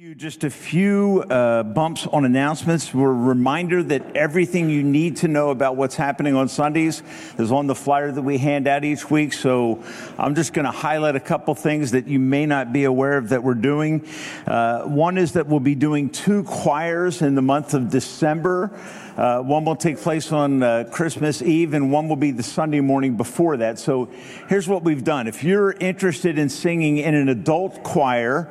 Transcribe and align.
You 0.00 0.14
just 0.14 0.44
a 0.44 0.50
few 0.50 1.22
uh, 1.22 1.64
bumps 1.64 2.06
on 2.06 2.24
announcements. 2.24 2.94
We're 2.94 3.10
a 3.10 3.12
reminder 3.12 3.82
that 3.82 4.14
everything 4.14 4.70
you 4.70 4.84
need 4.84 5.16
to 5.16 5.26
know 5.26 5.50
about 5.50 5.74
what's 5.74 5.96
happening 5.96 6.36
on 6.36 6.48
Sundays 6.48 7.02
is 7.36 7.50
on 7.50 7.66
the 7.66 7.74
flyer 7.74 8.12
that 8.12 8.22
we 8.22 8.38
hand 8.38 8.68
out 8.68 8.84
each 8.84 9.10
week. 9.10 9.32
So 9.32 9.82
I'm 10.16 10.36
just 10.36 10.52
going 10.52 10.66
to 10.66 10.70
highlight 10.70 11.16
a 11.16 11.20
couple 11.20 11.52
things 11.56 11.90
that 11.90 12.06
you 12.06 12.20
may 12.20 12.46
not 12.46 12.72
be 12.72 12.84
aware 12.84 13.18
of 13.18 13.30
that 13.30 13.42
we're 13.42 13.54
doing. 13.54 14.06
Uh, 14.46 14.84
one 14.84 15.18
is 15.18 15.32
that 15.32 15.48
we'll 15.48 15.58
be 15.58 15.74
doing 15.74 16.10
two 16.10 16.44
choirs 16.44 17.20
in 17.20 17.34
the 17.34 17.42
month 17.42 17.74
of 17.74 17.90
December. 17.90 18.70
Uh, 19.16 19.40
one 19.40 19.64
will 19.64 19.74
take 19.74 19.98
place 19.98 20.30
on 20.30 20.62
uh, 20.62 20.88
Christmas 20.92 21.42
Eve, 21.42 21.74
and 21.74 21.90
one 21.90 22.08
will 22.08 22.14
be 22.14 22.30
the 22.30 22.44
Sunday 22.44 22.80
morning 22.80 23.16
before 23.16 23.56
that. 23.56 23.80
So 23.80 24.08
here's 24.48 24.68
what 24.68 24.84
we've 24.84 25.02
done. 25.02 25.26
If 25.26 25.42
you're 25.42 25.72
interested 25.72 26.38
in 26.38 26.50
singing 26.50 26.98
in 26.98 27.16
an 27.16 27.28
adult 27.28 27.82
choir, 27.82 28.48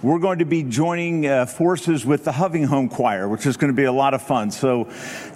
we're 0.00 0.20
going 0.20 0.38
to 0.38 0.44
be 0.44 0.62
joining 0.62 1.26
uh, 1.26 1.44
forces 1.44 2.06
with 2.06 2.22
the 2.22 2.30
Home 2.30 2.88
Choir, 2.88 3.28
which 3.28 3.46
is 3.46 3.56
going 3.56 3.72
to 3.72 3.76
be 3.76 3.84
a 3.84 3.92
lot 3.92 4.14
of 4.14 4.22
fun. 4.22 4.52
So, 4.52 4.88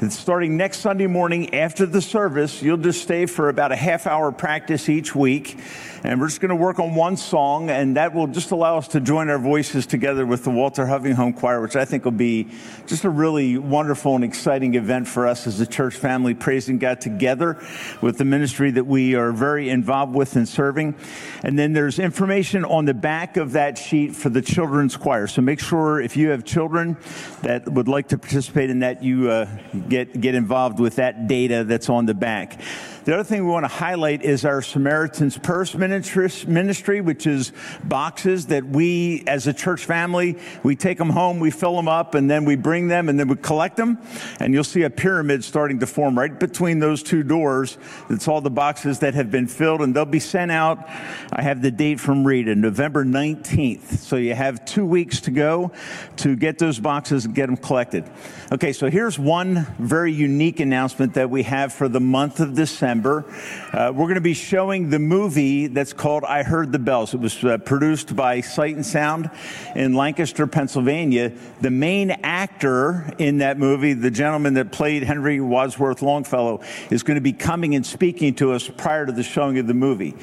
starting 0.08 0.56
next 0.56 0.78
Sunday 0.78 1.08
morning 1.08 1.52
after 1.54 1.84
the 1.84 2.00
service, 2.00 2.62
you'll 2.62 2.76
just 2.76 3.02
stay 3.02 3.26
for 3.26 3.48
about 3.48 3.72
a 3.72 3.76
half 3.76 4.06
hour 4.06 4.30
practice 4.30 4.88
each 4.88 5.16
week. 5.16 5.58
And 6.04 6.20
we're 6.20 6.26
just 6.26 6.40
going 6.40 6.48
to 6.48 6.56
work 6.56 6.80
on 6.80 6.96
one 6.96 7.16
song, 7.16 7.70
and 7.70 7.96
that 7.96 8.12
will 8.12 8.26
just 8.26 8.50
allow 8.50 8.76
us 8.76 8.88
to 8.88 9.00
join 9.00 9.30
our 9.30 9.38
voices 9.38 9.86
together 9.86 10.26
with 10.26 10.42
the 10.42 10.50
Walter 10.50 10.84
Home 10.86 11.32
Choir, 11.32 11.60
which 11.60 11.76
I 11.76 11.84
think 11.84 12.04
will 12.04 12.10
be 12.10 12.48
just 12.88 13.04
a 13.04 13.08
really 13.08 13.56
wonderful 13.56 14.16
and 14.16 14.24
exciting 14.24 14.74
event 14.74 15.06
for 15.06 15.28
us 15.28 15.46
as 15.46 15.60
a 15.60 15.66
church 15.66 15.94
family, 15.94 16.34
praising 16.34 16.78
God 16.78 17.00
together 17.00 17.56
with 18.00 18.18
the 18.18 18.24
ministry 18.24 18.72
that 18.72 18.84
we 18.84 19.14
are 19.14 19.30
very 19.30 19.68
involved 19.68 20.16
with 20.16 20.34
and 20.34 20.48
serving. 20.48 20.96
And 21.44 21.56
then 21.56 21.72
there's 21.72 22.00
information 22.00 22.64
on 22.64 22.84
the 22.84 22.94
back 22.94 23.36
of 23.36 23.52
that 23.52 23.78
sheet 23.78 24.16
for 24.16 24.28
the 24.28 24.42
children's 24.52 24.96
choir. 24.96 25.26
So 25.26 25.40
make 25.42 25.60
sure 25.60 26.00
if 26.00 26.16
you 26.16 26.30
have 26.30 26.44
children 26.44 26.96
that 27.42 27.68
would 27.68 27.88
like 27.88 28.08
to 28.08 28.18
participate 28.18 28.70
in 28.70 28.80
that, 28.80 29.02
you 29.02 29.30
uh, 29.30 29.46
get, 29.88 30.20
get 30.20 30.34
involved 30.34 30.78
with 30.78 30.96
that 30.96 31.26
data 31.26 31.64
that's 31.64 31.88
on 31.88 32.06
the 32.06 32.14
back. 32.14 32.60
The 33.04 33.14
other 33.14 33.24
thing 33.24 33.44
we 33.44 33.50
want 33.50 33.64
to 33.64 33.68
highlight 33.68 34.22
is 34.22 34.44
our 34.44 34.62
Samaritan's 34.62 35.36
Purse 35.36 35.74
ministry, 35.74 37.00
which 37.00 37.26
is 37.26 37.52
boxes 37.82 38.46
that 38.46 38.64
we, 38.64 39.24
as 39.26 39.48
a 39.48 39.52
church 39.52 39.84
family, 39.84 40.38
we 40.62 40.76
take 40.76 40.98
them 40.98 41.10
home, 41.10 41.40
we 41.40 41.50
fill 41.50 41.74
them 41.74 41.88
up, 41.88 42.14
and 42.14 42.30
then 42.30 42.44
we 42.44 42.54
bring 42.54 42.86
them 42.86 43.08
and 43.08 43.18
then 43.18 43.26
we 43.26 43.34
collect 43.34 43.76
them. 43.76 43.98
And 44.38 44.54
you'll 44.54 44.62
see 44.62 44.82
a 44.82 44.90
pyramid 44.90 45.42
starting 45.42 45.80
to 45.80 45.86
form 45.86 46.16
right 46.16 46.38
between 46.38 46.78
those 46.78 47.02
two 47.02 47.24
doors. 47.24 47.76
It's 48.08 48.28
all 48.28 48.40
the 48.40 48.50
boxes 48.50 49.00
that 49.00 49.14
have 49.14 49.32
been 49.32 49.48
filled, 49.48 49.80
and 49.80 49.92
they'll 49.96 50.04
be 50.04 50.20
sent 50.20 50.52
out. 50.52 50.88
I 51.32 51.42
have 51.42 51.60
the 51.60 51.72
date 51.72 51.98
from 51.98 52.24
Rita, 52.24 52.54
November 52.54 53.04
19th. 53.04 53.98
So 53.98 54.14
you 54.14 54.34
have 54.34 54.64
two 54.64 54.86
weeks 54.86 55.20
to 55.22 55.32
go 55.32 55.72
to 56.18 56.36
get 56.36 56.58
those 56.58 56.78
boxes 56.78 57.24
and 57.24 57.34
get 57.34 57.46
them 57.46 57.56
collected. 57.56 58.08
Okay, 58.52 58.72
so 58.72 58.88
here's 58.88 59.18
one 59.18 59.66
very 59.80 60.12
unique 60.12 60.60
announcement 60.60 61.14
that 61.14 61.30
we 61.30 61.42
have 61.42 61.72
for 61.72 61.88
the 61.88 62.00
month 62.00 62.38
of 62.38 62.54
December. 62.54 62.91
December, 62.92 63.24
uh, 63.72 63.90
we're 63.90 64.04
going 64.04 64.16
to 64.16 64.20
be 64.20 64.34
showing 64.34 64.90
the 64.90 64.98
movie 64.98 65.66
that's 65.66 65.94
called 65.94 66.24
I 66.24 66.42
Heard 66.42 66.72
the 66.72 66.78
Bells. 66.78 67.14
It 67.14 67.20
was 67.20 67.42
uh, 67.42 67.56
produced 67.56 68.14
by 68.14 68.42
Sight 68.42 68.74
and 68.74 68.84
Sound 68.84 69.30
in 69.74 69.94
Lancaster, 69.94 70.46
Pennsylvania. 70.46 71.32
The 71.62 71.70
main 71.70 72.10
actor 72.10 73.10
in 73.16 73.38
that 73.38 73.58
movie, 73.58 73.94
the 73.94 74.10
gentleman 74.10 74.52
that 74.54 74.72
played 74.72 75.04
Henry 75.04 75.40
Wadsworth 75.40 76.02
Longfellow, 76.02 76.60
is 76.90 77.02
going 77.02 77.14
to 77.14 77.22
be 77.22 77.32
coming 77.32 77.74
and 77.74 77.86
speaking 77.86 78.34
to 78.34 78.52
us 78.52 78.68
prior 78.68 79.06
to 79.06 79.12
the 79.12 79.22
showing 79.22 79.58
of 79.58 79.66
the 79.66 79.72
movie. 79.72 80.14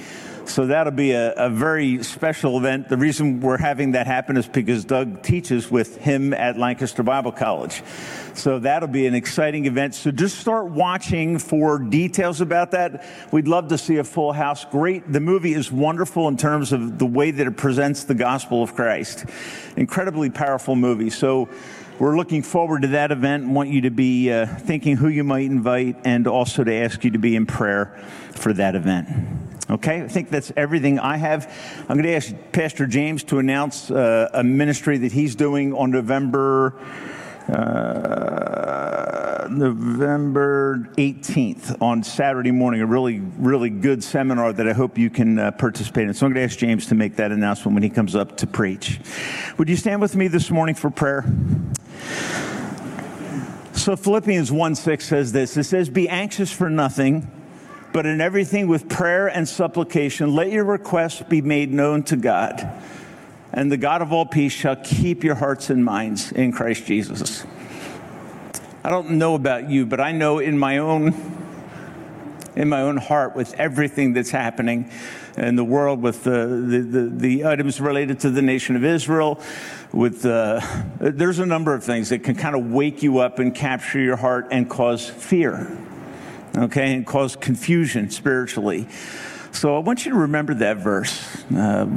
So 0.50 0.66
that'll 0.66 0.92
be 0.92 1.12
a, 1.12 1.32
a, 1.34 1.48
very 1.48 2.04
special 2.04 2.58
event. 2.58 2.90
The 2.90 2.98
reason 2.98 3.40
we're 3.40 3.60
having 3.60 3.92
that 3.92 4.08
happen 4.08 4.36
is 4.36 4.48
because 4.48 4.84
Doug 4.84 5.22
teaches 5.22 5.70
with 5.70 5.98
him 5.98 6.34
at 6.34 6.58
Lancaster 6.58 7.04
Bible 7.04 7.32
College. 7.32 7.84
So 8.34 8.58
that'll 8.58 8.90
be 8.90 9.06
an 9.06 9.14
exciting 9.14 9.68
event. 9.68 9.94
So 9.94 10.10
just 10.10 10.40
start 10.40 10.66
watching 10.72 11.38
for 11.38 11.78
details 11.78 12.42
about 12.42 12.72
that. 12.72 13.06
We'd 13.32 13.48
love 13.48 13.68
to 13.68 13.78
see 13.78 13.98
a 13.98 14.04
full 14.04 14.34
house. 14.34 14.66
Great. 14.66 15.12
The 15.12 15.20
movie 15.20 15.54
is 15.54 15.72
wonderful 15.72 16.28
in 16.28 16.36
terms 16.36 16.74
of 16.74 16.98
the 16.98 17.06
way 17.06 17.30
that 17.30 17.46
it 17.46 17.56
presents 17.56 18.06
the 18.06 18.16
gospel 18.16 18.64
of 18.64 18.74
Christ. 18.74 19.26
Incredibly 19.78 20.32
powerful 20.32 20.76
movie. 20.76 21.12
So 21.12 21.48
we're 22.00 22.18
looking 22.18 22.42
forward 22.42 22.82
to 22.82 22.88
that 22.90 23.12
event 23.12 23.44
and 23.44 23.54
want 23.54 23.70
you 23.70 23.82
to 23.82 23.92
be 23.92 24.32
uh, 24.32 24.48
thinking 24.48 24.98
who 24.98 25.10
you 25.10 25.24
might 25.24 25.46
invite 25.46 25.98
and 26.06 26.26
also 26.26 26.64
to 26.64 26.74
ask 26.74 27.04
you 27.04 27.12
to 27.12 27.20
be 27.20 27.36
in 27.36 27.46
prayer 27.46 27.96
for 28.32 28.52
that 28.54 28.74
event. 28.74 29.49
Okay, 29.70 30.02
I 30.02 30.08
think 30.08 30.30
that's 30.30 30.52
everything 30.58 31.00
I 31.00 31.18
have. 31.18 31.52
I'm 31.82 31.96
going 31.96 32.04
to 32.04 32.16
ask 32.16 32.34
Pastor 32.52 32.88
James 32.88 33.24
to 33.26 33.40
announce 33.40 33.92
uh, 33.92 34.30
a 34.34 34.44
ministry 34.44 34.98
that 35.00 35.12
he's 35.12 35.36
doing 35.36 35.74
on 35.74 35.92
November. 35.92 36.76
Uh, 37.48 39.48
November 39.50 40.90
18th 40.98 41.82
on 41.82 42.04
Saturday 42.04 42.52
morning, 42.52 42.82
a 42.82 42.86
really, 42.86 43.20
really 43.38 43.70
good 43.70 44.04
seminar 44.04 44.54
that 44.54 44.68
I 44.68 44.74
hope 44.74 44.98
you 44.98 45.10
can 45.10 45.40
uh, 45.40 45.52
participate 45.52 46.08
in. 46.08 46.14
So 46.14 46.26
I'm 46.26 46.34
going 46.34 46.48
to 46.48 46.52
ask 46.52 46.60
James 46.60 46.86
to 46.88 46.96
make 46.96 47.16
that 47.16 47.32
announcement 47.32 47.74
when 47.74 47.84
he 47.84 47.90
comes 47.90 48.16
up 48.16 48.38
to 48.38 48.48
preach. 48.48 49.00
Would 49.58 49.70
you 49.70 49.76
stand 49.76 50.02
with 50.02 50.16
me 50.16 50.28
this 50.28 50.52
morning 50.52 50.76
for 50.76 50.92
prayer? 50.92 51.26
So 53.74 53.96
Philippians 53.96 54.52
1 54.52 54.76
6 54.76 55.06
says 55.06 55.32
this 55.32 55.58
it 55.58 55.64
says, 55.64 55.90
Be 55.90 56.08
anxious 56.08 56.52
for 56.52 56.70
nothing 56.70 57.30
but 57.92 58.06
in 58.06 58.22
everything 58.22 58.68
with 58.68 58.88
prayer 58.88 59.28
and 59.28 59.48
supplication, 59.48 60.34
let 60.36 60.52
your 60.52 60.64
requests 60.64 61.22
be 61.24 61.42
made 61.42 61.72
known 61.72 62.04
to 62.04 62.16
God. 62.16 62.70
And 63.52 63.72
the 63.72 63.78
God 63.78 64.02
of 64.02 64.14
all 64.14 64.26
peace 64.26 64.52
shall 64.52 64.76
keep 64.76 65.24
your 65.24 65.36
hearts 65.36 65.70
and 65.70 65.84
minds 65.84 66.32
in 66.32 66.52
Christ 66.52 66.86
Jesus. 66.86 67.46
I 68.84 68.90
don't 68.90 69.12
know 69.12 69.36
about 69.36 69.70
you, 69.70 69.86
but 69.86 70.00
I 70.00 70.12
know 70.12 70.40
in 70.40 70.58
my 70.58 70.78
own 70.78 71.14
in 72.56 72.68
my 72.68 72.82
own 72.82 72.98
heart 72.98 73.36
with 73.36 73.54
everything 73.54 74.12
that's 74.12 74.32
happening 74.32 74.90
in 75.38 75.56
the 75.56 75.64
world 75.64 76.02
with 76.02 76.24
the, 76.24 76.46
the, 76.68 76.80
the, 76.80 77.10
the 77.10 77.46
items 77.46 77.80
related 77.80 78.20
to 78.20 78.30
the 78.30 78.42
nation 78.42 78.76
of 78.76 78.84
Israel, 78.84 79.40
with 79.94 80.26
uh, 80.26 80.60
there's 81.00 81.40
a 81.40 81.46
number 81.46 81.74
of 81.74 81.84
things 81.84 82.10
that 82.10 82.24
can 82.24 82.36
kind 82.36 82.56
of 82.56 82.70
wake 82.72 83.02
you 83.02 83.20
up 83.20 83.40
and 83.40 83.56
capture 83.56 84.00
your 84.00 84.18
heart 84.18 84.48
and 84.52 84.70
cause 84.70 85.10
fear 85.10 85.68
okay, 86.58 86.94
and 86.94 87.06
cause 87.06 87.36
confusion 87.36 88.10
spiritually. 88.10 88.88
So 89.52 89.76
I 89.76 89.80
want 89.80 90.06
you 90.06 90.12
to 90.12 90.18
remember 90.18 90.54
that 90.56 90.78
verse. 90.78 91.44
Uh, 91.52 91.88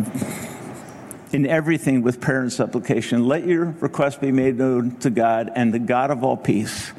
in 1.33 1.47
everything 1.47 2.03
with 2.03 2.21
prayer 2.21 2.43
and 2.43 2.53
supplication, 2.53 3.27
let 3.27 3.47
your 3.47 3.75
request 3.81 4.21
be 4.21 4.31
made 4.31 4.59
known 4.59 4.97
to 4.97 5.11
God, 5.11 5.51
and 5.55 5.73
the 5.73 5.79
God 5.79 6.11
of 6.11 6.23
all 6.23 6.37
peace 6.37 6.93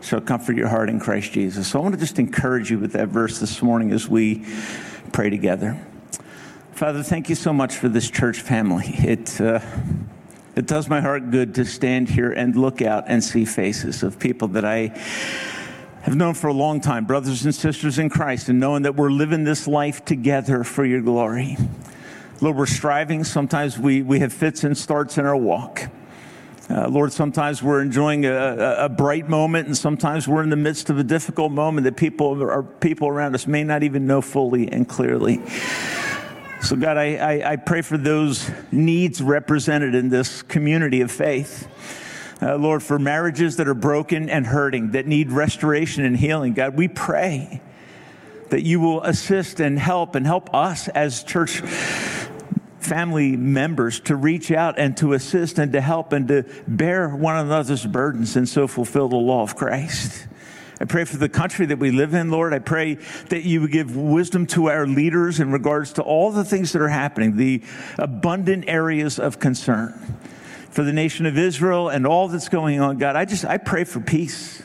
shall 0.00 0.20
comfort 0.20 0.56
your 0.56 0.68
heart 0.68 0.88
in 0.88 1.00
Christ 1.00 1.32
Jesus. 1.32 1.68
So 1.68 1.78
I 1.78 1.82
want 1.82 1.94
to 1.94 2.00
just 2.00 2.18
encourage 2.18 2.70
you 2.70 2.78
with 2.78 2.92
that 2.92 3.08
verse 3.08 3.40
this 3.40 3.62
morning 3.62 3.90
as 3.90 4.08
we 4.08 4.44
pray 5.12 5.30
together. 5.30 5.80
Father, 6.72 7.02
thank 7.02 7.28
you 7.28 7.34
so 7.34 7.52
much 7.52 7.76
for 7.76 7.88
this 7.88 8.10
church 8.10 8.40
family. 8.40 8.86
It, 8.86 9.40
uh, 9.40 9.60
it 10.56 10.66
does 10.66 10.88
my 10.88 11.00
heart 11.00 11.30
good 11.30 11.54
to 11.54 11.64
stand 11.64 12.08
here 12.08 12.32
and 12.32 12.56
look 12.56 12.82
out 12.82 13.04
and 13.06 13.22
see 13.22 13.44
faces 13.44 14.02
of 14.02 14.18
people 14.18 14.48
that 14.48 14.64
I 14.64 14.88
have 16.04 16.16
known 16.16 16.34
for 16.34 16.48
a 16.48 16.52
long 16.52 16.82
time, 16.82 17.06
brothers 17.06 17.46
and 17.46 17.54
sisters 17.54 17.98
in 17.98 18.10
Christ, 18.10 18.50
and 18.50 18.60
knowing 18.60 18.82
that 18.82 18.94
we're 18.94 19.10
living 19.10 19.44
this 19.44 19.66
life 19.66 20.04
together 20.04 20.62
for 20.62 20.84
your 20.84 21.00
glory. 21.00 21.56
Lord, 22.42 22.58
we're 22.58 22.66
striving. 22.66 23.24
Sometimes 23.24 23.78
we, 23.78 24.02
we 24.02 24.20
have 24.20 24.30
fits 24.30 24.64
and 24.64 24.76
starts 24.76 25.16
in 25.16 25.24
our 25.24 25.36
walk. 25.36 25.88
Uh, 26.68 26.88
Lord, 26.88 27.10
sometimes 27.10 27.62
we're 27.62 27.80
enjoying 27.80 28.26
a, 28.26 28.76
a, 28.80 28.88
bright 28.90 29.30
moment, 29.30 29.66
and 29.66 29.74
sometimes 29.74 30.28
we're 30.28 30.42
in 30.42 30.50
the 30.50 30.56
midst 30.56 30.90
of 30.90 30.98
a 30.98 31.02
difficult 31.02 31.52
moment 31.52 31.84
that 31.84 31.96
people, 31.96 32.42
our 32.42 32.62
people 32.62 33.08
around 33.08 33.34
us 33.34 33.46
may 33.46 33.64
not 33.64 33.82
even 33.82 34.06
know 34.06 34.20
fully 34.20 34.70
and 34.70 34.86
clearly. 34.86 35.40
So, 36.60 36.76
God, 36.76 36.98
I, 36.98 37.16
I, 37.16 37.52
I 37.52 37.56
pray 37.56 37.80
for 37.80 37.96
those 37.96 38.50
needs 38.70 39.22
represented 39.22 39.94
in 39.94 40.10
this 40.10 40.42
community 40.42 41.00
of 41.00 41.10
faith 41.10 41.66
uh, 42.42 42.56
Lord, 42.56 42.82
for 42.82 42.98
marriages 42.98 43.56
that 43.56 43.68
are 43.68 43.74
broken 43.74 44.28
and 44.28 44.46
hurting, 44.46 44.92
that 44.92 45.06
need 45.06 45.30
restoration 45.30 46.04
and 46.04 46.16
healing. 46.16 46.52
God, 46.52 46.76
we 46.76 46.88
pray 46.88 47.60
that 48.50 48.62
you 48.62 48.80
will 48.80 49.02
assist 49.02 49.60
and 49.60 49.78
help 49.78 50.14
and 50.14 50.26
help 50.26 50.54
us 50.54 50.88
as 50.88 51.22
church 51.22 51.60
family 52.80 53.36
members 53.36 54.00
to 54.00 54.14
reach 54.14 54.50
out 54.50 54.78
and 54.78 54.96
to 54.98 55.14
assist 55.14 55.58
and 55.58 55.72
to 55.72 55.80
help 55.80 56.12
and 56.12 56.28
to 56.28 56.44
bear 56.68 57.08
one 57.08 57.36
another's 57.36 57.86
burdens 57.86 58.36
and 58.36 58.48
so 58.48 58.66
fulfill 58.66 59.08
the 59.08 59.16
law 59.16 59.42
of 59.42 59.56
Christ. 59.56 60.26
I 60.80 60.84
pray 60.84 61.04
for 61.04 61.16
the 61.16 61.28
country 61.28 61.66
that 61.66 61.78
we 61.78 61.92
live 61.92 62.14
in, 62.14 62.30
Lord. 62.30 62.52
I 62.52 62.58
pray 62.58 62.94
that 63.30 63.44
you 63.44 63.62
would 63.62 63.72
give 63.72 63.96
wisdom 63.96 64.46
to 64.48 64.68
our 64.68 64.86
leaders 64.86 65.40
in 65.40 65.50
regards 65.50 65.94
to 65.94 66.02
all 66.02 66.30
the 66.30 66.44
things 66.44 66.72
that 66.72 66.82
are 66.82 66.88
happening, 66.88 67.36
the 67.36 67.62
abundant 67.96 68.64
areas 68.66 69.18
of 69.18 69.38
concern 69.38 70.18
for 70.74 70.82
the 70.82 70.92
nation 70.92 71.24
of 71.24 71.38
Israel 71.38 71.88
and 71.88 72.04
all 72.04 72.26
that's 72.26 72.48
going 72.48 72.80
on, 72.80 72.98
God, 72.98 73.14
I 73.14 73.24
just, 73.24 73.44
I 73.44 73.58
pray 73.58 73.84
for 73.84 74.00
peace. 74.00 74.60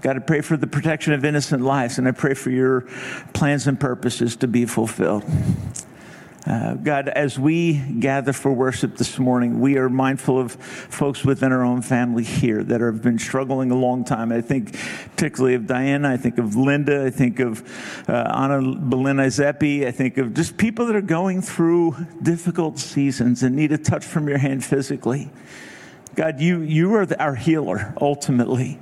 God, 0.00 0.16
I 0.16 0.20
pray 0.20 0.40
for 0.40 0.56
the 0.56 0.66
protection 0.66 1.12
of 1.12 1.26
innocent 1.26 1.62
lives, 1.62 1.98
and 1.98 2.08
I 2.08 2.12
pray 2.12 2.32
for 2.32 2.48
your 2.48 2.80
plans 3.34 3.66
and 3.66 3.78
purposes 3.78 4.34
to 4.36 4.48
be 4.48 4.64
fulfilled. 4.64 5.24
Uh, 6.44 6.74
God, 6.74 7.08
as 7.08 7.38
we 7.38 7.74
gather 7.74 8.32
for 8.32 8.52
worship 8.52 8.96
this 8.96 9.16
morning, 9.16 9.60
we 9.60 9.78
are 9.78 9.88
mindful 9.88 10.40
of 10.40 10.52
folks 10.52 11.24
within 11.24 11.52
our 11.52 11.62
own 11.62 11.82
family 11.82 12.24
here 12.24 12.64
that 12.64 12.80
have 12.80 13.00
been 13.00 13.18
struggling 13.18 13.70
a 13.70 13.76
long 13.76 14.04
time. 14.04 14.32
I 14.32 14.40
think 14.40 14.76
particularly 15.10 15.54
of 15.54 15.68
Diana. 15.68 16.10
I 16.10 16.16
think 16.16 16.38
of 16.38 16.56
Linda. 16.56 17.04
I 17.04 17.10
think 17.10 17.38
of 17.38 17.62
uh, 18.08 18.12
Anna 18.12 18.60
Belina 18.60 19.26
Zeppi. 19.28 19.86
I 19.86 19.92
think 19.92 20.18
of 20.18 20.34
just 20.34 20.56
people 20.56 20.86
that 20.86 20.96
are 20.96 21.00
going 21.00 21.42
through 21.42 21.94
difficult 22.20 22.78
seasons 22.78 23.44
and 23.44 23.54
need 23.54 23.70
a 23.70 23.78
touch 23.78 24.04
from 24.04 24.28
your 24.28 24.38
hand 24.38 24.64
physically. 24.64 25.30
God, 26.16 26.40
you, 26.40 26.60
you 26.60 26.92
are 26.94 27.06
our 27.20 27.36
healer 27.36 27.94
ultimately. 28.00 28.80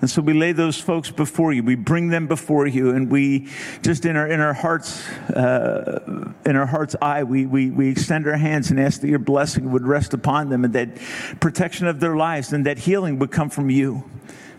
And 0.00 0.10
so 0.10 0.20
we 0.20 0.34
lay 0.34 0.52
those 0.52 0.78
folks 0.78 1.10
before 1.10 1.52
you. 1.52 1.62
We 1.62 1.76
bring 1.76 2.08
them 2.08 2.26
before 2.26 2.66
you, 2.66 2.90
and 2.90 3.10
we 3.10 3.48
just 3.82 4.04
in 4.04 4.16
our 4.16 4.26
in 4.26 4.40
our 4.40 4.52
hearts, 4.52 5.08
uh, 5.30 6.32
in 6.44 6.56
our 6.56 6.66
heart's 6.66 6.94
eye, 7.00 7.22
we, 7.22 7.46
we 7.46 7.70
we 7.70 7.88
extend 7.88 8.26
our 8.26 8.36
hands 8.36 8.70
and 8.70 8.78
ask 8.78 9.00
that 9.00 9.08
your 9.08 9.18
blessing 9.18 9.72
would 9.72 9.86
rest 9.86 10.12
upon 10.12 10.50
them, 10.50 10.64
and 10.64 10.74
that 10.74 10.96
protection 11.40 11.86
of 11.86 12.00
their 12.00 12.16
lives 12.16 12.52
and 12.52 12.66
that 12.66 12.78
healing 12.78 13.18
would 13.18 13.30
come 13.30 13.48
from 13.48 13.70
you. 13.70 14.04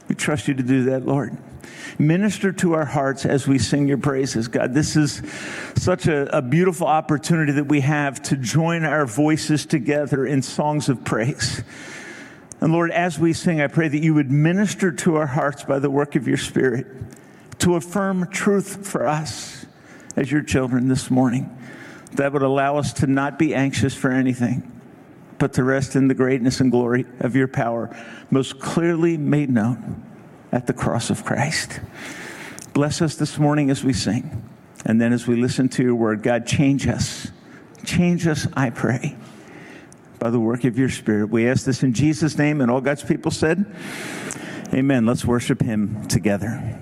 We 0.08 0.16
trust 0.16 0.48
you 0.48 0.54
to 0.54 0.64
do 0.64 0.86
that, 0.86 1.06
Lord. 1.06 1.38
Minister 1.98 2.52
to 2.52 2.74
our 2.74 2.86
hearts 2.86 3.26
as 3.26 3.48
we 3.48 3.58
sing 3.58 3.88
your 3.88 3.98
praises, 3.98 4.48
God. 4.48 4.74
This 4.74 4.96
is 4.96 5.22
such 5.76 6.08
a, 6.08 6.38
a 6.38 6.42
beautiful 6.42 6.88
opportunity 6.88 7.54
that 7.54 7.68
we 7.68 7.82
have 7.82 8.22
to 8.24 8.36
join 8.36 8.84
our 8.84 9.06
voices 9.06 9.66
together 9.66 10.26
in 10.26 10.42
songs 10.42 10.90
of 10.90 11.06
praise. 11.06 11.64
And 12.66 12.74
Lord, 12.74 12.90
as 12.90 13.20
we 13.20 13.32
sing, 13.34 13.62
I 13.62 13.68
pray 13.68 13.90
that 13.90 14.00
you 14.00 14.16
would 14.16 14.32
minister 14.32 14.92
to 14.92 15.18
our 15.18 15.28
hearts 15.28 15.64
by 15.64 15.78
the 15.78 15.92
work 15.92 16.16
of 16.16 16.28
your 16.28 16.36
Spirit 16.36 16.88
to 17.60 17.76
affirm 17.76 18.28
truth 18.32 18.88
for 18.88 19.06
us 19.06 19.68
as 20.16 20.32
your 20.32 20.42
children 20.42 20.88
this 20.88 21.12
morning 21.12 21.56
that 22.14 22.34
would 22.34 22.42
allow 22.42 22.78
us 22.78 22.92
to 22.94 23.06
not 23.06 23.38
be 23.38 23.54
anxious 23.54 23.94
for 23.94 24.10
anything, 24.10 24.82
but 25.38 25.54
to 25.54 25.64
rest 25.64 25.96
in 25.96 26.08
the 26.08 26.16
greatness 26.16 26.60
and 26.60 26.72
glory 26.72 27.06
of 27.20 27.36
your 27.36 27.48
power, 27.48 27.96
most 28.32 28.60
clearly 28.60 29.16
made 29.16 29.52
known 29.52 30.04
at 30.52 30.66
the 30.66 30.74
cross 30.74 31.12
of 31.12 31.24
Christ. 31.24 31.80
Bless 32.74 33.00
us 33.00 33.14
this 33.14 33.38
morning 33.38 33.70
as 33.70 33.84
we 33.84 33.94
sing. 33.94 34.44
And 34.88 35.00
then 35.00 35.14
as 35.14 35.28
we 35.28 35.36
listen 35.36 35.70
to 35.70 35.84
your 35.84 35.94
word, 35.94 36.24
God, 36.24 36.48
change 36.48 36.88
us. 36.88 37.28
Change 37.86 38.26
us, 38.26 38.48
I 38.56 38.72
pray 38.72 39.16
by 40.26 40.32
the 40.32 40.40
work 40.40 40.64
of 40.64 40.76
your 40.76 40.90
Spirit. 40.90 41.30
We 41.30 41.48
ask 41.48 41.66
this 41.66 41.84
in 41.84 41.94
Jesus' 41.94 42.36
name, 42.36 42.60
and 42.60 42.72
all 42.72 42.82
God's 42.82 43.04
people 43.04 43.30
said, 43.30 43.64
Amen. 44.74 45.06
Let's 45.06 45.24
worship 45.24 45.62
Him 45.62 46.08
together. 46.08 46.80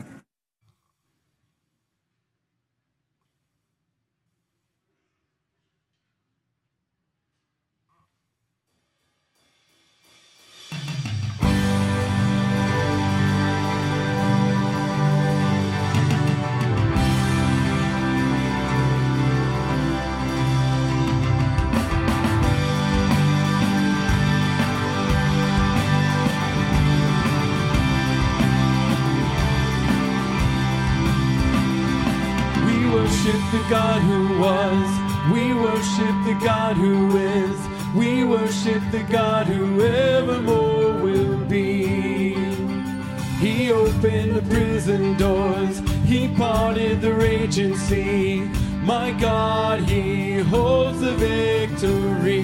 Parted 46.36 47.02
the 47.02 47.14
raging 47.14 47.76
sea. 47.76 48.42
My 48.84 49.12
God, 49.12 49.80
He 49.82 50.40
holds 50.40 51.00
the 51.00 51.14
victory. 51.14 52.42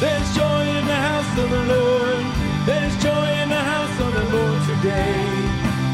There's 0.00 0.28
joy 0.34 0.62
in 0.78 0.84
the 0.86 1.00
house 1.08 1.38
of 1.38 1.50
the 1.50 1.64
Lord. 1.74 2.24
There's 2.66 2.96
joy 3.02 3.28
in 3.42 3.48
the 3.48 3.64
house 3.72 3.96
of 4.00 4.10
the 4.14 4.36
Lord 4.36 4.60
today. 4.72 5.24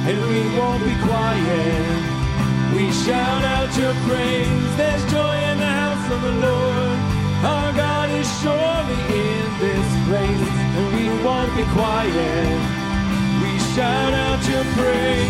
And 0.08 0.18
we 0.30 0.42
won't 0.58 0.84
be 0.84 0.94
quiet. 1.02 2.16
We 2.74 2.92
shout 2.92 3.42
out 3.44 3.70
your 3.76 3.94
praise. 4.06 4.76
There's 4.76 5.04
joy 5.10 5.36
in 5.50 5.58
the 5.58 5.72
house 5.82 6.06
of 6.12 6.20
the 6.22 6.34
Lord. 6.46 6.98
Our 7.44 7.72
God 7.72 8.10
is 8.10 8.28
surely 8.40 9.00
in 9.12 9.46
this 9.58 9.88
place, 10.06 10.48
and 10.76 10.86
we 10.96 11.06
won't 11.24 11.54
be 11.56 11.64
quiet. 11.74 12.58
We 13.42 13.58
shout 13.74 14.12
out 14.12 14.40
your 14.48 14.64
praise. 14.74 15.25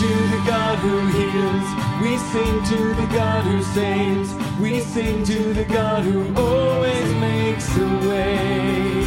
To 0.00 0.08
the 0.34 0.42
God 0.46 0.78
who 0.78 1.06
heals. 1.18 1.66
We 2.02 2.16
sing 2.32 2.64
to 2.72 2.94
the 2.94 3.08
God 3.12 3.44
who 3.44 3.62
saves. 3.62 4.34
We 4.60 4.80
sing 4.80 5.24
to 5.24 5.52
the 5.52 5.64
God 5.64 6.02
who 6.04 6.34
always 6.34 7.08
makes 7.14 7.68
a 7.76 7.88
way. 8.08 9.02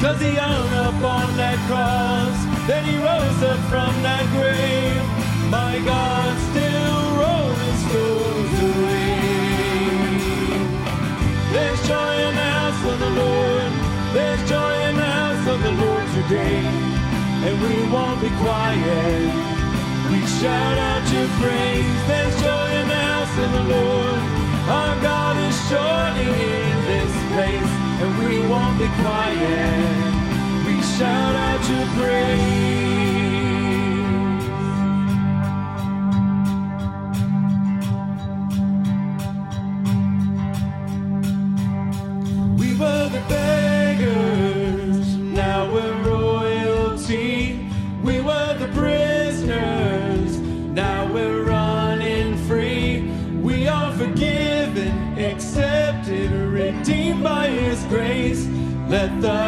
Cause 0.00 0.20
he 0.20 0.32
hung 0.34 0.70
up 0.86 0.94
on 1.02 1.36
that 1.36 1.58
cross, 1.66 2.36
then 2.68 2.84
he 2.84 2.96
rose 2.96 3.42
up 3.42 3.60
from 3.68 3.92
that 4.02 4.24
grave. 4.34 5.02
My 5.50 5.78
God 5.84 6.32
still 6.50 7.00
rolling 7.20 7.76
stones 7.86 8.54
away. 8.70 9.18
There's 11.52 11.80
joy 11.88 12.14
in 12.28 12.34
the 12.34 12.50
house 12.58 12.82
of 12.92 12.98
the 13.00 13.10
Lord. 13.22 13.70
There's 14.14 14.42
joy 14.48 14.74
in 14.88 14.96
the 14.96 15.10
house 15.20 15.44
of 15.48 15.62
the 15.62 15.72
Lord 15.72 16.06
today. 16.14 16.62
And 17.46 17.54
we 17.62 17.92
won't 17.92 18.20
be 18.20 18.30
quiet. 18.38 19.57
We 20.38 20.44
shout 20.44 20.78
out 20.78 21.12
your 21.12 21.26
praise. 21.40 22.06
There's 22.06 22.40
joy 22.40 22.70
in 22.80 22.86
the 22.86 22.94
house 22.94 23.38
of 23.44 23.50
the 23.54 23.64
Lord. 23.74 24.20
Our 24.70 25.02
God 25.02 25.36
is 25.48 25.56
surely 25.66 26.30
in 26.30 26.78
this 26.86 27.12
place 27.32 27.72
and 28.02 28.10
we 28.20 28.38
won't 28.46 28.78
be 28.78 28.86
quiet. 29.02 30.64
We 30.64 30.80
shout 30.96 31.34
out 31.34 31.68
your 31.68 31.86
praise. 31.98 32.68
Let 48.58 48.72
the 48.72 48.97
house 59.24 59.47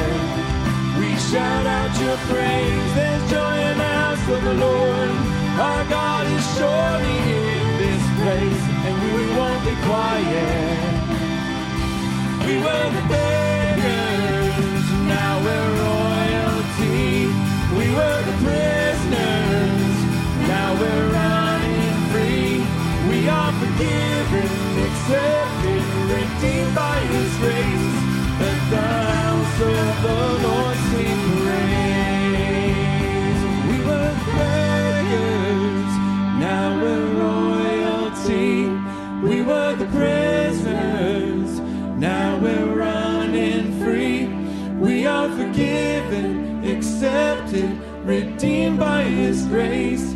Accepted, 25.11 25.83
redeemed 26.11 26.75
by 26.75 26.97
His 27.13 27.37
grace. 27.37 27.89
The 28.71 28.77
house 28.77 29.61
of 29.61 30.03
the 30.03 30.40
accepted, 47.03 47.79
redeemed 48.05 48.77
by 48.77 49.01
His 49.01 49.47
grace. 49.47 50.10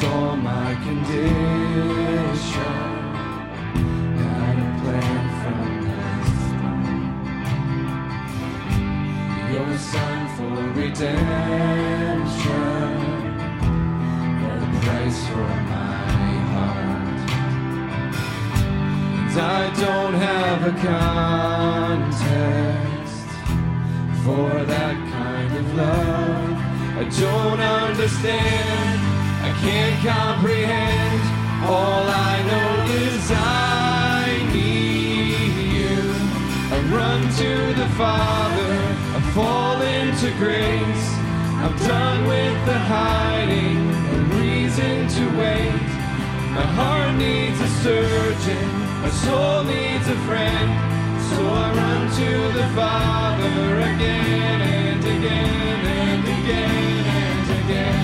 Saw 0.00 0.34
my 0.34 0.74
condition. 0.86 2.34
Had 4.18 4.56
a 4.64 4.68
plan 4.80 5.24
from 5.40 5.58
the 5.86 5.98
start 6.46 6.94
your 9.54 9.72
son 9.78 10.20
for 10.36 10.56
redemption. 10.80 11.14
The 14.62 14.68
price 14.82 15.20
for 15.28 15.52
my 15.72 16.32
heart. 16.52 17.18
And 19.20 19.36
I 19.40 19.62
don't 19.84 20.16
have 20.28 20.60
a 20.72 20.74
context 21.72 22.38
for 24.24 24.48
that 24.74 24.96
kind 25.16 25.52
of 25.60 25.66
love. 25.74 26.54
I 27.00 27.04
don't 27.20 27.60
understand. 27.60 28.93
Can't 29.64 29.98
comprehend. 30.04 31.22
All 31.64 32.04
I 32.06 32.34
know 32.48 32.72
is 33.06 33.30
I 33.32 34.46
need 34.52 35.56
you. 35.78 35.96
I 36.74 36.78
run 36.94 37.22
to 37.40 37.50
the 37.80 37.88
Father, 37.96 38.74
I 39.16 39.20
fall 39.32 39.80
into 39.80 40.30
grace. 40.36 41.06
I'm 41.64 41.74
done 41.88 42.26
with 42.28 42.66
the 42.66 42.78
hiding, 42.78 43.80
a 44.14 44.18
reason 44.36 45.08
to 45.16 45.22
wait. 45.40 45.80
My 46.52 46.66
heart 46.76 47.16
needs 47.16 47.58
a 47.58 47.68
surgeon, 47.82 48.68
my 49.00 49.08
soul 49.24 49.64
needs 49.64 50.06
a 50.08 50.18
friend. 50.28 50.68
So 51.30 51.40
I 51.42 51.66
run 51.80 52.02
to 52.20 52.30
the 52.58 52.68
Father 52.76 53.80
again 53.80 54.60
and 54.60 55.02
again 55.16 55.80
and 56.04 56.24
again 56.36 57.06
and 57.24 57.64
again. 57.64 58.03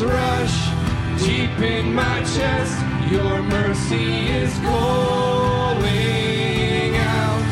rush 0.00 0.70
deep 1.18 1.58
in 1.60 1.94
my 1.94 2.22
chest. 2.34 2.78
Your 3.10 3.42
mercy 3.42 4.28
is 4.28 4.52
calling 4.58 5.86
out 6.96 7.42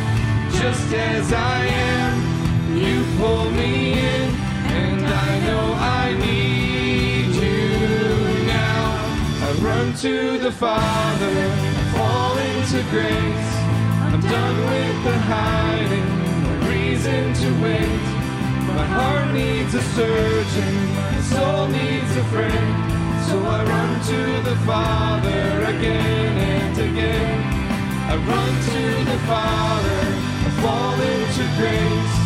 just 0.52 0.92
as 0.92 1.32
I 1.32 1.66
am. 1.66 2.76
You 2.76 3.04
pull 3.18 3.50
me 3.50 3.92
in, 3.92 4.30
and 4.80 5.06
I 5.06 5.40
know 5.46 5.72
I 5.72 6.14
need 6.14 7.34
you 7.34 8.46
now. 8.46 8.84
I 9.46 9.52
run 9.60 9.94
to 10.04 10.38
the 10.38 10.52
Father, 10.52 11.34
fall 11.96 12.36
into 12.38 12.82
grace. 12.90 13.52
I'm 14.04 14.20
done 14.20 14.58
with 14.70 15.04
the 15.04 15.18
hiding, 15.18 16.08
no 16.44 16.52
reason 16.68 17.32
to 17.34 17.48
wait. 17.62 18.04
My 18.68 18.84
heart 18.84 19.32
needs 19.32 19.74
a 19.74 19.82
surgeon, 19.96 20.95
soul 21.36 21.66
needs 21.68 22.12
a 22.16 22.24
friend. 22.32 22.68
So 23.28 23.36
I 23.56 23.58
run 23.72 23.92
to 24.12 24.20
the 24.48 24.56
Father 24.70 25.44
again 25.72 26.32
and 26.56 26.76
again. 26.88 27.38
I 28.12 28.14
run 28.32 28.52
to 28.72 28.82
the 29.10 29.18
Father, 29.32 30.00
I 30.46 30.50
fall 30.62 30.98
into 31.12 31.44
grace. 31.58 32.16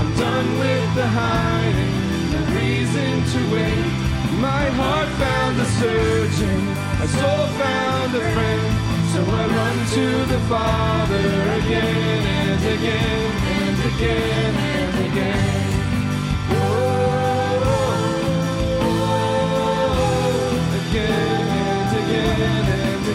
I'm 0.00 0.10
done 0.24 0.48
with 0.62 0.88
the 1.00 1.08
hiding, 1.20 1.94
the 2.34 2.42
reason 2.58 3.12
to 3.32 3.38
wait. 3.54 3.86
My 4.48 4.64
heart 4.78 5.10
found 5.22 5.54
a 5.66 5.68
surgeon, 5.80 6.60
my 7.00 7.08
soul 7.18 7.46
found 7.62 8.10
a 8.22 8.24
friend. 8.34 8.66
So 9.12 9.20
I 9.40 9.44
run 9.58 9.76
to 9.96 10.06
the 10.32 10.40
Father 10.52 11.28
again 11.60 12.22
and 12.40 12.62
again 12.76 13.30
and 13.62 13.78
again 13.90 14.52
and 14.78 14.94
again. 15.08 15.73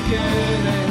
again. 0.06 0.89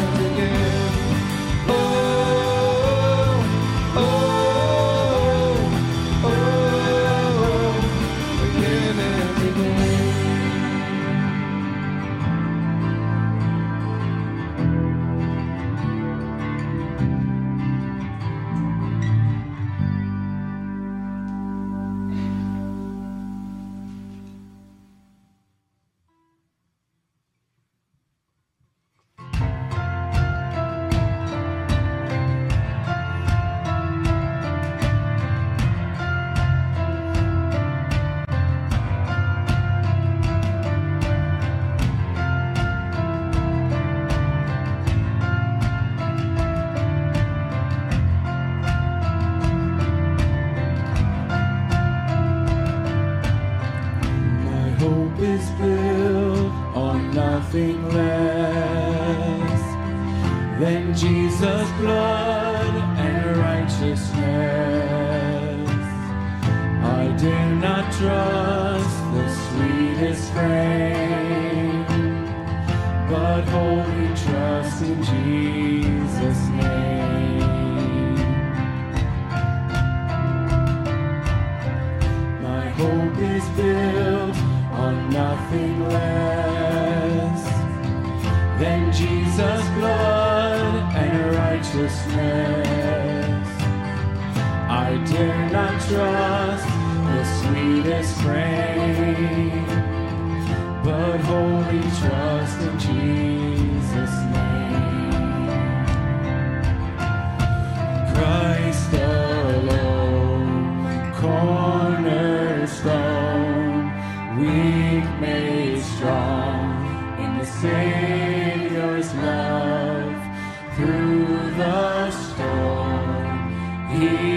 here. 124.01 124.28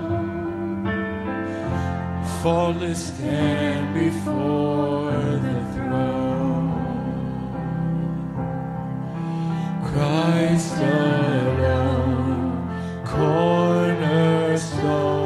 faultless 2.44 3.08
stand 3.08 3.94
before 3.94 5.12
the 5.12 5.66
throne. 5.74 6.74
Christ 9.86 10.78
alone, 10.78 12.68
cornerstone. 13.06 15.17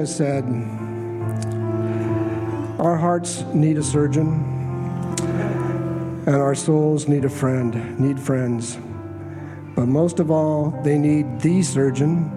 As 0.00 0.08
has 0.08 0.16
said, 0.16 0.44
our 2.80 2.96
hearts 2.96 3.42
need 3.52 3.76
a 3.76 3.82
surgeon, 3.82 4.42
and 6.26 6.36
our 6.36 6.54
souls 6.54 7.06
need 7.06 7.26
a 7.26 7.28
friend, 7.28 8.00
need 8.00 8.18
friends. 8.18 8.78
But 9.76 9.86
most 9.86 10.18
of 10.18 10.30
all, 10.30 10.70
they 10.82 10.96
need 10.96 11.40
the 11.40 11.62
surgeon, 11.62 12.30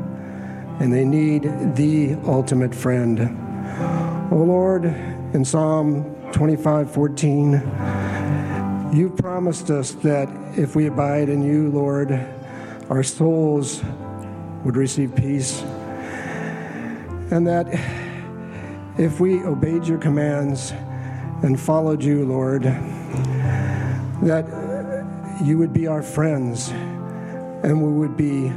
and 0.81 0.91
they 0.91 1.05
need 1.05 1.43
the 1.75 2.17
ultimate 2.25 2.75
friend. 2.75 3.19
Oh 4.29 4.43
Lord, 4.45 4.83
in 5.33 5.45
Psalm 5.45 6.03
25 6.33 6.91
14, 6.91 7.53
You've 8.93 9.15
promised 9.17 9.71
us 9.71 9.93
that 10.03 10.29
if 10.55 10.75
we 10.75 10.85
abide 10.87 11.29
in 11.29 11.41
you, 11.41 11.71
Lord, 11.71 12.11
our 12.89 13.01
souls 13.01 13.81
would 14.63 14.75
receive 14.75 15.15
peace. 15.15 15.63
And 17.33 17.47
that 17.47 17.67
if 18.99 19.19
we 19.19 19.41
obeyed 19.41 19.87
your 19.87 19.97
commands 19.97 20.71
and 21.41 21.59
followed 21.59 22.03
you, 22.03 22.25
Lord, 22.25 22.61
that 24.21 24.45
you 25.43 25.57
would 25.57 25.73
be 25.73 25.87
our 25.87 26.03
friends 26.03 26.69
and 26.69 27.81
we 27.81 27.91
would 27.91 28.15
be 28.15 28.53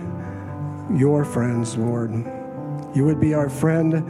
your 0.94 1.24
friends, 1.24 1.78
Lord. 1.78 2.12
You 2.94 3.06
would 3.06 3.18
be 3.18 3.32
our 3.32 3.48
friend 3.48 4.04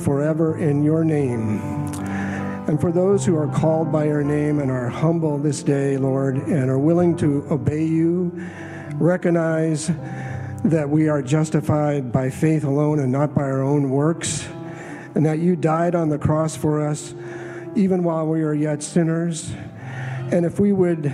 forever 0.00 0.56
in 0.56 0.84
your 0.84 1.02
name. 1.02 1.58
And 2.68 2.80
for 2.80 2.92
those 2.92 3.26
who 3.26 3.36
are 3.36 3.48
called 3.48 3.90
by 3.90 4.04
your 4.04 4.22
name 4.22 4.60
and 4.60 4.70
are 4.70 4.88
humble 4.88 5.36
this 5.36 5.64
day, 5.64 5.96
Lord, 5.96 6.36
and 6.36 6.70
are 6.70 6.78
willing 6.78 7.16
to 7.16 7.44
obey 7.50 7.84
you, 7.84 8.30
recognize 8.94 9.90
that 10.64 10.88
we 10.88 11.08
are 11.08 11.22
justified 11.22 12.10
by 12.10 12.30
faith 12.30 12.64
alone 12.64 12.98
and 12.98 13.12
not 13.12 13.34
by 13.34 13.42
our 13.42 13.62
own 13.62 13.90
works, 13.90 14.48
and 15.14 15.24
that 15.24 15.38
you 15.38 15.56
died 15.56 15.94
on 15.94 16.08
the 16.08 16.18
cross 16.18 16.56
for 16.56 16.86
us 16.86 17.14
even 17.76 18.02
while 18.02 18.26
we 18.26 18.42
are 18.42 18.54
yet 18.54 18.82
sinners. 18.82 19.52
And 20.32 20.44
if 20.44 20.58
we 20.58 20.72
would 20.72 21.12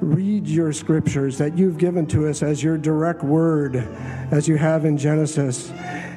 read 0.00 0.46
your 0.46 0.72
scriptures 0.72 1.38
that 1.38 1.56
you've 1.56 1.78
given 1.78 2.06
to 2.06 2.28
us 2.28 2.42
as 2.42 2.62
your 2.62 2.76
direct 2.76 3.24
word, 3.24 3.76
as 4.30 4.46
you 4.46 4.56
have 4.56 4.84
in 4.84 4.98
Genesis, 4.98 5.70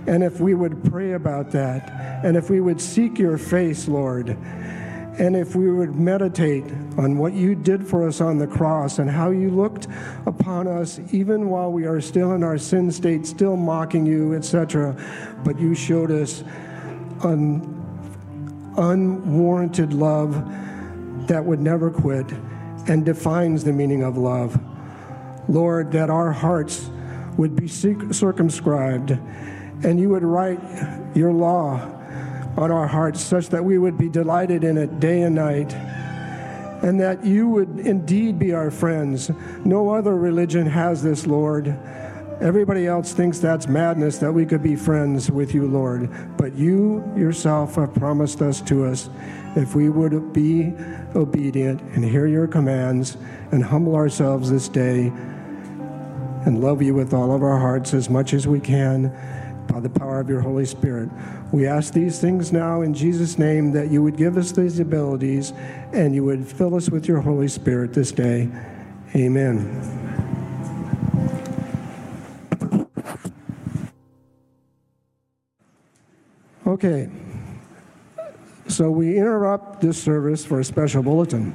and 0.06 0.24
if 0.24 0.40
we 0.40 0.54
would 0.54 0.84
pray 0.84 1.14
about 1.14 1.52
that, 1.52 2.24
and 2.24 2.36
if 2.36 2.50
we 2.50 2.60
would 2.60 2.82
seek 2.82 3.18
your 3.18 3.38
face, 3.38 3.88
Lord, 3.88 4.38
and 5.20 5.36
if 5.36 5.54
we 5.54 5.70
would 5.70 5.96
meditate 5.96 6.64
on 6.98 7.18
what 7.18 7.34
you 7.34 7.54
did 7.54 7.86
for 7.86 8.08
us 8.08 8.22
on 8.22 8.38
the 8.38 8.48
cross 8.48 9.00
and 9.00 9.10
how 9.10 9.32
you 9.32 9.50
looked 9.50 9.88
upon 10.26 10.66
us 10.66 11.00
even 11.12 11.50
while 11.50 11.72
we 11.72 11.86
are 11.86 12.00
still 12.00 12.32
in 12.34 12.44
our 12.44 12.58
sin 12.58 12.90
state, 12.90 13.26
still 13.26 13.58
mocking 13.58 14.06
you, 14.06 14.34
etc., 14.34 14.96
but 15.44 15.60
you 15.60 15.76
showed 15.76 16.10
us 16.10 16.42
un- 17.24 17.76
unwarranted 18.78 19.92
love 19.92 20.34
that 21.28 21.44
would 21.44 21.60
never 21.60 21.92
quit 21.92 22.26
and 22.88 23.06
defines 23.06 23.66
the 23.66 23.74
meaning 23.74 24.04
of 24.04 24.18
love. 24.18 24.58
Lord, 25.50 25.92
that 25.92 26.10
our 26.10 26.32
hearts 26.32 26.90
would 27.36 27.58
be 27.58 27.68
circumscribed 27.68 29.12
and 29.12 30.00
you 30.00 30.08
would 30.10 30.24
write 30.24 30.62
your 31.14 31.34
law 31.34 31.99
on 32.60 32.72
our 32.72 32.88
hearts 32.88 33.22
such 33.22 33.48
that 33.50 33.64
we 33.64 33.78
would 33.78 33.98
be 33.98 34.10
delighted 34.10 34.66
in 34.66 34.78
it 34.78 35.00
day 35.00 35.22
and 35.22 35.36
night 35.36 35.74
and 36.84 37.00
that 37.00 37.24
you 37.24 37.48
would 37.48 37.80
indeed 37.80 38.38
be 38.38 38.54
our 38.54 38.70
friends. 38.70 39.32
No 39.64 39.90
other 39.90 40.16
religion 40.16 40.66
has 40.66 41.02
this, 41.02 41.26
Lord. 41.26 41.68
Everybody 42.42 42.86
else 42.86 43.14
thinks 43.14 43.40
that's 43.40 43.68
madness 43.68 44.18
that 44.18 44.34
we 44.34 44.46
could 44.46 44.62
be 44.62 44.76
friends 44.76 45.32
with 45.32 45.54
you, 45.54 45.68
Lord. 45.68 46.10
But 46.38 46.54
you 46.56 47.02
yourself 47.16 47.76
have 47.76 47.94
promised 47.94 48.42
us 48.42 48.60
to 48.64 48.86
us 48.86 49.10
if 49.56 49.74
we 49.74 49.90
would 49.90 50.34
be 50.34 50.74
obedient 51.16 51.82
and 51.96 52.04
hear 52.04 52.28
your 52.28 52.48
commands 52.48 53.16
and 53.52 53.64
humble 53.64 53.96
ourselves 53.96 54.52
this 54.52 54.68
day 54.68 55.14
and 56.46 56.62
love 56.62 56.82
you 56.82 56.94
with 56.94 57.14
all 57.14 57.34
of 57.34 57.42
our 57.42 57.58
hearts 57.58 57.94
as 57.94 58.10
much 58.10 58.34
as 58.34 58.48
we 58.48 58.60
can 58.60 59.14
by 59.70 59.80
the 59.80 59.90
power 59.90 60.20
of 60.20 60.30
your 60.30 60.42
Holy 60.42 60.66
Spirit. 60.66 61.10
We 61.52 61.68
ask 61.68 61.94
these 61.94 62.20
things 62.20 62.52
now 62.52 62.82
in 62.82 62.94
Jesus' 62.94 63.38
name 63.38 63.72
that 63.72 63.92
you 63.92 64.04
would 64.04 64.18
give 64.18 64.38
us 64.38 64.52
these 64.52 64.80
abilities 64.80 65.54
and 65.94 66.14
you 66.14 66.24
would 66.26 66.46
fill 66.46 66.76
us 66.76 66.90
with 66.90 67.08
your 67.08 67.22
Holy 67.22 67.48
Spirit 67.48 67.94
this 67.94 68.12
day. 68.12 68.50
Amen. 69.16 70.08
Okay, 76.68 77.10
so 78.68 78.92
we 78.92 79.18
interrupt 79.18 79.82
this 79.82 80.02
service 80.02 80.46
for 80.46 80.60
a 80.60 80.64
special 80.64 81.02
bulletin. 81.02 81.54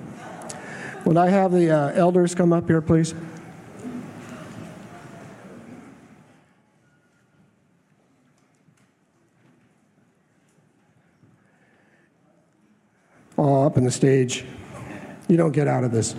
Would 1.05 1.16
I 1.16 1.29
have 1.29 1.53
the 1.53 1.70
uh, 1.70 1.92
elders 1.92 2.35
come 2.35 2.53
up 2.53 2.66
here, 2.66 2.81
please? 2.81 3.14
All 13.37 13.66
up 13.66 13.77
in 13.77 13.85
the 13.85 13.90
stage. 13.90 14.44
You 15.29 15.37
don't 15.37 15.53
get 15.53 15.68
out 15.68 15.85
of 15.85 15.92
this. 15.92 16.14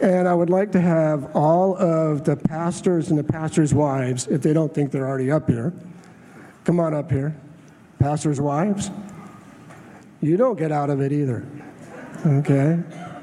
and 0.00 0.26
I 0.26 0.34
would 0.34 0.50
like 0.50 0.72
to 0.72 0.80
have 0.80 1.34
all 1.36 1.76
of 1.76 2.24
the 2.24 2.36
pastors 2.36 3.10
and 3.10 3.18
the 3.18 3.24
pastors' 3.24 3.74
wives, 3.74 4.26
if 4.28 4.42
they 4.42 4.52
don't 4.52 4.74
think 4.74 4.90
they're 4.90 5.06
already 5.06 5.30
up 5.30 5.48
here, 5.48 5.72
come 6.64 6.80
on 6.80 6.94
up 6.94 7.10
here. 7.10 7.36
Pastors' 7.98 8.40
wives, 8.40 8.90
you 10.22 10.36
don't 10.36 10.58
get 10.58 10.72
out 10.72 10.90
of 10.90 11.00
it 11.00 11.12
either. 11.12 11.44
Okay? 12.26 12.78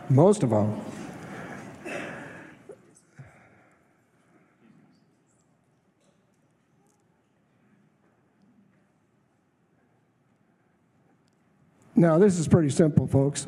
Most 0.09 0.43
of 0.43 0.53
all. 0.53 0.83
Now, 11.97 12.19
this 12.19 12.37
is 12.37 12.47
pretty 12.47 12.69
simple, 12.69 13.07
folks. 13.07 13.47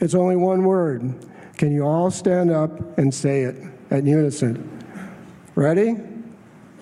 It's 0.00 0.14
only 0.14 0.34
one 0.34 0.64
word. 0.64 1.14
Can 1.56 1.70
you 1.72 1.84
all 1.86 2.10
stand 2.10 2.50
up 2.50 2.98
and 2.98 3.14
say 3.14 3.42
it 3.42 3.54
at 3.92 4.02
unison? 4.04 4.68
Ready? 5.54 5.96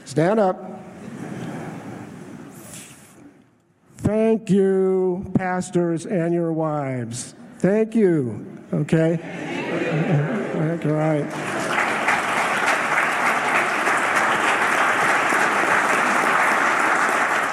Stand 0.06 0.40
up. 0.40 0.80
Thank 3.98 4.48
you, 4.48 5.30
pastors 5.34 6.06
and 6.06 6.32
your 6.32 6.54
wives. 6.54 7.34
Thank 7.58 7.94
you. 7.94 8.46
Okay? 8.72 9.20
All 10.84 10.90
right. 10.90 11.26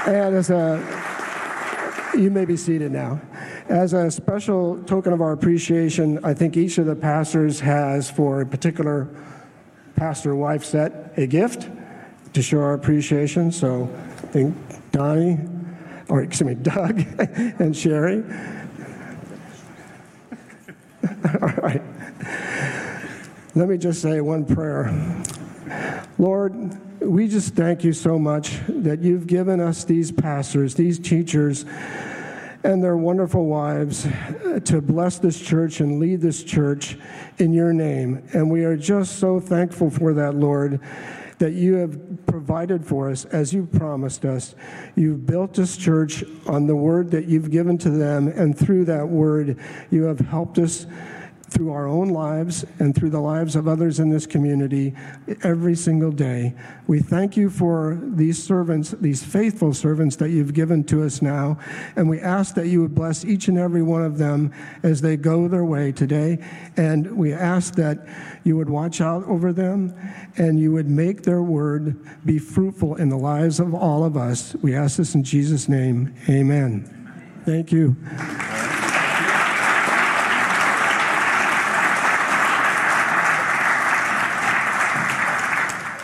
And 0.07 0.35
as 0.35 0.49
a, 0.49 0.98
you 2.17 2.31
may 2.31 2.45
be 2.45 2.57
seated 2.57 2.91
now. 2.91 3.21
As 3.67 3.93
a 3.93 4.09
special 4.09 4.81
token 4.83 5.13
of 5.13 5.21
our 5.21 5.31
appreciation, 5.31 6.23
I 6.23 6.33
think 6.33 6.57
each 6.57 6.77
of 6.77 6.85
the 6.85 6.95
pastors 6.95 7.59
has, 7.59 8.09
for 8.09 8.41
a 8.41 8.45
particular 8.45 9.07
pastor 9.95 10.35
wife 10.35 10.63
set, 10.63 11.13
a 11.17 11.27
gift 11.27 11.69
to 12.33 12.41
show 12.41 12.59
our 12.59 12.73
appreciation. 12.73 13.51
So 13.51 13.89
I 14.17 14.27
think 14.27 14.55
Donnie, 14.91 15.37
or 16.07 16.21
excuse 16.21 16.47
me, 16.47 16.55
Doug 16.55 16.99
and 17.59 17.75
Sherry. 17.75 18.23
All 21.41 21.49
right. 21.61 21.81
Let 23.55 23.67
me 23.67 23.77
just 23.77 24.01
say 24.01 24.21
one 24.21 24.45
prayer. 24.45 24.93
Lord, 26.17 26.79
we 27.01 27.27
just 27.27 27.55
thank 27.55 27.83
you 27.83 27.93
so 27.93 28.19
much 28.19 28.59
that 28.67 28.99
you've 29.01 29.27
given 29.27 29.59
us 29.59 29.83
these 29.83 30.11
pastors, 30.11 30.75
these 30.75 30.99
teachers, 30.99 31.65
and 32.63 32.83
their 32.83 32.97
wonderful 32.97 33.45
wives 33.45 34.05
to 34.65 34.81
bless 34.81 35.17
this 35.17 35.39
church 35.39 35.79
and 35.79 35.99
lead 35.99 36.19
this 36.19 36.43
church 36.43 36.97
in 37.37 37.53
your 37.53 37.71
name. 37.71 38.21
And 38.33 38.51
we 38.51 38.65
are 38.65 38.75
just 38.75 39.17
so 39.19 39.39
thankful 39.39 39.89
for 39.89 40.13
that, 40.13 40.35
Lord, 40.35 40.81
that 41.37 41.53
you 41.53 41.75
have 41.75 42.25
provided 42.25 42.85
for 42.85 43.09
us 43.09 43.23
as 43.25 43.53
you 43.53 43.65
promised 43.65 44.25
us. 44.25 44.55
You've 44.95 45.25
built 45.25 45.53
this 45.53 45.77
church 45.77 46.23
on 46.47 46.67
the 46.67 46.75
word 46.75 47.11
that 47.11 47.27
you've 47.27 47.49
given 47.49 47.77
to 47.77 47.89
them, 47.89 48.27
and 48.27 48.57
through 48.57 48.85
that 48.85 49.07
word, 49.07 49.57
you 49.89 50.03
have 50.03 50.19
helped 50.19 50.57
us 50.59 50.85
through 51.49 51.71
our 51.71 51.87
own 51.87 52.09
lives 52.09 52.65
and 52.79 52.95
through 52.95 53.09
the 53.09 53.19
lives 53.19 53.55
of 53.55 53.67
others 53.67 53.99
in 53.99 54.09
this 54.09 54.25
community 54.25 54.95
every 55.43 55.75
single 55.75 56.11
day. 56.11 56.53
We 56.87 56.99
thank 56.99 57.35
you 57.35 57.49
for 57.49 57.99
these 58.01 58.41
servants, 58.41 58.91
these 58.91 59.23
faithful 59.23 59.73
servants 59.73 60.15
that 60.17 60.29
you've 60.29 60.53
given 60.53 60.83
to 60.85 61.03
us 61.03 61.21
now, 61.21 61.57
and 61.95 62.09
we 62.09 62.19
ask 62.19 62.55
that 62.55 62.67
you 62.67 62.81
would 62.81 62.95
bless 62.95 63.25
each 63.25 63.47
and 63.47 63.57
every 63.57 63.81
one 63.81 64.03
of 64.03 64.17
them 64.17 64.53
as 64.83 65.01
they 65.01 65.17
go 65.17 65.47
their 65.47 65.65
way 65.65 65.91
today. 65.91 66.43
And 66.77 67.17
we 67.17 67.33
ask 67.33 67.75
that 67.75 68.07
you 68.43 68.57
would 68.57 68.69
watch 68.69 69.01
out 69.01 69.23
over 69.25 69.53
them 69.53 69.93
and 70.37 70.59
you 70.59 70.71
would 70.71 70.89
make 70.89 71.23
their 71.23 71.41
word 71.41 71.97
be 72.25 72.39
fruitful 72.39 72.95
in 72.95 73.09
the 73.09 73.17
lives 73.17 73.59
of 73.59 73.73
all 73.73 74.03
of 74.03 74.17
us. 74.17 74.55
We 74.61 74.75
ask 74.75 74.97
this 74.97 75.15
in 75.15 75.23
Jesus' 75.23 75.67
name. 75.67 76.15
Amen. 76.29 76.95
Thank 77.45 77.71
you. 77.71 77.95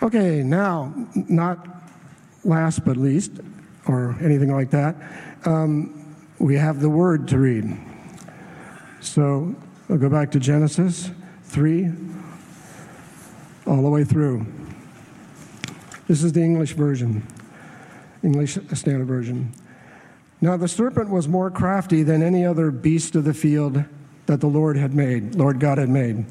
Okay, 0.06 0.44
now, 0.44 0.94
not 1.16 1.68
last 2.44 2.86
but 2.86 2.96
least, 2.96 3.32
or 3.88 4.16
anything 4.22 4.54
like 4.54 4.70
that, 4.70 4.96
um, 5.46 6.16
we 6.38 6.56
have 6.58 6.80
the 6.80 6.90
word 6.90 7.28
to 7.30 7.40
read. 7.40 7.76
So 9.02 9.56
I'll 9.90 9.98
go 9.98 10.08
back 10.08 10.30
to 10.34 10.40
Genesis 10.40 11.10
3, 11.46 11.90
all 13.66 13.82
the 13.82 13.90
way 13.90 14.04
through. 14.04 14.46
This 16.08 16.22
is 16.22 16.34
the 16.34 16.44
English 16.44 16.74
version, 16.74 17.26
English 18.22 18.60
Standard 18.74 19.08
Version. 19.08 19.52
Now 20.40 20.56
the 20.56 20.68
serpent 20.68 21.10
was 21.10 21.28
more 21.28 21.50
crafty 21.50 22.04
than 22.04 22.22
any 22.22 22.46
other 22.46 22.70
beast 22.70 23.16
of 23.16 23.24
the 23.24 23.34
field 23.34 23.84
that 24.28 24.40
the 24.40 24.48
Lord 24.48 24.78
had 24.78 24.94
made, 24.94 25.34
Lord 25.34 25.60
God 25.60 25.80
had 25.80 25.90
made. 25.90 26.26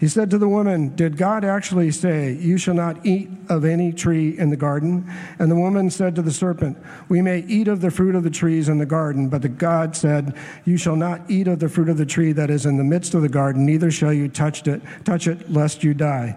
He 0.00 0.08
said 0.08 0.30
to 0.30 0.38
the 0.38 0.48
woman, 0.48 0.94
Did 0.96 1.16
God 1.16 1.44
actually 1.44 1.90
say, 1.90 2.32
You 2.32 2.58
shall 2.58 2.74
not 2.74 3.04
eat 3.06 3.28
of 3.48 3.64
any 3.64 3.92
tree 3.92 4.36
in 4.38 4.50
the 4.50 4.56
garden? 4.56 5.10
And 5.38 5.50
the 5.50 5.56
woman 5.56 5.90
said 5.90 6.14
to 6.16 6.22
the 6.22 6.32
serpent, 6.32 6.78
We 7.08 7.22
may 7.22 7.40
eat 7.40 7.68
of 7.68 7.80
the 7.80 7.90
fruit 7.90 8.14
of 8.14 8.24
the 8.24 8.30
trees 8.30 8.68
in 8.68 8.78
the 8.78 8.86
garden, 8.86 9.28
but 9.28 9.42
the 9.42 9.48
God 9.48 9.94
said, 9.94 10.34
You 10.64 10.76
shall 10.76 10.96
not 10.96 11.20
eat 11.28 11.48
of 11.48 11.60
the 11.60 11.68
fruit 11.68 11.88
of 11.88 11.96
the 11.96 12.06
tree 12.06 12.32
that 12.32 12.50
is 12.50 12.66
in 12.66 12.76
the 12.76 12.84
midst 12.84 13.14
of 13.14 13.22
the 13.22 13.28
garden, 13.28 13.64
neither 13.64 13.90
shall 13.90 14.12
you 14.12 14.28
touch 14.28 14.66
it, 14.66 14.82
touch 15.04 15.26
it, 15.26 15.50
lest 15.50 15.84
you 15.84 15.94
die. 15.94 16.36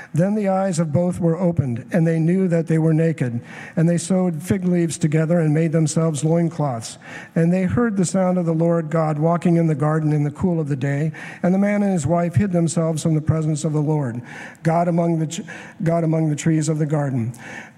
Then 0.13 0.35
the 0.35 0.49
eyes 0.49 0.77
of 0.77 0.91
both 0.91 1.19
were 1.19 1.37
opened, 1.37 1.85
and 1.93 2.05
they 2.05 2.19
knew 2.19 2.49
that 2.49 2.67
they 2.67 2.77
were 2.77 2.93
naked. 2.93 3.39
And 3.77 3.87
they 3.87 3.97
sewed 3.97 4.43
fig 4.43 4.65
leaves 4.65 4.97
together 4.97 5.39
and 5.39 5.53
made 5.53 5.71
themselves 5.71 6.25
loincloths. 6.25 6.97
And 7.33 7.53
they 7.53 7.63
heard 7.63 7.95
the 7.95 8.03
sound 8.03 8.37
of 8.37 8.45
the 8.45 8.53
Lord 8.53 8.89
God 8.89 9.17
walking 9.17 9.55
in 9.55 9.67
the 9.67 9.75
garden 9.75 10.11
in 10.11 10.23
the 10.23 10.31
cool 10.31 10.59
of 10.59 10.67
the 10.67 10.75
day. 10.75 11.13
And 11.43 11.53
the 11.53 11.59
man 11.59 11.81
and 11.81 11.93
his 11.93 12.05
wife 12.05 12.35
hid 12.35 12.51
themselves 12.51 13.01
from 13.01 13.15
the 13.15 13.21
presence 13.21 13.63
of 13.63 13.71
the 13.71 13.81
Lord, 13.81 14.21
God 14.63 14.89
among 14.89 15.19
the, 15.19 15.45
God 15.81 16.03
among 16.03 16.29
the 16.29 16.35
trees 16.35 16.67
of 16.67 16.77
the 16.77 16.85
garden. 16.85 17.33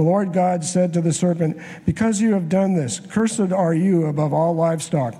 The 0.00 0.06
Lord 0.06 0.32
God 0.32 0.64
said 0.64 0.94
to 0.94 1.02
the 1.02 1.12
serpent, 1.12 1.58
Because 1.84 2.22
you 2.22 2.32
have 2.32 2.48
done 2.48 2.72
this, 2.72 2.98
cursed 2.98 3.52
are 3.52 3.74
you 3.74 4.06
above 4.06 4.32
all 4.32 4.54
livestock 4.54 5.14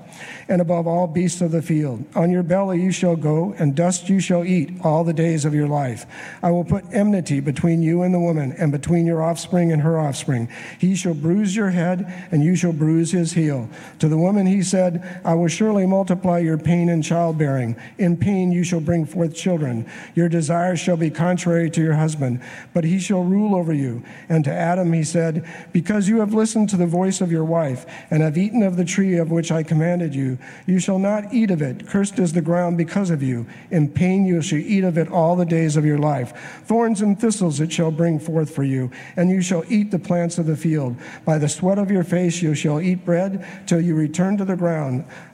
and 0.48 0.60
above 0.62 0.86
all 0.86 1.06
beasts 1.06 1.42
of 1.42 1.52
the 1.52 1.60
field. 1.60 2.02
On 2.14 2.30
your 2.30 2.42
belly 2.42 2.80
you 2.80 2.90
shall 2.90 3.14
go, 3.14 3.54
and 3.58 3.76
dust 3.76 4.08
you 4.08 4.20
shall 4.20 4.44
eat 4.44 4.72
all 4.82 5.04
the 5.04 5.12
days 5.12 5.44
of 5.44 5.54
your 5.54 5.68
life. 5.68 6.06
I 6.42 6.50
will 6.50 6.64
put 6.64 6.84
enmity 6.92 7.40
between 7.40 7.82
you 7.82 8.02
and 8.02 8.12
the 8.12 8.18
woman, 8.18 8.52
and 8.58 8.72
between 8.72 9.06
your 9.06 9.22
offspring 9.22 9.70
and 9.70 9.82
her 9.82 9.98
offspring. 9.98 10.48
He 10.78 10.96
shall 10.96 11.14
bruise 11.14 11.54
your 11.54 11.70
head, 11.70 12.28
and 12.32 12.42
you 12.42 12.56
shall 12.56 12.72
bruise 12.72 13.12
his 13.12 13.34
heel. 13.34 13.68
To 13.98 14.08
the 14.08 14.18
woman 14.18 14.46
he 14.46 14.62
said, 14.62 15.20
I 15.26 15.34
will 15.34 15.48
surely 15.48 15.86
multiply 15.86 16.38
your 16.38 16.58
pain 16.58 16.88
in 16.88 17.02
childbearing. 17.02 17.76
In 17.98 18.16
pain 18.16 18.50
you 18.50 18.64
shall 18.64 18.80
bring 18.80 19.04
forth 19.04 19.34
children. 19.34 19.88
Your 20.14 20.30
desire 20.30 20.74
shall 20.74 20.96
be 20.96 21.10
contrary 21.10 21.70
to 21.70 21.82
your 21.82 21.94
husband, 21.94 22.40
but 22.74 22.84
he 22.84 22.98
shall 22.98 23.22
rule 23.22 23.54
over 23.54 23.72
you. 23.72 24.02
And 24.28 24.42
to 24.44 24.52
Adam 24.70 24.92
he 24.92 25.02
said, 25.02 25.44
Because 25.72 26.08
you 26.08 26.20
have 26.20 26.32
listened 26.32 26.68
to 26.68 26.76
the 26.76 26.86
voice 26.86 27.20
of 27.20 27.32
your 27.32 27.44
wife, 27.44 27.86
and 28.08 28.22
have 28.22 28.38
eaten 28.38 28.62
of 28.62 28.76
the 28.76 28.84
tree 28.84 29.16
of 29.16 29.30
which 29.32 29.50
I 29.50 29.64
commanded 29.64 30.14
you, 30.14 30.38
you 30.64 30.78
shall 30.78 31.00
not 31.00 31.34
eat 31.34 31.50
of 31.50 31.60
it. 31.60 31.88
Cursed 31.88 32.20
is 32.20 32.32
the 32.32 32.40
ground 32.40 32.78
because 32.78 33.10
of 33.10 33.20
you. 33.20 33.46
In 33.72 33.88
pain 33.88 34.24
you 34.24 34.40
shall 34.40 34.58
eat 34.58 34.84
of 34.84 34.96
it 34.96 35.10
all 35.10 35.34
the 35.34 35.44
days 35.44 35.76
of 35.76 35.84
your 35.84 35.98
life. 35.98 36.62
Thorns 36.66 37.02
and 37.02 37.20
thistles 37.20 37.58
it 37.58 37.72
shall 37.72 37.90
bring 37.90 38.20
forth 38.20 38.54
for 38.54 38.62
you, 38.62 38.92
and 39.16 39.28
you 39.28 39.42
shall 39.42 39.64
eat 39.68 39.90
the 39.90 39.98
plants 39.98 40.38
of 40.38 40.46
the 40.46 40.56
field. 40.56 40.96
By 41.24 41.38
the 41.38 41.48
sweat 41.48 41.78
of 41.78 41.90
your 41.90 42.04
face 42.04 42.40
you 42.40 42.54
shall 42.54 42.80
eat 42.80 43.04
bread 43.04 43.44
till 43.66 43.80
you 43.80 43.96
return 43.96 44.36
to 44.36 44.44
the 44.44 44.56
ground 44.56 45.04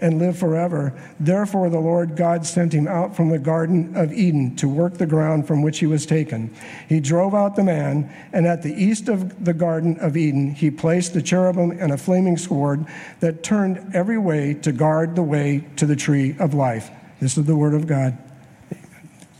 and 0.00 0.18
live 0.18 0.38
forever. 0.38 0.92
Therefore, 1.18 1.68
the 1.68 1.78
Lord 1.78 2.16
God 2.16 2.46
sent 2.46 2.72
him 2.72 2.88
out 2.88 3.14
from 3.14 3.28
the 3.28 3.38
Garden 3.38 3.96
of 3.96 4.12
Eden 4.12 4.56
to 4.56 4.68
work 4.68 4.94
the 4.94 5.06
ground 5.06 5.46
from 5.46 5.62
which 5.62 5.78
he 5.78 5.86
was 5.86 6.06
taken. 6.06 6.54
He 6.88 7.00
drove 7.00 7.34
out 7.34 7.56
the 7.56 7.64
man, 7.64 8.10
and 8.32 8.46
at 8.46 8.62
the 8.62 8.72
east 8.72 9.08
of 9.08 9.44
the 9.44 9.54
Garden 9.54 9.98
of 10.00 10.16
Eden, 10.16 10.54
he 10.54 10.70
placed 10.70 11.14
the 11.14 11.22
cherubim 11.22 11.72
and 11.72 11.92
a 11.92 11.98
flaming 11.98 12.36
sword 12.36 12.86
that 13.20 13.42
turned 13.42 13.94
every 13.94 14.18
way 14.18 14.54
to 14.54 14.72
guard 14.72 15.16
the 15.16 15.22
way 15.22 15.66
to 15.76 15.86
the 15.86 15.96
tree 15.96 16.34
of 16.38 16.54
life. 16.54 16.90
This 17.20 17.36
is 17.36 17.44
the 17.44 17.56
word 17.56 17.74
of 17.74 17.86
God. 17.86 18.16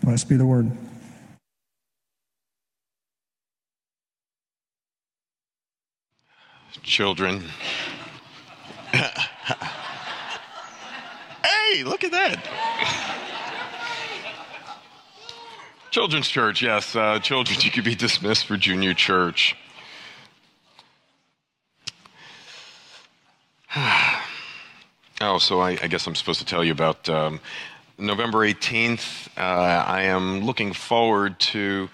Blessed 0.02 0.28
be 0.28 0.36
the 0.36 0.46
word. 0.46 0.70
Children. 6.82 7.44
Hey, 11.72 11.84
look 11.84 12.02
at 12.02 12.10
that. 12.10 12.44
Children's 15.92 16.28
Church, 16.28 16.62
yes. 16.62 16.96
Uh, 16.96 17.20
children, 17.20 17.60
you 17.62 17.70
could 17.70 17.84
be 17.84 17.94
dismissed 17.94 18.46
for 18.46 18.56
junior 18.56 18.92
church. 18.92 19.54
oh, 23.76 25.38
so 25.38 25.60
I, 25.60 25.78
I, 25.80 25.86
guess 25.86 26.08
I'm 26.08 26.16
supposed 26.16 26.40
to 26.40 26.46
tell 26.46 26.64
you 26.64 26.72
about 26.72 27.08
um, 27.08 27.38
November 27.98 28.38
18th. 28.38 29.28
Uh, 29.36 29.40
I 29.40 30.02
am 30.02 30.40
looking 30.40 30.72
forward 30.72 31.38
to 31.38 31.88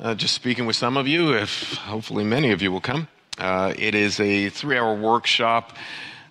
uh, 0.00 0.16
just 0.16 0.34
speaking 0.34 0.66
with 0.66 0.74
some 0.74 0.96
of 0.96 1.06
you, 1.06 1.34
if 1.34 1.74
hopefully 1.74 2.24
many 2.24 2.50
of 2.50 2.62
you 2.62 2.72
will 2.72 2.80
come. 2.80 3.06
Uh, 3.38 3.74
it 3.78 3.94
is 3.94 4.18
a 4.18 4.48
three 4.48 4.76
hour 4.76 4.96
workshop 4.96 5.76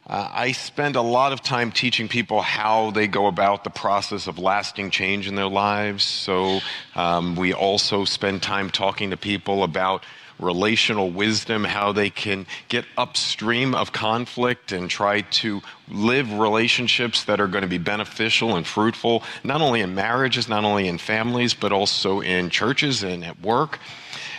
uh, 0.08 0.30
I 0.34 0.52
spend 0.52 0.96
a 0.96 1.02
lot 1.02 1.32
of 1.32 1.42
time 1.42 1.72
teaching 1.72 2.10
people 2.10 2.42
how 2.42 2.92
they 2.92 3.08
go 3.08 3.28
about 3.28 3.64
the 3.64 3.70
process 3.70 4.28
of 4.28 4.38
lasting 4.38 4.90
change 4.90 5.28
in 5.28 5.36
their 5.36 5.48
lives. 5.48 6.04
So 6.04 6.60
um, 6.96 7.36
we 7.36 7.54
also 7.54 8.04
spend 8.04 8.42
time 8.42 8.70
talking 8.70 9.12
to 9.12 9.18
people 9.18 9.64
about 9.64 10.04
relational 10.40 11.10
wisdom, 11.10 11.64
how 11.64 11.94
they 11.94 12.10
can 12.10 12.46
get 12.68 12.84
upstream 12.98 13.74
of 13.74 13.94
conflict 13.94 14.74
and 14.74 14.90
try 14.90 15.22
to 15.22 15.62
live 15.88 16.34
relationships 16.34 17.24
that 17.26 17.40
are 17.40 17.48
going 17.48 17.62
to 17.62 17.68
be 17.68 17.78
beneficial 17.78 18.56
and 18.58 18.68
fruitful, 18.68 19.24
not 19.44 19.62
only 19.62 19.80
in 19.80 19.96
marriages, 19.96 20.50
not 20.50 20.66
only 20.66 20.88
in 20.88 20.98
families, 20.98 21.54
but 21.54 21.72
also 21.72 22.20
in 22.20 22.50
churches 22.50 23.04
and 23.04 23.24
at 23.24 23.40
work 23.42 23.80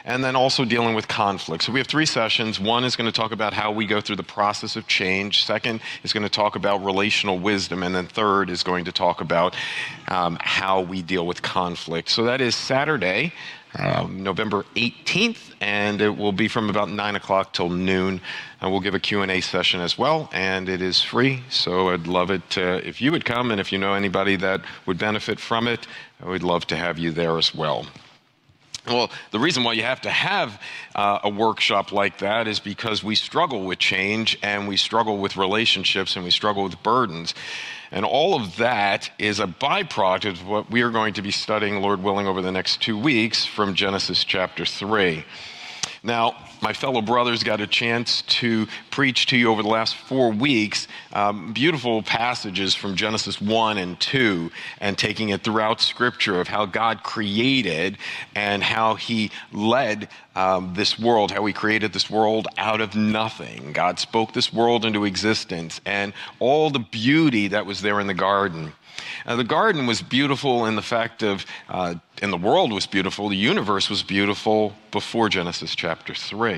and 0.04 0.22
then 0.22 0.36
also 0.36 0.64
dealing 0.64 0.94
with 0.94 1.08
conflict. 1.08 1.64
So 1.64 1.72
we 1.72 1.80
have 1.80 1.86
three 1.86 2.06
sessions. 2.06 2.60
One 2.60 2.84
is 2.84 2.94
going 2.94 3.10
to 3.10 3.16
talk 3.16 3.32
about 3.32 3.54
how 3.54 3.72
we 3.72 3.86
go 3.86 4.00
through 4.00 4.16
the 4.16 4.22
process 4.22 4.76
of 4.76 4.86
change. 4.86 5.44
Second 5.44 5.80
is 6.02 6.12
going 6.12 6.24
to 6.24 6.28
talk 6.28 6.56
about 6.56 6.84
relational 6.84 7.38
wisdom. 7.38 7.82
And 7.82 7.94
then 7.94 8.06
third 8.06 8.50
is 8.50 8.62
going 8.62 8.84
to 8.84 8.92
talk 8.92 9.22
about 9.22 9.56
um, 10.08 10.36
how 10.40 10.82
we 10.82 11.00
deal 11.00 11.26
with 11.26 11.40
conflict. 11.40 12.10
So 12.10 12.24
that 12.24 12.40
is 12.40 12.54
Saturday. 12.54 13.32
Um, 13.76 14.22
November 14.22 14.64
18th, 14.76 15.52
and 15.60 16.00
it 16.00 16.16
will 16.16 16.30
be 16.30 16.46
from 16.46 16.70
about 16.70 16.90
9 16.90 17.16
o'clock 17.16 17.52
till 17.52 17.68
noon. 17.68 18.20
And 18.60 18.70
we'll 18.70 18.78
give 18.78 18.94
a 18.94 19.00
Q&A 19.00 19.40
session 19.40 19.80
as 19.80 19.98
well, 19.98 20.30
and 20.32 20.68
it 20.68 20.80
is 20.80 21.02
free, 21.02 21.42
so 21.50 21.88
I'd 21.88 22.06
love 22.06 22.30
it 22.30 22.56
if 22.56 23.02
you 23.02 23.10
would 23.10 23.24
come, 23.24 23.50
and 23.50 23.60
if 23.60 23.72
you 23.72 23.78
know 23.78 23.94
anybody 23.94 24.36
that 24.36 24.60
would 24.86 24.98
benefit 24.98 25.40
from 25.40 25.66
it, 25.66 25.88
we'd 26.24 26.44
love 26.44 26.68
to 26.68 26.76
have 26.76 27.00
you 27.00 27.10
there 27.10 27.36
as 27.36 27.52
well. 27.52 27.84
Well, 28.86 29.10
the 29.30 29.38
reason 29.38 29.64
why 29.64 29.72
you 29.72 29.82
have 29.82 30.02
to 30.02 30.10
have 30.10 30.60
uh, 30.94 31.20
a 31.24 31.30
workshop 31.30 31.90
like 31.90 32.18
that 32.18 32.46
is 32.46 32.60
because 32.60 33.02
we 33.02 33.14
struggle 33.14 33.64
with 33.64 33.78
change 33.78 34.38
and 34.42 34.68
we 34.68 34.76
struggle 34.76 35.18
with 35.18 35.38
relationships 35.38 36.16
and 36.16 36.24
we 36.24 36.30
struggle 36.30 36.64
with 36.64 36.82
burdens. 36.82 37.34
And 37.90 38.04
all 38.04 38.34
of 38.34 38.56
that 38.56 39.10
is 39.18 39.40
a 39.40 39.46
byproduct 39.46 40.28
of 40.28 40.46
what 40.46 40.70
we 40.70 40.82
are 40.82 40.90
going 40.90 41.14
to 41.14 41.22
be 41.22 41.30
studying, 41.30 41.80
Lord 41.80 42.02
willing, 42.02 42.26
over 42.26 42.42
the 42.42 42.52
next 42.52 42.82
two 42.82 42.98
weeks 42.98 43.46
from 43.46 43.74
Genesis 43.74 44.22
chapter 44.22 44.66
3. 44.66 45.24
Now, 46.02 46.36
my 46.64 46.72
fellow 46.72 47.02
brothers 47.02 47.42
got 47.42 47.60
a 47.60 47.66
chance 47.66 48.22
to 48.22 48.66
preach 48.90 49.26
to 49.26 49.36
you 49.36 49.50
over 49.50 49.62
the 49.62 49.68
last 49.68 49.94
four 49.96 50.30
weeks 50.32 50.88
um, 51.12 51.52
beautiful 51.52 52.02
passages 52.02 52.74
from 52.74 52.96
Genesis 52.96 53.38
1 53.38 53.76
and 53.76 54.00
2 54.00 54.50
and 54.80 54.96
taking 54.96 55.28
it 55.28 55.42
throughout 55.44 55.82
Scripture 55.82 56.40
of 56.40 56.48
how 56.48 56.64
God 56.64 57.02
created 57.02 57.98
and 58.34 58.62
how 58.62 58.94
He 58.94 59.30
led 59.52 60.08
um, 60.34 60.72
this 60.74 60.98
world, 60.98 61.30
how 61.32 61.44
He 61.44 61.52
created 61.52 61.92
this 61.92 62.08
world 62.08 62.48
out 62.56 62.80
of 62.80 62.96
nothing. 62.96 63.74
God 63.74 63.98
spoke 63.98 64.32
this 64.32 64.50
world 64.50 64.86
into 64.86 65.04
existence 65.04 65.82
and 65.84 66.14
all 66.38 66.70
the 66.70 66.78
beauty 66.78 67.48
that 67.48 67.66
was 67.66 67.82
there 67.82 68.00
in 68.00 68.06
the 68.06 68.14
garden. 68.14 68.72
Uh, 69.26 69.36
the 69.36 69.44
garden 69.44 69.86
was 69.86 70.02
beautiful 70.02 70.66
in 70.66 70.76
the 70.76 70.82
fact 70.82 71.22
of, 71.22 71.46
uh, 71.68 71.94
and 72.22 72.32
the 72.32 72.36
world 72.38 72.72
was 72.72 72.86
beautiful, 72.86 73.28
the 73.28 73.36
universe 73.36 73.88
was 73.88 74.02
beautiful 74.02 74.74
before 74.90 75.28
Genesis 75.28 75.74
chapter 75.74 76.14
3. 76.14 76.53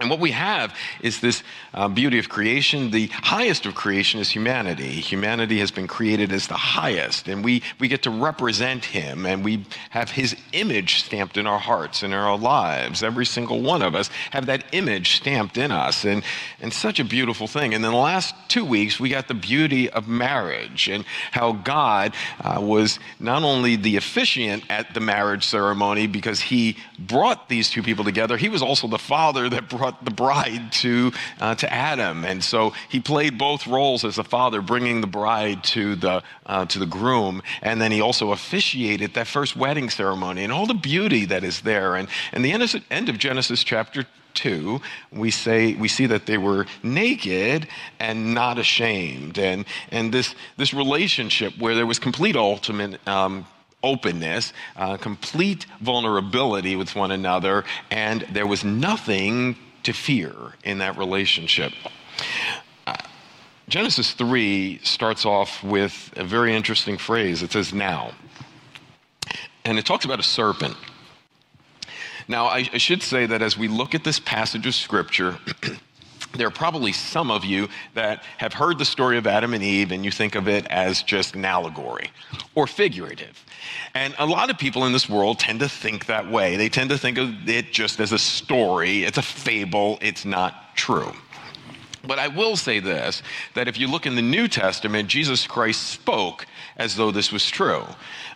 And 0.00 0.10
what 0.10 0.18
we 0.18 0.32
have 0.32 0.74
is 1.00 1.20
this 1.20 1.44
uh, 1.72 1.86
beauty 1.86 2.18
of 2.18 2.28
creation. 2.28 2.90
The 2.90 3.06
highest 3.06 3.64
of 3.64 3.76
creation 3.76 4.18
is 4.18 4.28
humanity. 4.28 4.88
Humanity 4.88 5.60
has 5.60 5.70
been 5.70 5.86
created 5.86 6.32
as 6.32 6.48
the 6.48 6.54
highest, 6.54 7.28
and 7.28 7.44
we, 7.44 7.62
we 7.78 7.86
get 7.86 8.02
to 8.02 8.10
represent 8.10 8.84
him, 8.84 9.24
and 9.24 9.44
we 9.44 9.64
have 9.90 10.10
his 10.10 10.36
image 10.52 11.04
stamped 11.04 11.36
in 11.36 11.46
our 11.46 11.60
hearts 11.60 12.02
and 12.02 12.12
in 12.12 12.18
our 12.18 12.36
lives. 12.36 13.04
Every 13.04 13.24
single 13.24 13.60
one 13.60 13.82
of 13.82 13.94
us 13.94 14.08
have 14.32 14.46
that 14.46 14.64
image 14.72 15.16
stamped 15.16 15.56
in 15.58 15.70
us, 15.70 16.04
and, 16.04 16.24
and 16.60 16.72
such 16.72 16.98
a 16.98 17.04
beautiful 17.04 17.46
thing. 17.46 17.72
And 17.72 17.84
in 17.84 17.92
the 17.92 17.96
last 17.96 18.34
two 18.48 18.64
weeks, 18.64 18.98
we 18.98 19.10
got 19.10 19.28
the 19.28 19.34
beauty 19.34 19.88
of 19.90 20.08
marriage 20.08 20.88
and 20.88 21.04
how 21.30 21.52
God 21.52 22.14
uh, 22.40 22.58
was 22.60 22.98
not 23.20 23.44
only 23.44 23.76
the 23.76 23.96
officiant 23.96 24.64
at 24.68 24.92
the 24.92 25.00
marriage 25.00 25.44
ceremony 25.44 26.08
because 26.08 26.40
he 26.40 26.78
brought 26.98 27.48
these 27.48 27.70
two 27.70 27.82
people 27.82 28.04
together, 28.04 28.36
he 28.36 28.48
was 28.48 28.62
also 28.62 28.88
the 28.88 28.98
father 28.98 29.48
that 29.48 29.68
brought 29.68 29.83
brought 29.84 30.02
the 30.02 30.10
bride 30.10 30.72
to, 30.72 31.12
uh, 31.42 31.54
to 31.54 31.70
Adam. 31.70 32.24
And 32.24 32.42
so 32.42 32.72
he 32.88 33.00
played 33.00 33.36
both 33.36 33.66
roles 33.66 34.02
as 34.02 34.16
the 34.16 34.24
father, 34.24 34.62
bringing 34.62 35.02
the 35.02 35.06
bride 35.06 35.62
to 35.64 35.94
the, 35.94 36.22
uh, 36.46 36.64
to 36.64 36.78
the 36.78 36.86
groom. 36.86 37.42
And 37.60 37.82
then 37.82 37.92
he 37.92 38.00
also 38.00 38.32
officiated 38.32 39.12
that 39.12 39.26
first 39.26 39.56
wedding 39.56 39.90
ceremony 39.90 40.42
and 40.42 40.50
all 40.50 40.64
the 40.64 40.72
beauty 40.72 41.26
that 41.26 41.44
is 41.44 41.60
there. 41.60 41.96
And, 41.96 42.08
and 42.32 42.42
the 42.42 42.52
end 42.52 42.62
of, 42.62 42.74
end 42.90 43.10
of 43.10 43.18
Genesis 43.18 43.62
chapter 43.62 44.06
2 44.32 44.80
we 45.12 45.30
say 45.30 45.74
we 45.74 45.86
see 45.86 46.06
that 46.06 46.26
they 46.26 46.38
were 46.38 46.66
naked 46.82 47.68
and 48.00 48.34
not 48.34 48.58
ashamed 48.58 49.38
and 49.38 49.64
and 49.92 50.12
this 50.12 50.34
this 50.56 50.74
relationship 50.74 51.56
where 51.56 51.76
there 51.76 51.86
was 51.86 52.00
complete 52.00 52.34
ultimate 52.34 52.98
um, 53.06 53.46
openness, 53.84 54.52
uh, 54.76 54.96
complete 54.96 55.66
vulnerability 55.80 56.74
with 56.74 56.96
one 56.96 57.12
another, 57.12 57.64
and 57.90 58.22
there 58.32 58.46
was 58.46 58.64
nothing 58.64 59.56
to 59.84 59.92
fear 59.92 60.34
in 60.64 60.78
that 60.78 60.98
relationship. 60.98 61.72
Uh, 62.86 62.96
Genesis 63.68 64.12
3 64.12 64.80
starts 64.82 65.24
off 65.24 65.62
with 65.62 66.12
a 66.16 66.24
very 66.24 66.54
interesting 66.54 66.98
phrase. 66.98 67.42
It 67.42 67.52
says, 67.52 67.72
now. 67.72 68.12
And 69.64 69.78
it 69.78 69.86
talks 69.86 70.04
about 70.04 70.18
a 70.18 70.24
serpent. 70.24 70.76
Now, 72.28 72.46
I, 72.46 72.68
I 72.72 72.78
should 72.78 73.02
say 73.02 73.26
that 73.26 73.42
as 73.42 73.56
we 73.56 73.68
look 73.68 73.94
at 73.94 74.04
this 74.04 74.18
passage 74.18 74.66
of 74.66 74.74
Scripture, 74.74 75.38
there 76.36 76.46
are 76.46 76.52
probably 76.52 76.92
some 76.92 77.30
of 77.30 77.44
you 77.44 77.68
that 77.94 78.22
have 78.38 78.52
heard 78.52 78.78
the 78.78 78.84
story 78.84 79.18
of 79.18 79.26
Adam 79.26 79.54
and 79.54 79.62
Eve 79.62 79.92
and 79.92 80.04
you 80.04 80.10
think 80.10 80.34
of 80.34 80.48
it 80.48 80.66
as 80.66 81.02
just 81.02 81.34
an 81.34 81.44
allegory 81.44 82.10
or 82.54 82.66
figurative. 82.66 83.44
And 83.94 84.14
a 84.18 84.26
lot 84.26 84.50
of 84.50 84.58
people 84.58 84.84
in 84.84 84.92
this 84.92 85.08
world 85.08 85.38
tend 85.38 85.60
to 85.60 85.68
think 85.68 86.06
that 86.06 86.30
way. 86.30 86.56
They 86.56 86.68
tend 86.68 86.90
to 86.90 86.98
think 86.98 87.18
of 87.18 87.48
it 87.48 87.72
just 87.72 88.00
as 88.00 88.12
a 88.12 88.18
story, 88.18 89.04
it's 89.04 89.18
a 89.18 89.22
fable, 89.22 89.98
it's 90.00 90.24
not 90.24 90.76
true. 90.76 91.12
But 92.06 92.18
I 92.18 92.28
will 92.28 92.56
say 92.56 92.80
this 92.80 93.22
that 93.54 93.68
if 93.68 93.78
you 93.78 93.88
look 93.88 94.06
in 94.06 94.16
the 94.16 94.22
New 94.22 94.48
Testament, 94.48 95.08
Jesus 95.08 95.46
Christ 95.46 95.88
spoke 95.88 96.46
as 96.76 96.96
though 96.96 97.10
this 97.10 97.32
was 97.32 97.48
true. 97.48 97.84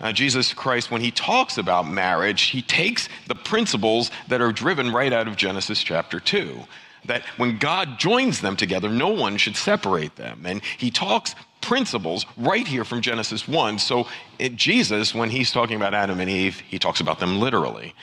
Uh, 0.01 0.13
Jesus 0.13 0.55
Christ, 0.55 0.91
when 0.91 1.01
he 1.01 1.11
talks 1.11 1.59
about 1.59 1.89
marriage, 1.89 2.43
he 2.43 2.63
takes 2.63 3.09
the 3.27 3.35
principles 3.35 4.11
that 4.29 4.41
are 4.41 4.53
driven 4.53 4.93
right 4.93 5.13
out 5.13 5.29
of 5.29 5.37
Genesis 5.37 5.83
chapter 5.83 6.21
2 6.21 6.61
that 7.05 7.23
when 7.37 7.59
God 7.59 7.99
joins 7.99 8.41
them 8.41 8.57
together, 8.57 8.89
no 8.89 9.09
one 9.09 9.37
should 9.37 9.57
separate 9.57 10.17
them. 10.17 10.43
And 10.45 10.63
he 10.77 10.91
talks 10.91 11.35
principles 11.61 12.27
right 12.37 12.67
here 12.67 12.85
from 12.85 13.01
Genesis 13.01 13.47
1. 13.49 13.79
So, 13.79 14.07
it, 14.39 14.55
Jesus, 14.55 15.15
when 15.15 15.31
he's 15.31 15.51
talking 15.51 15.77
about 15.77 15.95
Adam 15.95 16.21
and 16.21 16.31
Eve, 16.31 16.61
he 16.61 16.79
talks 16.79 17.01
about 17.01 17.19
them 17.19 17.41
literally. 17.41 17.95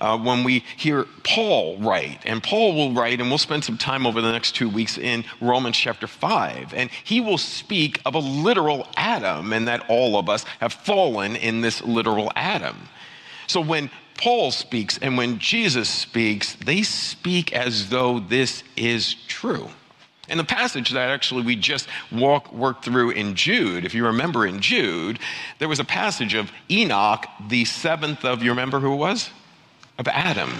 Uh, 0.00 0.18
when 0.18 0.42
we 0.42 0.64
hear 0.76 1.06
Paul 1.22 1.78
write, 1.78 2.20
and 2.24 2.42
Paul 2.42 2.74
will 2.74 2.92
write, 2.92 3.20
and 3.20 3.28
we'll 3.28 3.38
spend 3.38 3.64
some 3.64 3.76
time 3.76 4.06
over 4.06 4.20
the 4.20 4.32
next 4.32 4.52
two 4.52 4.68
weeks 4.68 4.96
in 4.98 5.24
Romans 5.40 5.76
chapter 5.76 6.06
5, 6.06 6.72
and 6.74 6.90
he 7.04 7.20
will 7.20 7.38
speak 7.38 8.00
of 8.06 8.14
a 8.14 8.18
literal 8.18 8.88
Adam, 8.96 9.52
and 9.52 9.68
that 9.68 9.84
all 9.88 10.18
of 10.18 10.28
us 10.28 10.44
have 10.60 10.72
fallen 10.72 11.36
in 11.36 11.60
this 11.60 11.82
literal 11.82 12.32
Adam. 12.34 12.88
So, 13.46 13.60
when 13.60 13.90
Paul 14.16 14.50
speaks 14.52 14.98
and 14.98 15.16
when 15.16 15.38
Jesus 15.38 15.88
speaks, 15.88 16.54
they 16.54 16.82
speak 16.82 17.52
as 17.52 17.90
though 17.90 18.20
this 18.20 18.62
is 18.76 19.14
true. 19.26 19.68
And 20.32 20.40
the 20.40 20.44
passage 20.44 20.92
that 20.92 21.10
actually 21.10 21.42
we 21.42 21.56
just 21.56 21.86
walk, 22.10 22.50
worked 22.54 22.86
through 22.86 23.10
in 23.10 23.34
Jude, 23.34 23.84
if 23.84 23.92
you 23.92 24.06
remember 24.06 24.46
in 24.46 24.60
Jude, 24.60 25.18
there 25.58 25.68
was 25.68 25.78
a 25.78 25.84
passage 25.84 26.32
of 26.32 26.50
Enoch, 26.70 27.26
the 27.48 27.66
seventh 27.66 28.24
of, 28.24 28.42
you 28.42 28.48
remember 28.48 28.80
who 28.80 28.94
it 28.94 28.96
was? 28.96 29.28
Of 29.98 30.08
Adam. 30.08 30.50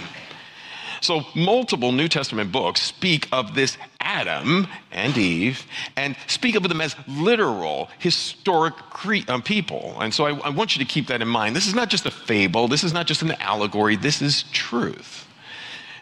So, 1.01 1.23
multiple 1.33 1.91
New 1.91 2.07
Testament 2.07 2.51
books 2.51 2.83
speak 2.83 3.27
of 3.31 3.55
this 3.55 3.79
Adam 3.99 4.67
and 4.91 5.17
Eve 5.17 5.65
and 5.97 6.15
speak 6.27 6.53
of 6.53 6.61
them 6.61 6.79
as 6.79 6.95
literal, 7.07 7.89
historic 7.97 8.75
cre- 8.75 9.27
um, 9.27 9.41
people. 9.41 9.97
And 9.99 10.13
so, 10.13 10.27
I, 10.27 10.37
I 10.41 10.49
want 10.49 10.77
you 10.77 10.85
to 10.85 10.89
keep 10.89 11.07
that 11.07 11.19
in 11.19 11.27
mind. 11.27 11.55
This 11.55 11.65
is 11.65 11.73
not 11.73 11.89
just 11.89 12.05
a 12.05 12.11
fable, 12.11 12.67
this 12.67 12.83
is 12.83 12.93
not 12.93 13.07
just 13.07 13.23
an 13.23 13.31
allegory, 13.39 13.95
this 13.95 14.21
is 14.21 14.43
truth. 14.53 15.27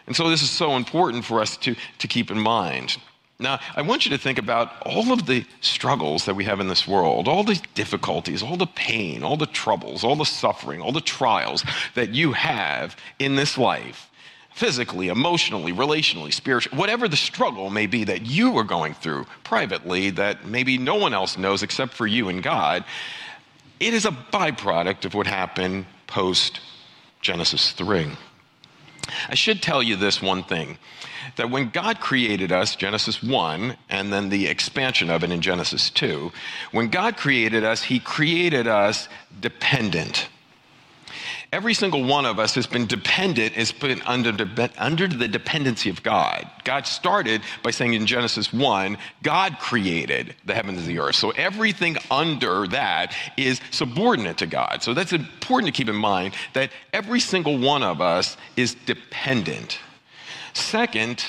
And 0.06 0.14
so, 0.14 0.28
this 0.28 0.42
is 0.42 0.50
so 0.50 0.76
important 0.76 1.24
for 1.24 1.40
us 1.40 1.56
to, 1.56 1.74
to 1.98 2.06
keep 2.06 2.30
in 2.30 2.38
mind. 2.38 2.98
Now, 3.42 3.60
I 3.76 3.82
want 3.82 4.06
you 4.06 4.10
to 4.12 4.18
think 4.18 4.38
about 4.38 4.80
all 4.86 5.12
of 5.12 5.26
the 5.26 5.44
struggles 5.60 6.24
that 6.24 6.34
we 6.34 6.44
have 6.44 6.60
in 6.60 6.68
this 6.68 6.86
world, 6.86 7.28
all 7.28 7.44
the 7.44 7.60
difficulties, 7.74 8.42
all 8.42 8.56
the 8.56 8.66
pain, 8.66 9.22
all 9.22 9.36
the 9.36 9.46
troubles, 9.46 10.04
all 10.04 10.16
the 10.16 10.24
suffering, 10.24 10.80
all 10.80 10.92
the 10.92 11.00
trials 11.00 11.64
that 11.94 12.10
you 12.10 12.32
have 12.32 12.96
in 13.18 13.36
this 13.36 13.58
life 13.58 14.08
physically, 14.54 15.08
emotionally, 15.08 15.72
relationally, 15.72 16.32
spiritually, 16.32 16.78
whatever 16.78 17.08
the 17.08 17.16
struggle 17.16 17.70
may 17.70 17.86
be 17.86 18.04
that 18.04 18.26
you 18.26 18.56
are 18.58 18.64
going 18.64 18.94
through 18.94 19.26
privately 19.44 20.10
that 20.10 20.46
maybe 20.46 20.78
no 20.78 20.94
one 20.94 21.14
else 21.14 21.38
knows 21.38 21.62
except 21.62 21.94
for 21.94 22.06
you 22.06 22.28
and 22.28 22.42
God, 22.42 22.84
it 23.80 23.94
is 23.94 24.04
a 24.04 24.10
byproduct 24.10 25.04
of 25.04 25.14
what 25.14 25.26
happened 25.26 25.86
post 26.06 26.60
Genesis 27.20 27.72
3. 27.72 28.10
I 29.28 29.34
should 29.34 29.62
tell 29.62 29.82
you 29.82 29.96
this 29.96 30.22
one 30.22 30.44
thing 30.44 30.78
that 31.36 31.50
when 31.50 31.70
God 31.70 32.00
created 32.00 32.52
us, 32.52 32.76
Genesis 32.76 33.22
1, 33.22 33.76
and 33.88 34.12
then 34.12 34.28
the 34.28 34.46
expansion 34.46 35.10
of 35.10 35.24
it 35.24 35.30
in 35.30 35.40
Genesis 35.40 35.90
2, 35.90 36.32
when 36.72 36.88
God 36.88 37.16
created 37.16 37.64
us, 37.64 37.82
He 37.84 37.98
created 37.98 38.66
us 38.66 39.08
dependent. 39.40 40.28
Every 41.52 41.74
single 41.74 42.02
one 42.02 42.24
of 42.24 42.38
us 42.38 42.54
has 42.54 42.66
been 42.66 42.86
dependent, 42.86 43.52
has 43.52 43.72
been 43.72 44.00
under, 44.02 44.48
under 44.78 45.06
the 45.06 45.28
dependency 45.28 45.90
of 45.90 46.02
God. 46.02 46.50
God 46.64 46.86
started 46.86 47.42
by 47.62 47.70
saying 47.72 47.92
in 47.92 48.06
Genesis 48.06 48.54
1, 48.54 48.96
God 49.22 49.58
created 49.58 50.34
the 50.46 50.54
heavens 50.54 50.78
and 50.78 50.86
the 50.88 50.98
earth. 50.98 51.16
So 51.16 51.30
everything 51.32 51.98
under 52.10 52.66
that 52.68 53.14
is 53.36 53.60
subordinate 53.70 54.38
to 54.38 54.46
God. 54.46 54.82
So 54.82 54.94
that's 54.94 55.12
important 55.12 55.66
to 55.66 55.78
keep 55.78 55.90
in 55.90 55.96
mind 55.96 56.32
that 56.54 56.70
every 56.94 57.20
single 57.20 57.58
one 57.58 57.82
of 57.82 58.00
us 58.00 58.38
is 58.56 58.74
dependent. 58.86 59.78
Second, 60.54 61.22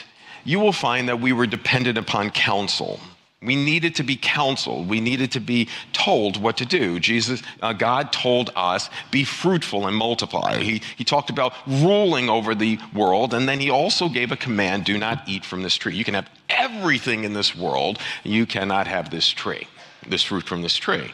you 0.46 0.58
will 0.58 0.72
find 0.72 1.10
that 1.10 1.20
we 1.20 1.34
were 1.34 1.48
dependent 1.48 1.98
upon 1.98 2.30
counsel. 2.30 3.02
We 3.44 3.56
needed 3.56 3.96
to 3.96 4.04
be 4.04 4.16
counseled. 4.16 4.88
We 4.88 5.02
needed 5.02 5.32
to 5.34 5.40
be 5.40 5.68
told 5.92 6.42
what 6.42 6.58
to 6.58 6.66
do. 6.66 7.00
Jesus, 7.00 7.42
uh, 7.62 7.74
God 7.74 8.14
told 8.14 8.52
us, 8.56 8.90
be 9.12 9.24
fruitful 9.24 9.88
and 9.88 9.96
multiply. 9.96 10.58
He, 10.58 10.82
he 10.98 11.04
talked 11.04 11.30
about 11.30 11.54
ruling 11.68 12.30
over 12.30 12.56
the 12.56 12.80
world, 12.94 13.34
and 13.34 13.48
then 13.48 13.60
he 13.60 13.70
also 13.70 14.10
gave 14.10 14.32
a 14.32 14.38
command 14.38 14.86
do 14.86 14.98
not 14.98 15.28
eat 15.28 15.46
from 15.46 15.64
this 15.64 15.76
tree. 15.76 15.96
You 15.96 16.04
can 16.04 16.14
have 16.14 16.30
everything 16.50 17.24
in 17.24 17.34
this 17.34 17.56
world, 17.56 18.00
you 18.24 18.46
cannot 18.46 18.88
have 18.88 19.10
this 19.10 19.28
tree, 19.30 19.68
this 20.08 20.24
fruit 20.24 20.44
from 20.44 20.62
this 20.62 20.76
tree. 20.76 21.12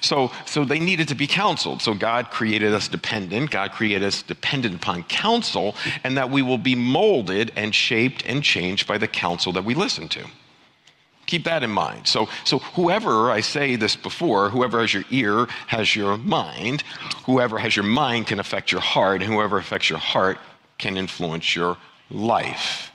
So, 0.00 0.30
so 0.46 0.64
they 0.64 0.78
needed 0.78 1.08
to 1.08 1.14
be 1.14 1.26
counseled. 1.26 1.82
So 1.82 1.94
God 1.94 2.30
created 2.30 2.72
us 2.74 2.88
dependent. 2.88 3.50
God 3.50 3.72
created 3.72 4.04
us 4.04 4.22
dependent 4.22 4.76
upon 4.76 5.04
counsel, 5.04 5.74
and 6.04 6.16
that 6.16 6.30
we 6.30 6.42
will 6.42 6.58
be 6.58 6.74
molded 6.74 7.52
and 7.56 7.74
shaped 7.74 8.24
and 8.26 8.42
changed 8.42 8.86
by 8.86 8.98
the 8.98 9.08
counsel 9.08 9.52
that 9.52 9.64
we 9.64 9.74
listen 9.74 10.08
to. 10.08 10.26
Keep 11.28 11.44
that 11.44 11.62
in 11.62 11.70
mind. 11.70 12.06
So, 12.06 12.26
so 12.44 12.58
whoever, 12.58 13.30
I 13.30 13.42
say 13.42 13.76
this 13.76 13.94
before, 13.96 14.48
whoever 14.48 14.80
has 14.80 14.94
your 14.94 15.04
ear 15.10 15.44
has 15.66 15.94
your 15.94 16.16
mind. 16.16 16.82
Whoever 17.26 17.58
has 17.58 17.76
your 17.76 17.84
mind 17.84 18.26
can 18.26 18.40
affect 18.40 18.72
your 18.72 18.80
heart, 18.80 19.20
and 19.20 19.30
whoever 19.30 19.58
affects 19.58 19.90
your 19.90 19.98
heart 19.98 20.38
can 20.78 20.96
influence 20.96 21.54
your 21.54 21.76
life. 22.10 22.90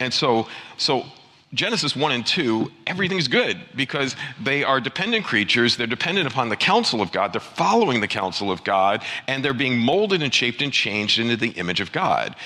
And 0.00 0.12
so, 0.12 0.48
so 0.76 1.06
Genesis 1.54 1.96
1 1.96 2.12
and 2.12 2.26
2, 2.26 2.70
everything's 2.86 3.26
good 3.26 3.58
because 3.74 4.16
they 4.38 4.62
are 4.64 4.78
dependent 4.78 5.24
creatures. 5.24 5.78
They're 5.78 5.86
dependent 5.86 6.26
upon 6.26 6.50
the 6.50 6.56
counsel 6.56 7.00
of 7.00 7.10
God. 7.10 7.32
They're 7.32 7.40
following 7.40 8.02
the 8.02 8.06
counsel 8.06 8.50
of 8.50 8.62
God, 8.64 9.02
and 9.26 9.42
they're 9.42 9.54
being 9.54 9.78
molded 9.78 10.22
and 10.22 10.34
shaped 10.34 10.60
and 10.60 10.70
changed 10.70 11.18
into 11.18 11.38
the 11.38 11.52
image 11.52 11.80
of 11.80 11.90
God. 11.90 12.36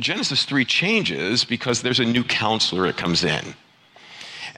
Genesis 0.00 0.44
3 0.44 0.64
changes 0.64 1.44
because 1.44 1.80
there's 1.80 2.00
a 2.00 2.04
new 2.04 2.24
counselor 2.24 2.88
that 2.88 2.96
comes 2.96 3.22
in. 3.22 3.54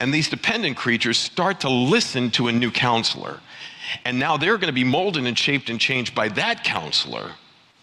And 0.01 0.11
these 0.11 0.27
dependent 0.27 0.77
creatures 0.77 1.19
start 1.19 1.59
to 1.59 1.69
listen 1.69 2.31
to 2.31 2.47
a 2.47 2.51
new 2.51 2.71
counselor. 2.71 3.39
And 4.03 4.17
now 4.17 4.35
they're 4.35 4.57
going 4.57 4.65
to 4.67 4.73
be 4.73 4.83
molded 4.83 5.27
and 5.27 5.37
shaped 5.37 5.69
and 5.69 5.79
changed 5.79 6.15
by 6.15 6.27
that 6.29 6.63
counselor. 6.63 7.33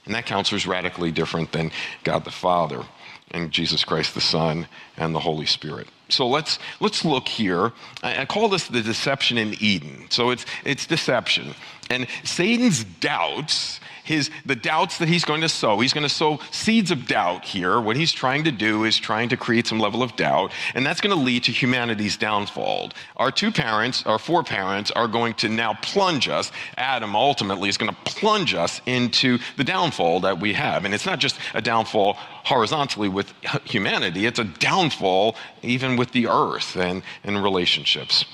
And 0.04 0.14
that 0.16 0.26
counselor 0.26 0.56
is 0.56 0.66
radically 0.66 1.12
different 1.12 1.52
than 1.52 1.70
God 2.02 2.24
the 2.24 2.32
Father 2.32 2.82
and 3.30 3.52
Jesus 3.52 3.84
Christ 3.84 4.14
the 4.14 4.20
Son 4.20 4.66
and 4.96 5.14
the 5.14 5.20
Holy 5.20 5.46
Spirit. 5.46 5.86
So 6.08 6.26
let's 6.26 6.58
let's 6.80 7.04
look 7.04 7.28
here. 7.28 7.72
I, 8.02 8.22
I 8.22 8.24
call 8.24 8.48
this 8.48 8.66
the 8.66 8.82
deception 8.82 9.38
in 9.38 9.54
Eden. 9.60 10.06
So 10.10 10.30
it's 10.30 10.44
it's 10.64 10.86
deception. 10.86 11.54
And 11.88 12.08
Satan's 12.24 12.82
doubts 12.82 13.78
his, 14.08 14.30
the 14.46 14.56
doubts 14.56 14.96
that 14.98 15.08
he's 15.08 15.24
going 15.24 15.42
to 15.42 15.50
sow. 15.50 15.78
He's 15.80 15.92
going 15.92 16.02
to 16.02 16.08
sow 16.08 16.40
seeds 16.50 16.90
of 16.90 17.06
doubt 17.06 17.44
here. 17.44 17.78
What 17.78 17.96
he's 17.96 18.10
trying 18.10 18.44
to 18.44 18.50
do 18.50 18.84
is 18.84 18.96
trying 18.96 19.28
to 19.28 19.36
create 19.36 19.66
some 19.66 19.78
level 19.78 20.02
of 20.02 20.16
doubt, 20.16 20.50
and 20.74 20.84
that's 20.84 21.02
going 21.02 21.14
to 21.14 21.22
lead 21.22 21.44
to 21.44 21.52
humanity's 21.52 22.16
downfall. 22.16 22.92
Our 23.18 23.30
two 23.30 23.52
parents, 23.52 24.04
our 24.06 24.18
four 24.18 24.42
parents, 24.42 24.90
are 24.92 25.08
going 25.08 25.34
to 25.34 25.50
now 25.50 25.74
plunge 25.82 26.26
us. 26.26 26.50
Adam 26.78 27.14
ultimately 27.14 27.68
is 27.68 27.76
going 27.76 27.94
to 27.94 28.00
plunge 28.12 28.54
us 28.54 28.80
into 28.86 29.38
the 29.58 29.64
downfall 29.64 30.20
that 30.20 30.40
we 30.40 30.54
have. 30.54 30.86
And 30.86 30.94
it's 30.94 31.06
not 31.06 31.18
just 31.18 31.38
a 31.52 31.60
downfall 31.60 32.14
horizontally 32.44 33.10
with 33.10 33.34
humanity, 33.64 34.24
it's 34.24 34.38
a 34.38 34.44
downfall 34.44 35.36
even 35.62 35.96
with 35.96 36.12
the 36.12 36.28
earth 36.28 36.76
and, 36.76 37.02
and 37.24 37.42
relationships. 37.42 38.24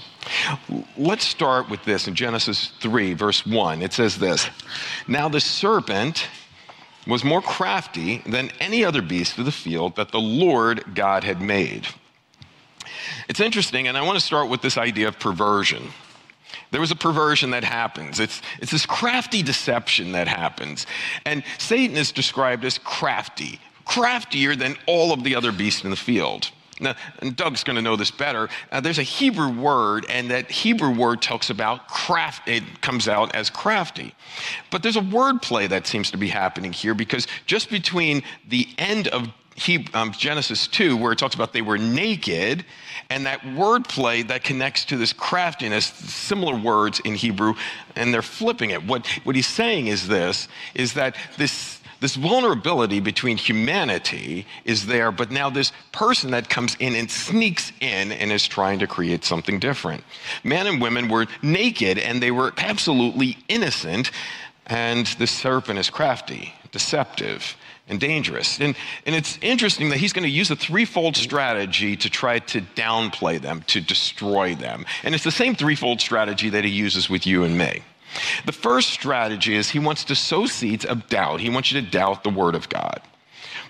Let's 0.97 1.25
start 1.25 1.69
with 1.69 1.85
this 1.85 2.09
in 2.09 2.15
Genesis 2.15 2.73
3, 2.81 3.15
verse 3.15 3.47
1. 3.47 3.83
It 3.83 3.93
says 3.93 4.19
this 4.19 4.49
Now 5.07 5.29
the 5.29 5.41
serpent 5.41 6.29
was 7.07 7.25
more 7.25 7.43
crafty 7.43 8.19
than 8.27 8.51
any 8.61 8.85
other 8.85 9.03
beast 9.03 9.39
of 9.39 9.45
the 9.45 9.53
field 9.53 9.97
that 9.97 10.11
the 10.11 10.21
Lord 10.21 10.95
God 10.95 11.25
had 11.25 11.41
made. 11.41 11.87
It's 13.29 13.41
interesting, 13.41 13.89
and 13.89 13.97
I 13.97 14.03
want 14.03 14.19
to 14.19 14.25
start 14.25 14.49
with 14.49 14.63
this 14.63 14.79
idea 14.79 15.09
of 15.09 15.19
perversion. 15.19 15.91
There 16.71 16.81
was 16.81 16.91
a 16.91 16.97
perversion 16.97 17.51
that 17.51 17.65
happens. 17.65 18.21
It's, 18.21 18.43
it's 18.61 18.73
this 18.73 18.87
crafty 18.87 19.43
deception 19.43 20.13
that 20.13 20.29
happens. 20.29 20.87
And 21.25 21.45
Satan 21.59 21.97
is 21.97 22.13
described 22.13 22.65
as 22.65 22.79
crafty, 22.79 23.61
craftier 23.85 24.57
than 24.57 24.77
all 24.87 25.13
of 25.13 25.25
the 25.25 25.35
other 25.37 25.53
beasts 25.53 25.85
in 25.85 25.91
the 25.91 25.97
field. 25.97 26.51
Now, 26.81 26.95
Doug's 27.35 27.63
going 27.63 27.77
to 27.77 27.83
know 27.83 27.97
this 27.97 28.11
better. 28.11 28.49
Uh, 28.73 28.81
there's 28.81 28.99
a 28.99 29.05
Hebrew 29.05 29.53
word, 29.53 30.07
and 30.09 30.31
that 30.31 30.51
Hebrew 30.51 30.95
word 30.95 31.23
talks 31.23 31.51
about 31.51 31.89
craft. 31.89 32.49
It 32.49 32.65
comes 32.81 33.07
out 33.07 33.35
as 33.35 33.49
crafty. 33.49 34.15
But 34.71 34.83
there's 34.83 34.97
a 34.97 35.03
word 35.03 35.41
play 35.41 35.67
that 35.69 35.87
seems 35.87 36.11
to 36.11 36.17
be 36.17 36.29
happening 36.29 36.73
here 36.73 36.95
because 36.95 37.27
just 37.47 37.71
between 37.71 38.23
the 38.49 38.69
end 38.79 39.09
of 39.09 39.29
he, 39.57 39.87
um, 39.95 40.11
Genesis 40.11 40.67
2, 40.67 40.97
where 40.97 41.13
it 41.13 41.19
talks 41.19 41.37
about 41.37 41.53
they 41.53 41.63
were 41.63 41.79
naked, 41.79 42.65
and 43.09 43.27
that 43.27 43.47
word 43.55 43.89
play 43.89 44.23
that 44.23 44.43
connects 44.43 44.85
to 44.87 44.97
this 44.97 45.13
craftiness, 45.13 45.87
similar 45.87 46.57
words 46.57 47.01
in 47.01 47.15
Hebrew, 47.15 47.55
and 47.95 48.13
they're 48.13 48.23
flipping 48.23 48.71
it. 48.71 48.85
What, 48.85 49.07
what 49.23 49.37
he's 49.37 49.47
saying 49.47 49.87
is 49.87 50.09
this, 50.09 50.49
is 50.75 50.95
that 50.95 51.15
this 51.37 51.81
this 52.05 52.17
vulnerability 52.17 53.01
between 53.01 53.39
humanity 53.39 54.45
is 54.67 54.85
there, 54.85 55.11
but 55.11 55.31
now 55.31 55.49
this 55.49 55.73
person 55.91 56.33
that 56.33 56.51
comes 56.51 56.77
in 56.79 56.95
and 56.95 57.11
sneaks 57.11 57.73
in 57.81 58.13
and 58.13 58.31
is 58.31 58.47
trying 58.47 58.79
to 58.79 58.87
create 58.87 59.25
something 59.25 59.59
different. 59.59 60.05
Men 60.43 60.67
and 60.67 60.83
women 60.83 61.09
were 61.09 61.27
naked 61.41 61.99
and 61.99 62.23
they 62.23 62.31
were 62.31 62.53
absolutely 62.59 63.39
innocent, 63.49 64.11
and 64.67 65.07
the 65.19 65.27
serpent 65.27 65.79
is 65.79 65.89
crafty, 65.89 66.53
deceptive, 66.73 67.57
and 67.89 67.99
dangerous. 67.99 68.61
And, 68.61 68.77
and 69.07 69.15
it's 69.15 69.39
interesting 69.41 69.89
that 69.89 69.97
he's 69.97 70.13
going 70.13 70.25
to 70.25 70.29
use 70.29 70.51
a 70.51 70.57
threefold 70.57 71.17
strategy 71.17 71.97
to 71.97 72.11
try 72.11 72.39
to 72.39 72.61
downplay 72.61 73.41
them, 73.41 73.63
to 73.69 73.81
destroy 73.81 74.55
them. 74.55 74.85
And 75.05 75.15
it's 75.15 75.25
the 75.25 75.31
same 75.31 75.55
threefold 75.55 76.03
strategy 76.03 76.51
that 76.51 76.65
he 76.65 76.71
uses 76.71 77.09
with 77.09 77.27
you 77.27 77.45
and 77.45 77.57
me. 77.57 77.83
The 78.47 78.53
first 78.53 78.91
strategy 78.91 79.55
is 79.55 79.71
he 79.71 79.79
wants 79.79 80.05
to 80.05 80.15
sow 80.15 80.47
seeds 80.47 80.85
of 80.85 81.09
doubt. 81.09 81.41
He 81.41 81.51
wants 81.51 81.73
you 81.73 81.81
to 81.81 81.87
doubt 81.87 82.25
the 82.25 82.31
word 82.31 82.55
of 82.55 82.69
God. 82.69 83.01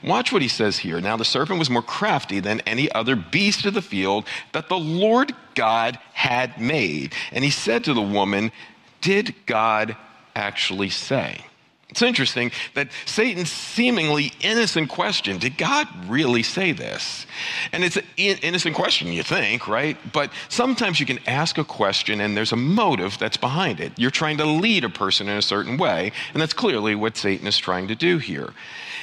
Watch 0.03 0.33
what 0.33 0.43
he 0.43 0.49
says 0.49 0.79
here. 0.79 1.01
Now, 1.01 1.17
the 1.17 1.25
serpent 1.25 1.59
was 1.59 1.71
more 1.71 1.83
crafty 1.83 2.41
than 2.41 2.61
any 2.61 2.93
other 2.93 3.17
beast 3.17 3.65
of 3.65 3.75
the 3.75 3.83
field 3.83 4.27
that 4.53 4.69
the 4.69 4.79
Lord 4.79 5.33
God 5.55 5.99
had 6.13 6.61
made. 6.61 7.15
And 7.33 7.43
he 7.43 7.51
said 7.51 7.85
to 7.85 7.95
the 7.95 8.03
woman, 8.03 8.53
Did 9.01 9.35
God 9.47 9.97
actually 10.37 10.91
say? 10.91 11.47
It's 11.95 12.03
interesting 12.03 12.51
that 12.75 12.89
Satan's 13.07 13.53
seemingly 13.53 14.33
innocent 14.41 14.89
question 14.89 15.39
did 15.39 15.57
God 15.57 15.87
really 16.09 16.43
say 16.43 16.73
this? 16.73 17.25
And 17.71 17.85
it's 17.85 17.97
an 17.97 18.03
innocent 18.19 18.75
question, 18.75 19.13
you 19.13 19.23
think, 19.23 19.69
right? 19.69 19.97
But 20.13 20.33
sometimes 20.49 20.99
you 20.99 21.07
can 21.07 21.21
ask 21.29 21.57
a 21.57 21.63
question 21.63 22.21
and 22.21 22.37
there's 22.37 22.51
a 22.51 22.57
motive 22.57 23.17
that's 23.19 23.37
behind 23.37 23.79
it. 23.79 23.93
You're 23.97 24.11
trying 24.11 24.39
to 24.39 24.45
lead 24.45 24.83
a 24.83 24.89
person 24.89 25.29
in 25.29 25.39
a 25.39 25.43
certain 25.43 25.77
way, 25.77 26.11
and 26.33 26.43
that's 26.43 26.53
clearly 26.53 26.97
what 26.97 27.17
Satan 27.17 27.47
is 27.47 27.59
trying 27.59 27.87
to 27.87 27.95
do 27.95 28.19
here. 28.19 28.53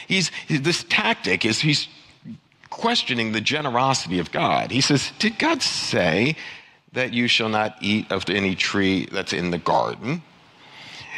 He's, 0.10 0.30
this 0.50 0.84
tactic 0.84 1.46
is 1.46 1.62
he's 1.62 1.88
questioning 2.70 3.32
the 3.32 3.40
generosity 3.40 4.20
of 4.20 4.34
God. 4.34 4.70
He 4.70 4.82
says, 4.82 5.14
Did 5.18 5.40
God 5.40 5.62
say 5.62 6.36
that 6.92 7.14
you 7.14 7.30
shall 7.30 7.48
not 7.48 7.78
eat 7.80 8.12
of 8.12 8.30
any 8.30 8.54
tree 8.54 9.08
that's 9.10 9.32
in 9.32 9.52
the 9.52 9.60
garden? 9.60 10.24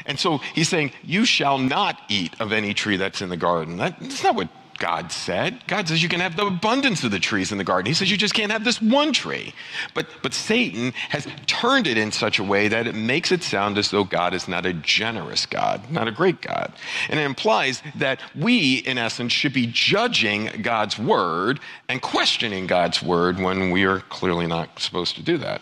And 0.05 0.19
so 0.19 0.39
he's 0.53 0.69
saying, 0.69 0.91
You 1.03 1.25
shall 1.25 1.57
not 1.57 1.99
eat 2.09 2.39
of 2.39 2.51
any 2.51 2.73
tree 2.73 2.97
that's 2.97 3.21
in 3.21 3.29
the 3.29 3.37
garden. 3.37 3.77
That, 3.77 3.99
that's 3.99 4.23
not 4.23 4.35
what 4.35 4.49
God 4.83 5.11
said. 5.11 5.65
God 5.67 5.87
says 5.87 6.03
you 6.03 6.09
can 6.09 6.19
have 6.19 6.35
the 6.35 6.45
abundance 6.45 7.03
of 7.03 7.11
the 7.11 7.19
trees 7.19 7.51
in 7.51 7.57
the 7.57 7.63
garden. 7.63 7.85
He 7.85 7.93
says 7.93 8.11
you 8.11 8.17
just 8.17 8.33
can't 8.33 8.51
have 8.51 8.63
this 8.63 8.81
one 8.81 9.13
tree. 9.13 9.53
But, 9.93 10.07
but 10.21 10.33
Satan 10.33 10.91
has 11.09 11.27
turned 11.45 11.87
it 11.87 11.97
in 11.97 12.11
such 12.11 12.39
a 12.39 12.43
way 12.43 12.67
that 12.67 12.87
it 12.87 12.95
makes 12.95 13.31
it 13.31 13.43
sound 13.43 13.77
as 13.77 13.91
though 13.91 14.03
God 14.03 14.33
is 14.33 14.47
not 14.47 14.65
a 14.65 14.73
generous 14.73 15.45
God, 15.45 15.89
not 15.89 16.07
a 16.07 16.11
great 16.11 16.41
God. 16.41 16.73
And 17.09 17.19
it 17.19 17.23
implies 17.23 17.81
that 17.95 18.19
we, 18.35 18.79
in 18.79 18.97
essence, 18.97 19.31
should 19.31 19.53
be 19.53 19.67
judging 19.67 20.61
God's 20.61 20.99
word 20.99 21.59
and 21.87 22.01
questioning 22.01 22.67
God's 22.67 23.01
word 23.01 23.39
when 23.39 23.71
we 23.71 23.85
are 23.85 23.99
clearly 23.99 24.47
not 24.47 24.79
supposed 24.79 25.15
to 25.15 25.21
do 25.21 25.37
that. 25.37 25.61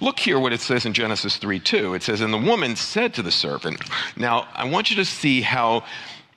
Look 0.00 0.18
here 0.18 0.38
what 0.38 0.52
it 0.52 0.60
says 0.60 0.86
in 0.86 0.92
Genesis 0.92 1.36
3 1.36 1.58
2. 1.58 1.94
It 1.94 2.02
says, 2.02 2.20
And 2.20 2.32
the 2.32 2.38
woman 2.38 2.76
said 2.76 3.14
to 3.14 3.22
the 3.22 3.32
serpent, 3.32 3.80
Now, 4.16 4.46
I 4.54 4.68
want 4.68 4.90
you 4.90 4.96
to 4.96 5.04
see 5.04 5.40
how, 5.40 5.84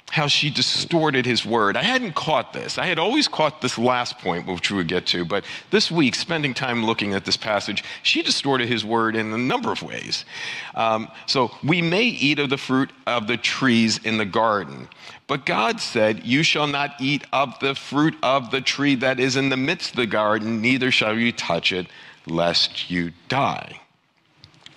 how 0.10 0.28
she 0.28 0.50
distorted 0.50 1.26
his 1.26 1.46
word. 1.46 1.78
I 1.78 1.84
hadn't 1.84 2.16
caught 2.16 2.54
this. 2.54 2.78
I 2.78 2.88
had 2.88 2.98
always 2.98 3.28
caught 3.28 3.62
this 3.62 3.78
last 3.78 4.18
point, 4.18 4.48
which 4.48 4.72
we 4.72 4.78
would 4.78 4.88
get 4.88 5.06
to, 5.08 5.26
but 5.26 5.46
this 5.70 5.92
week, 5.92 6.16
spending 6.16 6.54
time 6.54 6.86
looking 6.86 7.14
at 7.14 7.26
this 7.26 7.38
passage, 7.38 7.84
she 8.02 8.24
distorted 8.24 8.68
his 8.68 8.84
word 8.84 9.16
in 9.16 9.32
a 9.32 9.38
number 9.38 9.72
of 9.72 9.84
ways. 9.84 10.26
Um, 10.74 11.08
so, 11.28 11.52
we 11.64 11.82
may 11.82 12.04
eat 12.04 12.40
of 12.40 12.50
the 12.50 12.58
fruit 12.58 12.92
of 13.06 13.28
the 13.28 13.38
trees 13.38 14.00
in 14.00 14.18
the 14.18 14.26
garden. 14.26 14.88
But 15.28 15.46
God 15.46 15.80
said, 15.80 16.26
You 16.26 16.42
shall 16.42 16.66
not 16.66 16.96
eat 17.00 17.24
of 17.32 17.60
the 17.60 17.76
fruit 17.76 18.16
of 18.24 18.50
the 18.50 18.62
tree 18.62 18.96
that 18.96 19.20
is 19.20 19.36
in 19.36 19.50
the 19.50 19.58
midst 19.58 19.92
of 19.92 19.98
the 19.98 20.08
garden, 20.08 20.62
neither 20.62 20.90
shall 20.90 21.16
you 21.16 21.32
touch 21.32 21.72
it 21.72 21.86
lest 22.30 22.90
you 22.90 23.12
die. 23.28 23.80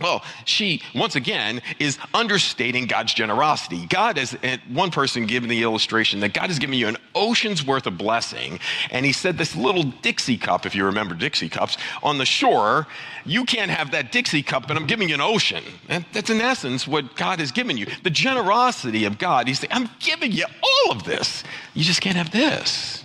Well, 0.03 0.25
she, 0.45 0.83
once 0.95 1.15
again, 1.15 1.63
is 1.79 1.97
understating 2.13 2.87
God's 2.87 3.15
generosity. 3.15 3.87
God 3.87 4.19
has, 4.19 4.37
one 4.69 4.91
person 4.91 5.27
given 5.27 5.49
the 5.49 5.63
illustration 5.63 6.21
that 6.21 6.35
God 6.35 6.49
has 6.49 6.59
given 6.59 6.77
you 6.77 6.89
an 6.89 6.97
ocean's 7.15 7.65
worth 7.65 7.87
of 7.87 7.97
blessing. 7.97 8.59
And 8.91 9.07
he 9.07 9.13
said, 9.13 9.39
This 9.39 9.55
little 9.55 9.85
Dixie 9.85 10.37
cup, 10.37 10.67
if 10.67 10.75
you 10.75 10.85
remember 10.87 11.15
Dixie 11.15 11.49
cups, 11.49 11.77
on 12.03 12.19
the 12.19 12.27
shore, 12.27 12.89
you 13.25 13.45
can't 13.45 13.71
have 13.71 13.93
that 13.93 14.11
Dixie 14.11 14.43
cup, 14.43 14.67
but 14.67 14.77
I'm 14.77 14.87
giving 14.87 15.09
you 15.09 15.15
an 15.15 15.21
ocean. 15.21 15.63
And 15.89 16.05
that's 16.13 16.31
in 16.31 16.41
essence 16.41 16.87
what 16.87 17.15
God 17.15 17.39
has 17.39 17.53
given 17.53 17.77
you. 17.77 17.87
The 18.03 18.11
generosity 18.11 19.05
of 19.05 19.19
God. 19.19 19.47
He's 19.47 19.61
saying, 19.61 19.73
I'm 19.73 19.89
giving 20.01 20.33
you 20.33 20.47
all 20.63 20.93
of 20.93 21.05
this. 21.05 21.45
You 21.75 21.85
just 21.85 22.01
can't 22.01 22.17
have 22.17 22.33
this. 22.33 23.05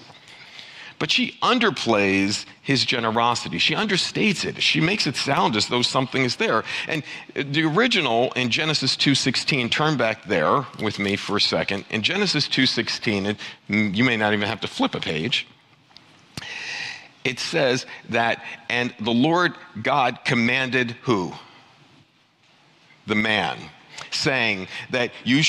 But 0.99 1.11
she 1.11 1.37
underplays 1.43 2.45
his 2.67 2.83
generosity. 2.83 3.57
She 3.59 3.73
understates 3.73 4.43
it. 4.43 4.61
She 4.61 4.81
makes 4.81 5.07
it 5.07 5.15
sound 5.15 5.55
as 5.55 5.69
though 5.69 5.81
something 5.81 6.23
is 6.23 6.35
there. 6.35 6.65
And 6.89 7.01
the 7.33 7.63
original 7.63 8.33
in 8.33 8.49
Genesis 8.49 8.97
2:16, 8.97 9.69
turn 9.69 9.95
back 9.95 10.25
there 10.25 10.65
with 10.81 10.99
me 10.99 11.15
for 11.15 11.37
a 11.37 11.41
second. 11.41 11.85
In 11.89 12.03
Genesis 12.03 12.45
2:16, 12.49 13.37
you 13.69 14.03
may 14.03 14.17
not 14.17 14.33
even 14.33 14.49
have 14.49 14.59
to 14.59 14.67
flip 14.67 14.95
a 14.95 14.99
page. 14.99 15.47
It 17.23 17.39
says 17.39 17.85
that 18.09 18.43
and 18.67 18.93
the 18.99 19.13
Lord 19.13 19.53
God 19.81 20.25
commanded 20.25 20.97
who? 21.03 21.35
The 23.05 23.15
man 23.15 23.57
saying 24.11 24.67
that 24.91 25.11
you, 25.23 25.41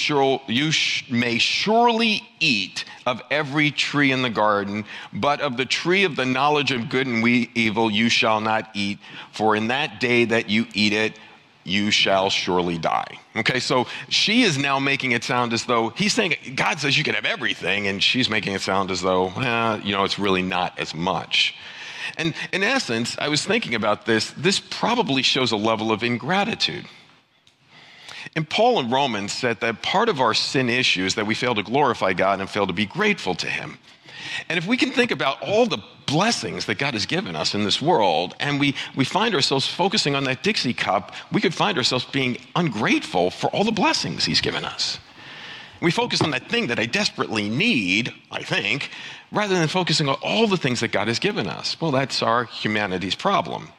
you 0.46 0.70
sh- 0.70 1.08
may 1.10 1.38
surely 1.38 2.22
eat 2.40 2.84
of 3.06 3.22
every 3.30 3.70
tree 3.70 4.12
in 4.12 4.22
the 4.22 4.30
garden, 4.30 4.84
but 5.12 5.40
of 5.40 5.56
the 5.56 5.66
tree 5.66 6.04
of 6.04 6.16
the 6.16 6.26
knowledge 6.26 6.70
of 6.70 6.88
good 6.88 7.06
and 7.06 7.26
evil 7.26 7.90
you 7.90 8.08
shall 8.08 8.40
not 8.40 8.70
eat, 8.74 8.98
for 9.32 9.56
in 9.56 9.68
that 9.68 10.00
day 10.00 10.24
that 10.24 10.48
you 10.50 10.66
eat 10.74 10.92
it, 10.92 11.18
you 11.64 11.90
shall 11.90 12.30
surely 12.30 12.78
die. 12.78 13.18
Okay, 13.36 13.60
so 13.60 13.86
she 14.08 14.42
is 14.42 14.58
now 14.58 14.78
making 14.78 15.12
it 15.12 15.22
sound 15.22 15.52
as 15.52 15.66
though 15.66 15.90
he's 15.90 16.12
saying, 16.12 16.34
God 16.54 16.80
says 16.80 16.96
you 16.96 17.04
can 17.04 17.14
have 17.14 17.26
everything, 17.26 17.86
and 17.86 18.02
she's 18.02 18.30
making 18.30 18.54
it 18.54 18.62
sound 18.62 18.90
as 18.90 19.02
though, 19.02 19.28
eh, 19.28 19.80
you 19.84 19.92
know, 19.92 20.04
it's 20.04 20.18
really 20.18 20.42
not 20.42 20.78
as 20.78 20.94
much. 20.94 21.54
And 22.16 22.34
in 22.52 22.64
essence, 22.64 23.16
I 23.18 23.28
was 23.28 23.44
thinking 23.44 23.74
about 23.74 24.06
this, 24.06 24.30
this 24.32 24.58
probably 24.58 25.22
shows 25.22 25.52
a 25.52 25.56
level 25.56 25.92
of 25.92 26.02
ingratitude. 26.02 26.86
And 28.38 28.48
Paul 28.48 28.78
in 28.78 28.88
Romans 28.88 29.32
said 29.32 29.58
that 29.62 29.82
part 29.82 30.08
of 30.08 30.20
our 30.20 30.32
sin 30.32 30.68
issue 30.68 31.04
is 31.04 31.16
that 31.16 31.26
we 31.26 31.34
fail 31.34 31.56
to 31.56 31.62
glorify 31.64 32.12
God 32.12 32.38
and 32.38 32.48
fail 32.48 32.68
to 32.68 32.72
be 32.72 32.86
grateful 32.86 33.34
to 33.34 33.48
Him. 33.48 33.78
And 34.48 34.56
if 34.56 34.64
we 34.64 34.76
can 34.76 34.92
think 34.92 35.10
about 35.10 35.42
all 35.42 35.66
the 35.66 35.82
blessings 36.06 36.66
that 36.66 36.78
God 36.78 36.94
has 36.94 37.04
given 37.04 37.34
us 37.34 37.52
in 37.52 37.64
this 37.64 37.82
world, 37.82 38.36
and 38.38 38.60
we, 38.60 38.76
we 38.94 39.04
find 39.04 39.34
ourselves 39.34 39.66
focusing 39.66 40.14
on 40.14 40.22
that 40.22 40.44
Dixie 40.44 40.72
cup, 40.72 41.10
we 41.32 41.40
could 41.40 41.52
find 41.52 41.76
ourselves 41.76 42.04
being 42.04 42.38
ungrateful 42.54 43.32
for 43.32 43.48
all 43.48 43.64
the 43.64 43.72
blessings 43.72 44.24
He's 44.24 44.40
given 44.40 44.64
us. 44.64 45.00
We 45.82 45.90
focus 45.90 46.22
on 46.22 46.30
that 46.30 46.48
thing 46.48 46.68
that 46.68 46.78
I 46.78 46.86
desperately 46.86 47.48
need, 47.48 48.14
I 48.30 48.44
think, 48.44 48.90
rather 49.32 49.58
than 49.58 49.66
focusing 49.66 50.08
on 50.08 50.14
all 50.22 50.46
the 50.46 50.56
things 50.56 50.78
that 50.78 50.92
God 50.92 51.08
has 51.08 51.18
given 51.18 51.48
us. 51.48 51.80
Well, 51.80 51.90
that's 51.90 52.22
our 52.22 52.44
humanity's 52.44 53.16
problem. 53.16 53.72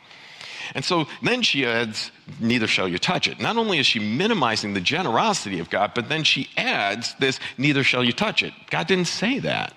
And 0.76 0.86
so 0.86 1.08
then 1.22 1.42
she 1.42 1.66
adds, 1.66 2.12
neither 2.40 2.68
shall 2.68 2.88
you 2.88 2.98
touch 2.98 3.28
it. 3.28 3.40
Not 3.40 3.58
only 3.58 3.80
is 3.80 3.86
she 3.86 4.00
minimizing 4.00 4.74
the 4.74 4.82
generosity 4.82 5.60
of 5.60 5.70
God, 5.70 5.92
but 5.96 6.10
then 6.10 6.24
she 6.24 6.50
adds 6.58 7.16
this, 7.16 7.40
neither 7.58 7.84
shall 7.84 8.04
you 8.04 8.14
touch 8.14 8.44
it. 8.44 8.54
God 8.70 8.88
didn't 8.88 9.08
say 9.08 9.40
that. 9.40 9.74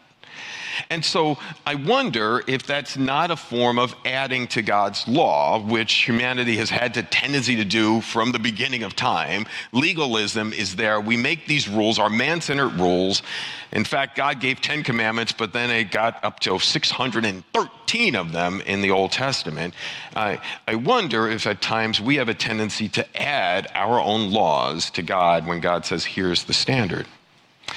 And 0.90 1.04
so 1.04 1.38
I 1.66 1.74
wonder 1.74 2.42
if 2.46 2.66
that's 2.66 2.96
not 2.96 3.30
a 3.30 3.36
form 3.36 3.78
of 3.78 3.94
adding 4.04 4.46
to 4.48 4.62
God's 4.62 5.06
law, 5.08 5.60
which 5.60 5.92
humanity 5.92 6.56
has 6.56 6.70
had 6.70 6.96
a 6.96 7.02
tendency 7.02 7.56
to 7.56 7.64
do 7.64 8.00
from 8.00 8.32
the 8.32 8.38
beginning 8.38 8.82
of 8.82 8.96
time. 8.96 9.46
Legalism 9.72 10.52
is 10.52 10.76
there. 10.76 11.00
We 11.00 11.16
make 11.16 11.46
these 11.46 11.68
rules, 11.68 11.98
our 11.98 12.10
man 12.10 12.40
centered 12.40 12.74
rules. 12.74 13.22
In 13.72 13.84
fact, 13.84 14.16
God 14.16 14.40
gave 14.40 14.60
10 14.60 14.82
commandments, 14.82 15.32
but 15.32 15.52
then 15.52 15.70
it 15.70 15.90
got 15.90 16.22
up 16.22 16.40
to 16.40 16.58
613 16.58 18.16
of 18.16 18.32
them 18.32 18.60
in 18.66 18.82
the 18.82 18.90
Old 18.90 19.12
Testament. 19.12 19.74
I, 20.14 20.40
I 20.68 20.74
wonder 20.74 21.28
if 21.28 21.46
at 21.46 21.62
times 21.62 22.00
we 22.00 22.16
have 22.16 22.28
a 22.28 22.34
tendency 22.34 22.88
to 22.90 23.20
add 23.20 23.68
our 23.74 23.98
own 23.98 24.30
laws 24.30 24.90
to 24.90 25.02
God 25.02 25.46
when 25.46 25.60
God 25.60 25.86
says, 25.86 26.04
here's 26.04 26.44
the 26.44 26.52
standard. 26.52 27.06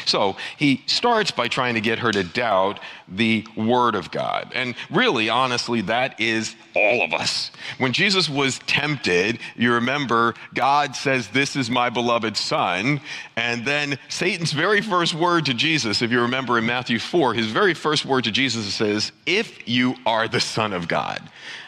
So 0.05 0.35
he 0.57 0.83
starts 0.85 1.31
by 1.31 1.47
trying 1.47 1.75
to 1.75 1.81
get 1.81 1.99
her 1.99 2.11
to 2.11 2.23
doubt 2.23 2.79
the 3.07 3.45
Word 3.55 3.95
of 3.95 4.11
God. 4.11 4.51
And 4.55 4.75
really, 4.89 5.29
honestly, 5.29 5.81
that 5.81 6.19
is 6.19 6.55
all 6.75 7.01
of 7.01 7.13
us. 7.13 7.51
When 7.77 7.93
Jesus 7.93 8.29
was 8.29 8.59
tempted, 8.59 9.39
you 9.55 9.73
remember 9.73 10.33
God 10.53 10.95
says, 10.95 11.27
This 11.29 11.55
is 11.55 11.69
my 11.69 11.89
beloved 11.89 12.37
Son. 12.37 12.99
And 13.35 13.65
then 13.65 13.97
Satan's 14.09 14.51
very 14.51 14.81
first 14.81 15.13
word 15.13 15.45
to 15.45 15.53
Jesus, 15.53 16.01
if 16.01 16.11
you 16.11 16.21
remember 16.21 16.57
in 16.57 16.65
Matthew 16.65 16.99
4, 16.99 17.33
his 17.33 17.47
very 17.47 17.73
first 17.73 18.05
word 18.05 18.23
to 18.25 18.31
Jesus 18.31 18.73
says, 18.73 19.11
If 19.25 19.67
you 19.67 19.95
are 20.05 20.27
the 20.27 20.39
Son 20.39 20.73
of 20.73 20.87
God. 20.87 21.21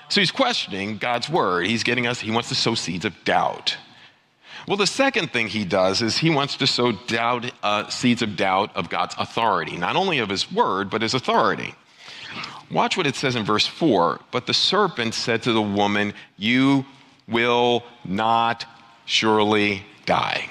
So 0.09 0.21
he's 0.21 0.31
questioning 0.31 0.97
God's 0.97 1.29
Word. 1.29 1.67
He's 1.67 1.83
getting 1.83 2.07
us, 2.07 2.19
he 2.19 2.31
wants 2.31 2.49
to 2.49 2.55
sow 2.55 2.75
seeds 2.75 3.05
of 3.05 3.13
doubt. 3.23 3.77
Well, 4.67 4.75
the 4.75 4.85
second 4.85 5.31
thing 5.31 5.47
he 5.47 5.63
does 5.63 6.01
is 6.01 6.17
he 6.17 6.29
wants 6.29 6.57
to 6.57 6.67
sow 6.67 6.91
doubt, 6.91 7.49
uh, 7.63 7.87
seeds 7.87 8.21
of 8.21 8.35
doubt 8.35 8.75
of 8.75 8.89
God's 8.89 9.15
authority, 9.17 9.77
not 9.77 9.95
only 9.95 10.19
of 10.19 10.27
his 10.27 10.51
word, 10.51 10.89
but 10.89 11.01
his 11.01 11.13
authority. 11.13 11.73
Watch 12.69 12.97
what 12.97 13.07
it 13.07 13.15
says 13.15 13.37
in 13.37 13.45
verse 13.45 13.65
4. 13.65 14.19
But 14.29 14.45
the 14.45 14.53
serpent 14.53 15.13
said 15.13 15.43
to 15.43 15.53
the 15.53 15.61
woman, 15.61 16.13
You 16.35 16.85
will 17.29 17.85
not 18.03 18.65
surely 19.05 19.85
die. 20.05 20.49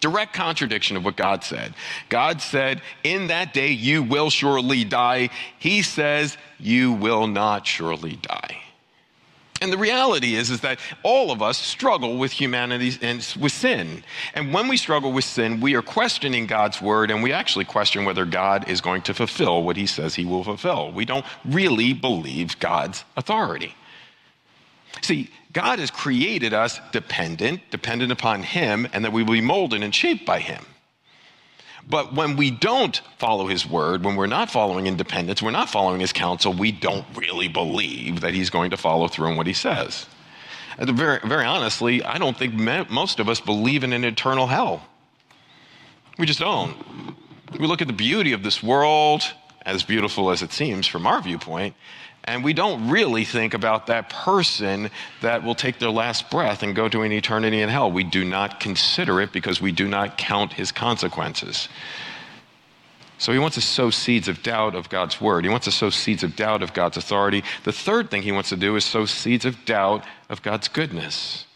Direct 0.00 0.34
contradiction 0.34 0.96
of 0.98 1.04
what 1.04 1.16
God 1.16 1.42
said. 1.42 1.72
God 2.10 2.42
said, 2.42 2.82
In 3.04 3.28
that 3.28 3.54
day 3.54 3.70
you 3.70 4.02
will 4.02 4.28
surely 4.28 4.84
die. 4.84 5.30
He 5.58 5.80
says, 5.80 6.36
You 6.58 6.92
will 6.92 7.26
not 7.26 7.66
surely 7.66 8.16
die. 8.16 8.58
And 9.60 9.72
the 9.72 9.78
reality 9.78 10.36
is, 10.36 10.50
is 10.50 10.60
that 10.60 10.78
all 11.02 11.32
of 11.32 11.42
us 11.42 11.58
struggle 11.58 12.16
with 12.16 12.30
humanity 12.30 12.92
and 13.02 13.26
with 13.40 13.52
sin. 13.52 14.04
And 14.34 14.54
when 14.54 14.68
we 14.68 14.76
struggle 14.76 15.12
with 15.12 15.24
sin, 15.24 15.60
we 15.60 15.74
are 15.74 15.82
questioning 15.82 16.46
God's 16.46 16.80
word 16.80 17.10
and 17.10 17.22
we 17.22 17.32
actually 17.32 17.64
question 17.64 18.04
whether 18.04 18.24
God 18.24 18.68
is 18.68 18.80
going 18.80 19.02
to 19.02 19.14
fulfill 19.14 19.64
what 19.64 19.76
he 19.76 19.86
says 19.86 20.14
he 20.14 20.24
will 20.24 20.44
fulfill. 20.44 20.92
We 20.92 21.04
don't 21.04 21.26
really 21.44 21.92
believe 21.92 22.58
God's 22.60 23.04
authority. 23.16 23.74
See, 25.02 25.30
God 25.52 25.78
has 25.80 25.90
created 25.90 26.52
us 26.52 26.80
dependent, 26.92 27.62
dependent 27.70 28.12
upon 28.12 28.42
him, 28.42 28.86
and 28.92 29.04
that 29.04 29.12
we 29.12 29.22
will 29.22 29.32
be 29.32 29.40
molded 29.40 29.82
and 29.82 29.94
shaped 29.94 30.24
by 30.24 30.40
him. 30.40 30.64
But 31.88 32.12
when 32.12 32.36
we 32.36 32.50
don't 32.50 33.00
follow 33.18 33.46
his 33.46 33.66
word, 33.66 34.04
when 34.04 34.16
we're 34.16 34.26
not 34.26 34.50
following 34.50 34.86
independence, 34.86 35.42
we're 35.42 35.50
not 35.50 35.70
following 35.70 36.00
his 36.00 36.12
counsel, 36.12 36.52
we 36.52 36.70
don't 36.70 37.06
really 37.16 37.48
believe 37.48 38.20
that 38.20 38.34
he's 38.34 38.50
going 38.50 38.70
to 38.70 38.76
follow 38.76 39.08
through 39.08 39.28
on 39.28 39.36
what 39.36 39.46
he 39.46 39.54
says. 39.54 40.06
And 40.76 40.90
very, 40.90 41.18
very 41.24 41.44
honestly, 41.44 42.02
I 42.02 42.18
don't 42.18 42.36
think 42.36 42.54
most 42.54 43.20
of 43.20 43.28
us 43.28 43.40
believe 43.40 43.84
in 43.84 43.92
an 43.92 44.04
eternal 44.04 44.46
hell. 44.46 44.82
We 46.18 46.26
just 46.26 46.40
don't. 46.40 46.76
We 47.58 47.66
look 47.66 47.80
at 47.80 47.88
the 47.88 47.94
beauty 47.94 48.32
of 48.32 48.42
this 48.42 48.62
world, 48.62 49.22
as 49.64 49.82
beautiful 49.82 50.30
as 50.30 50.42
it 50.42 50.52
seems 50.52 50.86
from 50.86 51.06
our 51.06 51.22
viewpoint, 51.22 51.74
and 52.28 52.44
we 52.44 52.52
don't 52.52 52.90
really 52.90 53.24
think 53.24 53.54
about 53.54 53.86
that 53.86 54.10
person 54.10 54.90
that 55.22 55.42
will 55.42 55.54
take 55.54 55.78
their 55.78 55.90
last 55.90 56.30
breath 56.30 56.62
and 56.62 56.76
go 56.76 56.86
to 56.86 57.00
an 57.00 57.10
eternity 57.10 57.62
in 57.62 57.70
hell. 57.70 57.90
We 57.90 58.04
do 58.04 58.22
not 58.22 58.60
consider 58.60 59.22
it 59.22 59.32
because 59.32 59.62
we 59.62 59.72
do 59.72 59.88
not 59.88 60.18
count 60.18 60.52
his 60.52 60.70
consequences. 60.70 61.70
So 63.16 63.32
he 63.32 63.38
wants 63.38 63.54
to 63.54 63.62
sow 63.62 63.88
seeds 63.88 64.28
of 64.28 64.42
doubt 64.42 64.74
of 64.74 64.90
God's 64.90 65.20
word. 65.22 65.44
He 65.44 65.50
wants 65.50 65.64
to 65.64 65.72
sow 65.72 65.88
seeds 65.88 66.22
of 66.22 66.36
doubt 66.36 66.62
of 66.62 66.74
God's 66.74 66.98
authority. 66.98 67.42
The 67.64 67.72
third 67.72 68.10
thing 68.10 68.22
he 68.22 68.30
wants 68.30 68.50
to 68.50 68.56
do 68.56 68.76
is 68.76 68.84
sow 68.84 69.06
seeds 69.06 69.46
of 69.46 69.64
doubt 69.64 70.04
of 70.28 70.42
God's 70.42 70.68
goodness. 70.68 71.46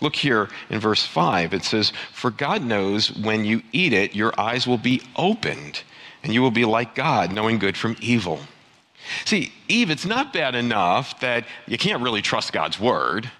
Look 0.00 0.14
here 0.14 0.48
in 0.70 0.78
verse 0.78 1.04
5. 1.04 1.52
It 1.52 1.64
says, 1.64 1.92
For 2.12 2.30
God 2.30 2.62
knows 2.62 3.12
when 3.12 3.44
you 3.44 3.60
eat 3.72 3.92
it, 3.92 4.14
your 4.14 4.32
eyes 4.38 4.68
will 4.68 4.78
be 4.78 5.02
opened, 5.16 5.82
and 6.22 6.32
you 6.32 6.42
will 6.42 6.52
be 6.52 6.64
like 6.64 6.94
God, 6.94 7.32
knowing 7.32 7.58
good 7.58 7.76
from 7.76 7.96
evil. 8.00 8.40
See, 9.24 9.52
Eve, 9.68 9.90
it's 9.90 10.06
not 10.06 10.32
bad 10.32 10.54
enough 10.54 11.20
that 11.20 11.44
you 11.66 11.78
can't 11.78 12.02
really 12.02 12.22
trust 12.22 12.52
God's 12.52 12.78
word. 12.78 13.30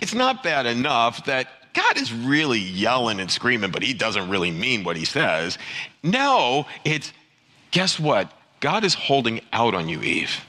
It's 0.00 0.14
not 0.14 0.42
bad 0.42 0.66
enough 0.66 1.24
that 1.26 1.48
God 1.74 1.96
is 1.96 2.12
really 2.12 2.60
yelling 2.60 3.20
and 3.20 3.30
screaming, 3.30 3.70
but 3.70 3.82
he 3.82 3.92
doesn't 3.92 4.30
really 4.30 4.50
mean 4.50 4.84
what 4.84 4.96
he 4.96 5.04
says. 5.04 5.58
No, 6.02 6.66
it's 6.84 7.12
guess 7.70 7.98
what? 7.98 8.32
God 8.60 8.84
is 8.84 8.94
holding 8.94 9.40
out 9.52 9.74
on 9.74 9.88
you, 9.88 10.00
Eve. 10.00 10.40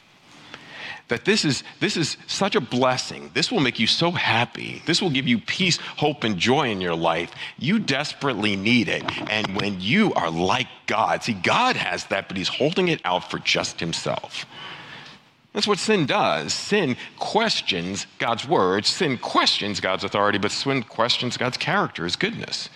That 1.07 1.23
this 1.23 1.45
is, 1.45 1.63
this 1.79 1.97
is 1.97 2.17
such 2.25 2.55
a 2.55 2.61
blessing. 2.61 3.29
This 3.35 3.51
will 3.51 3.59
make 3.59 3.79
you 3.79 3.85
so 3.85 4.09
happy. 4.09 4.81
This 4.87 5.01
will 5.03 5.11
give 5.11 5.27
you 5.27 5.37
peace, 5.39 5.77
hope, 5.77 6.23
and 6.23 6.37
joy 6.37 6.69
in 6.69 6.81
your 6.81 6.95
life. 6.95 7.31
You 7.59 7.77
desperately 7.77 8.55
need 8.55 8.87
it. 8.87 9.03
And 9.29 9.55
when 9.55 9.79
you 9.81 10.13
are 10.13 10.31
like 10.31 10.67
God, 10.87 11.23
see, 11.23 11.33
God 11.33 11.75
has 11.75 12.05
that, 12.05 12.27
but 12.27 12.37
He's 12.37 12.47
holding 12.47 12.87
it 12.87 13.01
out 13.05 13.29
for 13.29 13.37
just 13.37 13.79
Himself. 13.79 14.47
That's 15.55 15.67
what 15.67 15.79
sin 15.79 16.05
does. 16.05 16.53
Sin 16.53 16.97
questions 17.17 18.07
God's 18.17 18.45
word, 18.45 18.85
sin 18.85 19.17
questions 19.17 19.79
God's 19.79 20.03
authority, 20.03 20.37
but 20.37 20.51
sin 20.51 20.83
questions 20.83 21.37
God's 21.37 21.55
character, 21.55 22.03
his 22.03 22.17
goodness. 22.17 22.69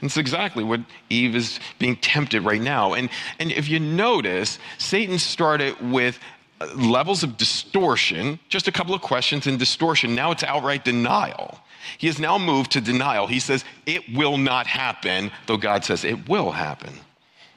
And 0.00 0.08
it's 0.08 0.16
exactly 0.16 0.64
what 0.64 0.80
Eve 1.10 1.36
is 1.36 1.60
being 1.78 1.96
tempted 1.96 2.42
right 2.42 2.60
now. 2.60 2.94
And, 2.94 3.10
and 3.38 3.52
if 3.52 3.68
you 3.68 3.78
notice, 3.78 4.58
Satan 4.78 5.18
started 5.18 5.76
with 5.92 6.18
levels 6.74 7.22
of 7.22 7.36
distortion, 7.36 8.38
just 8.48 8.68
a 8.68 8.72
couple 8.72 8.94
of 8.94 9.02
questions 9.02 9.46
in 9.46 9.56
distortion. 9.56 10.14
Now 10.14 10.30
it's 10.30 10.42
outright 10.42 10.84
denial. 10.84 11.60
He 11.98 12.06
has 12.06 12.18
now 12.18 12.38
moved 12.38 12.72
to 12.72 12.80
denial. 12.80 13.26
He 13.26 13.40
says, 13.40 13.64
It 13.86 14.02
will 14.14 14.38
not 14.38 14.66
happen, 14.66 15.30
though 15.46 15.56
God 15.56 15.84
says 15.84 16.04
it 16.04 16.28
will 16.28 16.50
happen. 16.50 16.94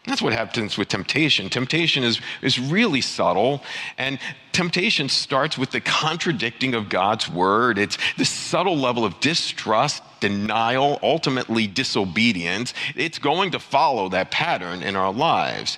That's 0.08 0.22
what 0.22 0.32
happens 0.32 0.78
with 0.78 0.88
temptation. 0.88 1.50
Temptation 1.50 2.04
is, 2.04 2.22
is 2.42 2.58
really 2.58 3.02
subtle, 3.02 3.62
and 3.98 4.20
temptation 4.54 5.10
starts 5.10 5.58
with 5.58 5.72
the 5.72 5.82
contradicting 5.82 6.74
of 6.76 6.88
God's 6.88 7.30
word. 7.30 7.78
It's 7.78 7.98
this 8.18 8.30
subtle 8.30 8.78
level 8.78 9.04
of 9.04 9.20
distrust, 9.20 10.02
denial, 10.22 10.98
ultimately 11.04 11.68
disobedience. 11.68 12.74
It's 12.96 13.20
going 13.20 13.52
to 13.52 13.60
follow 13.60 14.08
that 14.10 14.32
pattern 14.32 14.82
in 14.82 14.96
our 14.96 15.12
lives. 15.12 15.78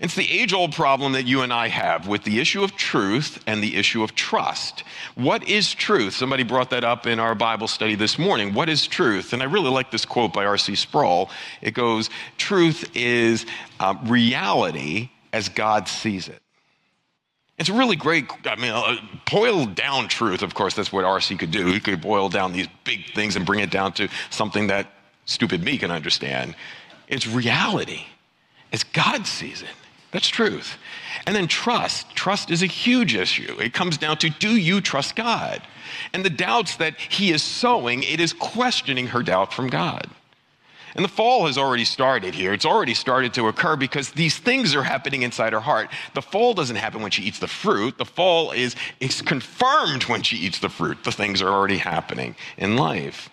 It's 0.00 0.14
the 0.14 0.30
age 0.30 0.54
old 0.54 0.74
problem 0.74 1.12
that 1.12 1.26
you 1.26 1.42
and 1.42 1.52
I 1.52 1.68
have 1.68 2.08
with 2.08 2.24
the 2.24 2.40
issue 2.40 2.64
of 2.64 2.74
truth 2.74 3.42
and 3.46 3.62
the 3.62 3.76
issue 3.76 4.02
of 4.02 4.14
trust. 4.14 4.82
What 5.14 5.46
is 5.46 5.74
truth? 5.74 6.14
Somebody 6.14 6.42
brought 6.42 6.70
that 6.70 6.84
up 6.84 7.06
in 7.06 7.20
our 7.20 7.34
Bible 7.34 7.68
study 7.68 7.96
this 7.96 8.18
morning. 8.18 8.54
What 8.54 8.70
is 8.70 8.86
truth? 8.86 9.34
And 9.34 9.42
I 9.42 9.44
really 9.44 9.68
like 9.68 9.90
this 9.90 10.06
quote 10.06 10.32
by 10.32 10.46
R.C. 10.46 10.74
Sproul. 10.74 11.28
It 11.60 11.74
goes, 11.74 12.08
Truth 12.38 12.96
is 12.96 13.44
uh, 13.78 13.94
reality 14.04 15.10
as 15.34 15.50
God 15.50 15.86
sees 15.86 16.28
it. 16.28 16.40
It's 17.58 17.68
a 17.68 17.74
really 17.74 17.96
great. 17.96 18.24
I 18.46 18.56
mean, 18.56 18.72
uh, 18.72 18.96
boil 19.30 19.66
down 19.66 20.08
truth, 20.08 20.42
of 20.42 20.54
course, 20.54 20.72
that's 20.72 20.90
what 20.90 21.04
RC 21.04 21.38
could 21.38 21.50
do. 21.50 21.66
He 21.66 21.78
could 21.78 22.00
boil 22.00 22.30
down 22.30 22.54
these 22.54 22.68
big 22.84 23.12
things 23.12 23.36
and 23.36 23.44
bring 23.44 23.60
it 23.60 23.70
down 23.70 23.92
to 23.94 24.08
something 24.30 24.68
that 24.68 24.90
stupid 25.26 25.62
me 25.62 25.76
can 25.76 25.90
understand. 25.90 26.56
It's 27.06 27.26
reality 27.26 28.06
as 28.72 28.82
God 28.82 29.26
sees 29.26 29.60
it. 29.60 29.68
That's 30.12 30.28
truth. 30.28 30.76
And 31.26 31.36
then 31.36 31.46
trust. 31.46 32.10
Trust 32.14 32.50
is 32.50 32.62
a 32.62 32.66
huge 32.66 33.14
issue. 33.14 33.56
It 33.60 33.72
comes 33.72 33.96
down 33.96 34.18
to 34.18 34.30
do 34.30 34.56
you 34.56 34.80
trust 34.80 35.14
God? 35.14 35.62
And 36.12 36.24
the 36.24 36.30
doubts 36.30 36.76
that 36.76 36.98
he 36.98 37.30
is 37.30 37.42
sowing, 37.42 38.02
it 38.02 38.20
is 38.20 38.32
questioning 38.32 39.08
her 39.08 39.22
doubt 39.22 39.52
from 39.52 39.68
God. 39.68 40.08
And 40.96 41.04
the 41.04 41.08
fall 41.08 41.46
has 41.46 41.56
already 41.56 41.84
started 41.84 42.34
here. 42.34 42.52
It's 42.52 42.64
already 42.64 42.94
started 42.94 43.32
to 43.34 43.46
occur 43.46 43.76
because 43.76 44.10
these 44.10 44.36
things 44.36 44.74
are 44.74 44.82
happening 44.82 45.22
inside 45.22 45.52
her 45.52 45.60
heart. 45.60 45.88
The 46.14 46.22
fall 46.22 46.52
doesn't 46.52 46.76
happen 46.76 47.00
when 47.00 47.12
she 47.12 47.22
eats 47.22 47.38
the 47.38 47.46
fruit. 47.46 47.96
The 47.96 48.04
fall 48.04 48.50
is, 48.50 48.74
is 48.98 49.22
confirmed 49.22 50.04
when 50.04 50.22
she 50.22 50.36
eats 50.36 50.58
the 50.58 50.68
fruit. 50.68 51.04
The 51.04 51.12
things 51.12 51.42
are 51.42 51.48
already 51.48 51.78
happening 51.78 52.34
in 52.58 52.76
life. 52.76 53.30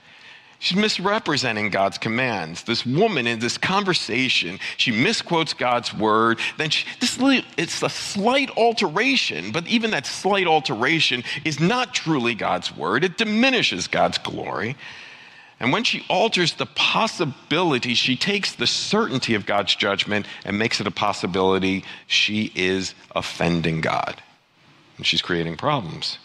She's 0.59 0.77
misrepresenting 0.77 1.69
God's 1.69 1.99
commands. 1.99 2.63
This 2.63 2.83
woman 2.85 3.27
in 3.27 3.39
this 3.39 3.57
conversation, 3.57 4.59
she 4.77 4.91
misquotes 4.91 5.53
God's 5.53 5.93
word. 5.93 6.39
Then 6.57 6.71
she, 6.71 6.87
this, 6.99 7.17
it's 7.57 7.83
a 7.83 7.89
slight 7.89 8.49
alteration, 8.57 9.51
but 9.51 9.67
even 9.67 9.91
that 9.91 10.07
slight 10.07 10.47
alteration 10.47 11.23
is 11.45 11.59
not 11.59 11.93
truly 11.93 12.33
God's 12.33 12.75
word. 12.75 13.03
It 13.03 13.17
diminishes 13.17 13.87
God's 13.87 14.17
glory. 14.17 14.75
And 15.59 15.71
when 15.71 15.83
she 15.83 16.05
alters 16.09 16.53
the 16.53 16.65
possibility, 16.65 17.93
she 17.93 18.15
takes 18.15 18.53
the 18.53 18.67
certainty 18.67 19.35
of 19.35 19.45
God's 19.45 19.75
judgment 19.75 20.25
and 20.43 20.57
makes 20.57 20.81
it 20.81 20.87
a 20.87 20.91
possibility 20.91 21.83
she 22.07 22.51
is 22.55 22.95
offending 23.15 23.81
God. 23.81 24.21
And 24.97 25.05
she's 25.05 25.21
creating 25.21 25.57
problems. 25.57 26.17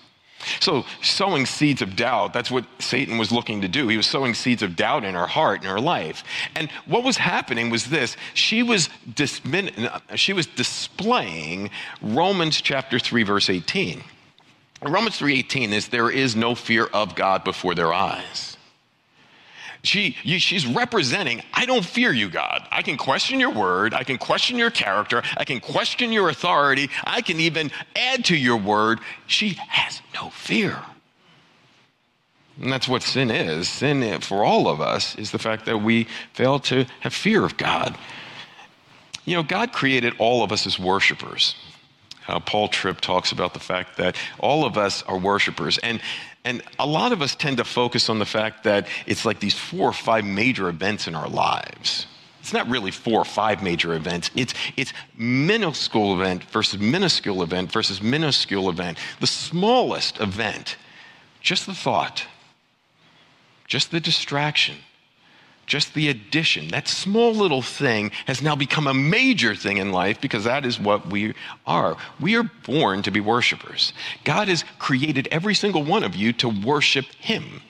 So, 0.60 0.84
sowing 1.02 1.46
seeds 1.46 1.82
of 1.82 1.96
doubt, 1.96 2.32
that's 2.32 2.50
what 2.50 2.64
Satan 2.78 3.18
was 3.18 3.32
looking 3.32 3.60
to 3.62 3.68
do. 3.68 3.88
He 3.88 3.96
was 3.96 4.06
sowing 4.06 4.34
seeds 4.34 4.62
of 4.62 4.76
doubt 4.76 5.04
in 5.04 5.14
her 5.14 5.26
heart, 5.26 5.62
in 5.62 5.68
her 5.68 5.80
life. 5.80 6.24
And 6.54 6.70
what 6.86 7.04
was 7.04 7.16
happening 7.16 7.70
was 7.70 7.86
this 7.86 8.16
she 8.34 8.62
was, 8.62 8.88
she 10.14 10.32
was 10.32 10.46
displaying 10.46 11.70
Romans 12.00 12.60
chapter 12.60 12.98
3, 12.98 13.22
verse 13.22 13.50
18. 13.50 14.02
Romans 14.82 15.18
3:18 15.18 15.72
is 15.72 15.88
there 15.88 16.10
is 16.10 16.34
no 16.34 16.54
fear 16.54 16.86
of 16.86 17.14
God 17.14 17.44
before 17.44 17.74
their 17.74 17.92
eyes. 17.92 18.56
She, 19.84 20.12
she's 20.38 20.64
representing, 20.64 21.42
I 21.52 21.66
don't 21.66 21.84
fear 21.84 22.12
you, 22.12 22.30
God. 22.30 22.66
I 22.70 22.82
can 22.82 22.96
question 22.96 23.40
your 23.40 23.50
word. 23.50 23.94
I 23.94 24.04
can 24.04 24.16
question 24.16 24.56
your 24.56 24.70
character. 24.70 25.22
I 25.36 25.44
can 25.44 25.58
question 25.58 26.12
your 26.12 26.28
authority. 26.28 26.88
I 27.04 27.20
can 27.20 27.40
even 27.40 27.72
add 27.96 28.24
to 28.26 28.36
your 28.36 28.56
word. 28.56 29.00
She 29.26 29.58
has 29.68 30.00
no 30.14 30.30
fear. 30.30 30.78
And 32.60 32.72
that's 32.72 32.86
what 32.86 33.02
sin 33.02 33.30
is. 33.30 33.68
Sin 33.68 34.20
for 34.20 34.44
all 34.44 34.68
of 34.68 34.80
us 34.80 35.16
is 35.16 35.32
the 35.32 35.38
fact 35.38 35.66
that 35.66 35.78
we 35.78 36.06
fail 36.32 36.60
to 36.60 36.86
have 37.00 37.12
fear 37.12 37.44
of 37.44 37.56
God. 37.56 37.98
You 39.24 39.36
know, 39.36 39.42
God 39.42 39.72
created 39.72 40.14
all 40.18 40.44
of 40.44 40.52
us 40.52 40.64
as 40.64 40.78
worshipers. 40.78 41.56
Uh, 42.28 42.38
Paul 42.38 42.68
Tripp 42.68 43.00
talks 43.00 43.32
about 43.32 43.52
the 43.52 43.60
fact 43.60 43.96
that 43.96 44.16
all 44.38 44.64
of 44.64 44.78
us 44.78 45.02
are 45.04 45.18
worshipers. 45.18 45.78
And 45.78 46.00
and 46.44 46.62
a 46.78 46.86
lot 46.86 47.12
of 47.12 47.22
us 47.22 47.34
tend 47.34 47.58
to 47.58 47.64
focus 47.64 48.08
on 48.08 48.18
the 48.18 48.26
fact 48.26 48.64
that 48.64 48.86
it's 49.06 49.24
like 49.24 49.40
these 49.40 49.54
four 49.54 49.88
or 49.88 49.92
five 49.92 50.24
major 50.24 50.68
events 50.68 51.06
in 51.06 51.14
our 51.14 51.28
lives. 51.28 52.06
It's 52.40 52.52
not 52.52 52.68
really 52.68 52.90
four 52.90 53.20
or 53.20 53.24
five 53.24 53.62
major 53.62 53.94
events. 53.94 54.30
It's, 54.34 54.52
it's 54.76 54.92
minuscule 55.16 56.20
event 56.20 56.42
versus 56.44 56.80
minuscule 56.80 57.42
event 57.44 57.70
versus 57.70 58.02
minuscule 58.02 58.68
event. 58.68 58.98
The 59.20 59.28
smallest 59.28 60.20
event, 60.20 60.76
just 61.40 61.66
the 61.66 61.74
thought, 61.74 62.26
just 63.68 63.92
the 63.92 64.00
distraction, 64.00 64.78
just 65.66 65.94
the 65.94 66.08
addition, 66.08 66.68
that 66.68 66.88
small 66.88 67.34
little 67.34 67.62
thing 67.62 68.10
has 68.26 68.42
now 68.42 68.56
become 68.56 68.86
a 68.86 68.94
major 68.94 69.54
thing 69.54 69.78
in 69.78 69.92
life 69.92 70.20
because 70.20 70.44
that 70.44 70.66
is 70.66 70.78
what 70.78 71.06
we 71.08 71.34
are. 71.66 71.96
We 72.20 72.36
are 72.36 72.50
born 72.64 73.02
to 73.02 73.10
be 73.10 73.20
worshipers. 73.20 73.92
God 74.24 74.48
has 74.48 74.64
created 74.78 75.28
every 75.30 75.54
single 75.54 75.84
one 75.84 76.02
of 76.02 76.16
you 76.16 76.32
to 76.34 76.48
worship 76.48 77.06
Him. 77.18 77.62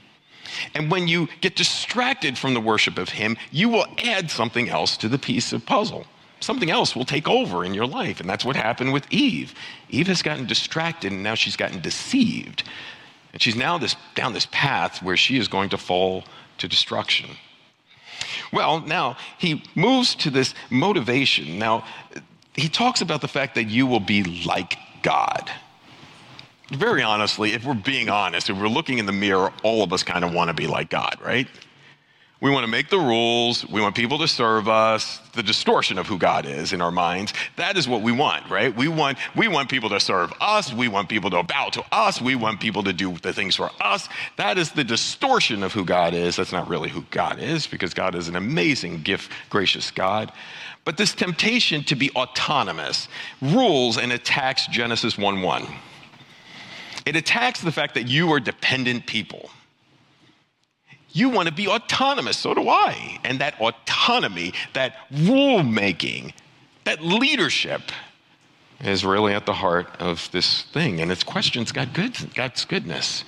And 0.74 0.90
when 0.90 1.09
you 1.09 1.28
get 1.40 1.57
distracted 1.57 2.38
from 2.38 2.55
the 2.55 2.61
worship 2.61 2.99
of 2.99 3.11
Him, 3.11 3.36
you 3.51 3.68
will 3.68 3.86
add 4.03 4.30
something 4.30 4.68
else 4.68 4.97
to 4.99 5.09
the 5.09 5.18
piece 5.18 5.53
of 5.53 5.66
puzzle. 5.66 6.07
Something 6.40 6.70
else 6.70 6.97
will 6.97 7.05
take 7.05 7.28
over 7.28 7.64
in 7.64 7.72
your 7.72 7.86
life. 7.86 8.20
And 8.20 8.28
that's 8.28 8.45
what 8.45 8.57
happened 8.57 8.93
with 8.93 9.07
Eve. 9.12 9.55
Eve 9.90 10.09
has 10.09 10.22
gotten 10.22 10.47
distracted 10.47 11.12
and 11.12 11.22
now 11.22 11.34
she's 11.34 11.57
gotten 11.57 11.80
deceived. 11.80 12.64
And 13.32 13.40
she's 13.40 13.57
now 13.57 13.78
this, 13.78 13.97
down 14.14 14.32
this 14.32 14.49
path 14.51 15.03
where 15.03 15.16
she 15.16 15.38
is 15.38 15.47
going 15.47 15.68
to 15.70 15.78
fall 15.78 16.24
to 16.59 16.68
destruction. 16.68 17.30
Well, 18.52 18.80
now 18.80 19.16
he 19.38 19.62
moves 19.74 20.14
to 20.16 20.30
this 20.30 20.54
motivation. 20.70 21.58
Now, 21.58 21.84
he 22.54 22.68
talks 22.68 23.00
about 23.00 23.20
the 23.20 23.28
fact 23.28 23.54
that 23.54 23.64
you 23.64 23.86
will 23.86 24.00
be 24.00 24.44
like 24.44 24.76
God. 25.02 25.50
Very 26.70 27.02
honestly, 27.02 27.52
if 27.52 27.64
we're 27.64 27.74
being 27.74 28.08
honest, 28.08 28.48
if 28.48 28.58
we're 28.58 28.68
looking 28.68 28.98
in 28.98 29.06
the 29.06 29.12
mirror, 29.12 29.52
all 29.62 29.82
of 29.82 29.92
us 29.92 30.02
kind 30.02 30.24
of 30.24 30.32
want 30.32 30.48
to 30.48 30.54
be 30.54 30.66
like 30.66 30.90
God, 30.90 31.16
right? 31.22 31.46
We 32.43 32.51
want 32.51 32.64
to 32.64 32.70
make 32.70 32.88
the 32.88 32.99
rules. 32.99 33.64
We 33.68 33.80
want 33.80 33.95
people 33.95 34.18
to 34.18 34.26
serve 34.26 34.68
us. 34.68 35.20
The 35.32 35.45
distortion 35.45 35.97
of 35.97 36.09
who 36.09 36.18
God 36.18 36.45
is 36.45 36.72
in 36.72 36.82
our 36.82 36.90
minds. 36.90 37.32
That 37.55 37.76
is 37.76 37.86
what 37.86 38.03
we 38.03 38.11
want, 38.11 38.51
right? 38.51 38.74
We 38.76 38.88
want, 38.88 39.18
we 39.36 39.47
want 39.47 39.70
people 39.70 39.88
to 39.90 40.01
serve 40.01 40.32
us. 40.40 40.72
We 40.72 40.88
want 40.88 41.09
people 41.09 41.30
to 41.30 41.45
bow 41.45 41.68
to 41.68 41.84
us. 41.93 42.20
We 42.20 42.34
want 42.34 42.59
people 42.59 42.82
to 42.82 42.93
do 42.93 43.16
the 43.18 43.32
things 43.32 43.55
for 43.55 43.70
us. 43.80 44.09
That 44.38 44.59
is 44.59 44.72
the 44.72 44.82
distortion 44.82 45.62
of 45.62 45.72
who 45.72 45.84
God 45.84 46.14
is. 46.14 46.34
That's 46.34 46.51
not 46.51 46.68
really 46.68 46.88
who 46.88 47.05
God 47.12 47.38
is 47.38 47.68
because 47.68 47.95
God 47.95 48.16
is 48.16 48.26
an 48.26 48.34
amazing, 48.34 49.03
gift, 49.03 49.30
gracious 49.49 49.93
God. 49.93 50.32
But 50.84 50.97
this 50.97 51.14
temptation 51.14 51.84
to 51.84 51.95
be 51.95 52.11
autonomous 52.16 53.07
rules 53.40 53.99
and 53.99 54.11
attacks 54.11 54.66
Genesis 54.66 55.16
1 55.16 55.43
1. 55.43 55.66
It 57.07 57.14
attacks 57.14 57.61
the 57.61 57.70
fact 57.70 57.95
that 57.95 58.09
you 58.09 58.32
are 58.32 58.40
dependent 58.40 59.07
people. 59.07 59.49
You 61.12 61.28
want 61.28 61.48
to 61.48 61.54
be 61.54 61.68
autonomous, 61.68 62.38
so 62.38 62.54
do 62.54 62.68
I. 62.68 63.18
And 63.22 63.38
that 63.40 63.60
autonomy, 63.60 64.54
that 64.72 64.96
rule 65.10 65.62
making, 65.62 66.32
that 66.84 67.02
leadership 67.02 67.82
is 68.80 69.04
really 69.04 69.34
at 69.34 69.46
the 69.46 69.52
heart 69.52 69.88
of 70.00 70.28
this 70.32 70.62
thing. 70.62 71.00
And 71.00 71.12
its 71.12 71.22
questions 71.22 71.70
God 71.70 71.92
good, 71.92 72.34
God's 72.34 72.64
goodness. 72.64 73.24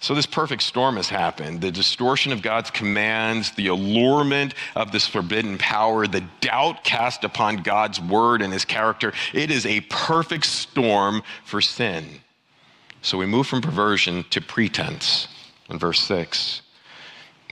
So, 0.00 0.16
this 0.16 0.26
perfect 0.26 0.64
storm 0.64 0.96
has 0.96 1.08
happened. 1.08 1.60
The 1.60 1.70
distortion 1.70 2.32
of 2.32 2.42
God's 2.42 2.72
commands, 2.72 3.52
the 3.52 3.68
allurement 3.68 4.54
of 4.74 4.90
this 4.90 5.06
forbidden 5.06 5.58
power, 5.58 6.08
the 6.08 6.24
doubt 6.40 6.82
cast 6.82 7.22
upon 7.22 7.58
God's 7.58 8.00
word 8.00 8.42
and 8.42 8.52
his 8.52 8.64
character. 8.64 9.12
It 9.32 9.52
is 9.52 9.64
a 9.64 9.80
perfect 9.82 10.46
storm 10.46 11.22
for 11.44 11.60
sin. 11.60 12.04
So, 13.00 13.16
we 13.16 13.26
move 13.26 13.46
from 13.46 13.62
perversion 13.62 14.24
to 14.30 14.40
pretense 14.40 15.28
in 15.68 15.78
verse 15.78 16.00
6. 16.00 16.62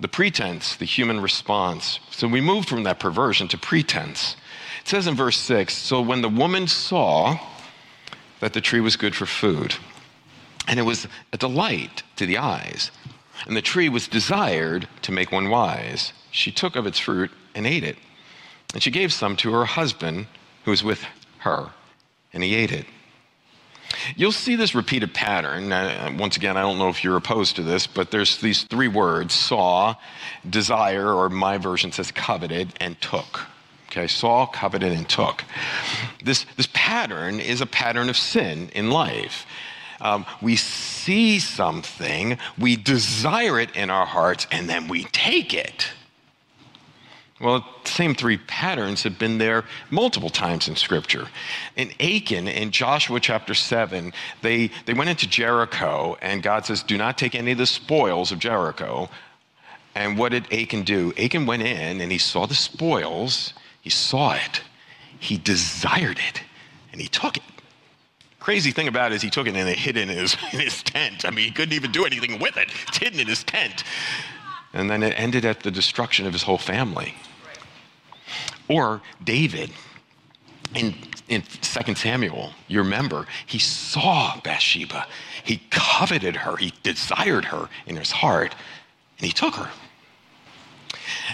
The 0.00 0.08
pretense, 0.08 0.76
the 0.76 0.86
human 0.86 1.20
response. 1.20 2.00
So 2.10 2.26
we 2.26 2.40
move 2.40 2.66
from 2.66 2.84
that 2.84 3.00
perversion 3.00 3.48
to 3.48 3.58
pretense. 3.58 4.36
It 4.80 4.88
says 4.88 5.06
in 5.06 5.14
verse 5.14 5.36
6 5.36 5.74
So 5.74 6.00
when 6.00 6.22
the 6.22 6.28
woman 6.28 6.66
saw 6.66 7.38
that 8.40 8.54
the 8.54 8.60
tree 8.60 8.80
was 8.80 8.96
good 8.96 9.14
for 9.14 9.26
food, 9.26 9.74
and 10.66 10.78
it 10.78 10.84
was 10.84 11.06
a 11.32 11.36
delight 11.36 12.02
to 12.16 12.26
the 12.26 12.38
eyes, 12.38 12.90
and 13.46 13.56
the 13.56 13.62
tree 13.62 13.88
was 13.88 14.08
desired 14.08 14.88
to 15.02 15.12
make 15.12 15.32
one 15.32 15.50
wise, 15.50 16.12
she 16.30 16.50
took 16.50 16.76
of 16.76 16.86
its 16.86 16.98
fruit 16.98 17.30
and 17.54 17.66
ate 17.66 17.84
it. 17.84 17.96
And 18.72 18.82
she 18.82 18.90
gave 18.90 19.12
some 19.12 19.36
to 19.36 19.52
her 19.52 19.64
husband 19.64 20.26
who 20.64 20.70
was 20.70 20.84
with 20.84 21.04
her, 21.38 21.70
and 22.32 22.42
he 22.42 22.54
ate 22.54 22.72
it. 22.72 22.86
You'll 24.16 24.32
see 24.32 24.56
this 24.56 24.74
repeated 24.74 25.14
pattern. 25.14 25.70
Once 26.18 26.36
again, 26.36 26.56
I 26.56 26.62
don't 26.62 26.78
know 26.78 26.88
if 26.88 27.04
you're 27.04 27.16
opposed 27.16 27.56
to 27.56 27.62
this, 27.62 27.86
but 27.86 28.10
there's 28.10 28.38
these 28.38 28.64
three 28.64 28.88
words 28.88 29.34
saw, 29.34 29.94
desire, 30.48 31.12
or 31.12 31.28
my 31.28 31.58
version 31.58 31.92
says 31.92 32.10
coveted, 32.10 32.72
and 32.80 33.00
took. 33.00 33.40
Okay, 33.88 34.06
saw, 34.06 34.46
coveted, 34.46 34.92
and 34.92 35.08
took. 35.08 35.44
This, 36.22 36.46
this 36.56 36.68
pattern 36.72 37.40
is 37.40 37.60
a 37.60 37.66
pattern 37.66 38.08
of 38.08 38.16
sin 38.16 38.70
in 38.74 38.90
life. 38.90 39.46
Um, 40.00 40.24
we 40.40 40.56
see 40.56 41.40
something, 41.40 42.38
we 42.58 42.76
desire 42.76 43.60
it 43.60 43.74
in 43.76 43.90
our 43.90 44.06
hearts, 44.06 44.46
and 44.50 44.68
then 44.68 44.88
we 44.88 45.04
take 45.04 45.52
it. 45.52 45.88
Well, 47.40 47.64
the 47.84 47.88
same 47.88 48.14
three 48.14 48.36
patterns 48.36 49.02
have 49.04 49.18
been 49.18 49.38
there 49.38 49.64
multiple 49.88 50.28
times 50.28 50.68
in 50.68 50.76
Scripture. 50.76 51.28
In 51.74 51.90
Achan, 51.98 52.46
in 52.46 52.70
Joshua 52.70 53.18
chapter 53.18 53.54
7, 53.54 54.12
they, 54.42 54.70
they 54.84 54.92
went 54.92 55.08
into 55.08 55.26
Jericho, 55.26 56.18
and 56.20 56.42
God 56.42 56.66
says, 56.66 56.82
Do 56.82 56.98
not 56.98 57.16
take 57.16 57.34
any 57.34 57.52
of 57.52 57.58
the 57.58 57.66
spoils 57.66 58.30
of 58.30 58.40
Jericho. 58.40 59.08
And 59.94 60.18
what 60.18 60.32
did 60.32 60.52
Achan 60.52 60.82
do? 60.82 61.14
Achan 61.16 61.46
went 61.46 61.62
in 61.62 62.00
and 62.00 62.12
he 62.12 62.18
saw 62.18 62.46
the 62.46 62.54
spoils, 62.54 63.54
he 63.80 63.90
saw 63.90 64.34
it, 64.34 64.60
he 65.18 65.38
desired 65.38 66.18
it, 66.18 66.42
and 66.92 67.00
he 67.00 67.08
took 67.08 67.38
it. 67.38 67.42
Crazy 68.38 68.70
thing 68.70 68.86
about 68.86 69.12
it 69.12 69.16
is 69.16 69.22
he 69.22 69.30
took 69.30 69.46
it 69.46 69.56
and 69.56 69.68
it 69.68 69.78
hid 69.78 69.96
in 69.96 70.08
his, 70.08 70.36
in 70.52 70.60
his 70.60 70.82
tent. 70.82 71.24
I 71.24 71.30
mean, 71.30 71.46
he 71.46 71.50
couldn't 71.50 71.74
even 71.74 71.90
do 71.90 72.04
anything 72.04 72.38
with 72.38 72.58
it. 72.58 72.68
It's 72.88 72.98
hidden 72.98 73.18
in 73.18 73.26
his 73.26 73.44
tent. 73.44 73.82
And 74.74 74.90
then 74.90 75.02
it 75.02 75.14
ended 75.18 75.44
at 75.46 75.60
the 75.60 75.70
destruction 75.70 76.26
of 76.26 76.34
his 76.34 76.42
whole 76.42 76.58
family. 76.58 77.14
Or 78.70 79.02
David 79.24 79.72
in, 80.76 80.94
in 81.28 81.42
2 81.42 81.94
Samuel, 81.96 82.52
you 82.68 82.80
remember, 82.80 83.26
he 83.44 83.58
saw 83.58 84.38
Bathsheba. 84.42 85.08
He 85.42 85.60
coveted 85.70 86.36
her. 86.36 86.56
He 86.56 86.72
desired 86.84 87.46
her 87.46 87.68
in 87.86 87.96
his 87.96 88.12
heart, 88.12 88.54
and 89.18 89.26
he 89.26 89.32
took 89.32 89.56
her. 89.56 89.70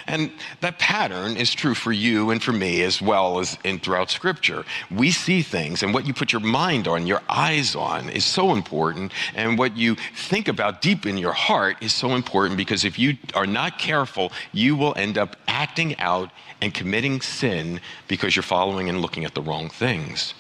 And 0.07 0.31
that 0.61 0.79
pattern 0.79 1.37
is 1.37 1.55
true 1.55 1.75
for 1.75 1.93
you 1.93 2.31
and 2.31 2.43
for 2.43 2.53
me 2.53 2.83
as 2.83 3.01
well 3.03 3.39
as 3.39 3.59
in 3.65 3.79
throughout 3.79 4.11
scripture. 4.11 4.65
We 4.91 5.11
see 5.11 5.43
things 5.43 5.83
and 5.83 5.93
what 5.93 6.07
you 6.07 6.15
put 6.15 6.33
your 6.33 6.41
mind 6.41 6.89
on, 6.89 7.07
your 7.07 7.23
eyes 7.29 7.75
on 7.75 8.09
is 8.09 8.25
so 8.25 8.53
important 8.53 9.13
and 9.35 9.59
what 9.59 9.77
you 9.77 9.97
think 10.15 10.49
about 10.49 10.83
deep 10.83 11.07
in 11.07 11.19
your 11.19 11.33
heart 11.33 11.77
is 11.81 11.93
so 11.93 12.15
important 12.15 12.57
because 12.57 12.85
if 12.85 12.99
you 12.99 13.17
are 13.35 13.47
not 13.47 13.79
careful, 13.79 14.33
you 14.53 14.77
will 14.77 14.95
end 14.97 15.19
up 15.19 15.37
acting 15.49 15.99
out 15.99 16.31
and 16.61 16.73
committing 16.73 17.21
sin 17.21 17.81
because 18.09 18.35
you're 18.35 18.43
following 18.43 18.89
and 18.89 19.01
looking 19.01 19.25
at 19.25 19.35
the 19.35 19.43
wrong 19.43 19.69
things. 19.69 20.35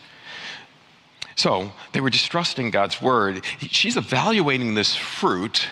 So 1.36 1.72
they 1.92 2.00
were 2.00 2.10
distrusting 2.10 2.70
God's 2.70 3.00
word. 3.02 3.44
She's 3.60 3.96
evaluating 3.96 4.74
this 4.74 4.96
fruit 4.96 5.68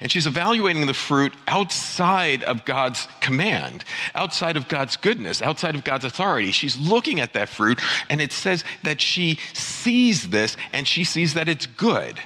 and 0.00 0.10
she's 0.10 0.26
evaluating 0.26 0.86
the 0.86 0.94
fruit 0.94 1.32
outside 1.46 2.42
of 2.44 2.64
God's 2.64 3.08
command, 3.20 3.84
outside 4.14 4.56
of 4.56 4.68
God's 4.68 4.96
goodness, 4.96 5.42
outside 5.42 5.74
of 5.74 5.84
God's 5.84 6.04
authority. 6.04 6.50
She's 6.50 6.76
looking 6.76 7.20
at 7.20 7.32
that 7.34 7.48
fruit, 7.48 7.80
and 8.08 8.20
it 8.20 8.32
says 8.32 8.64
that 8.82 9.00
she 9.00 9.38
sees 9.52 10.28
this 10.30 10.56
and 10.72 10.86
she 10.86 11.04
sees 11.04 11.34
that 11.34 11.48
it's 11.48 11.66
good. 11.66 12.20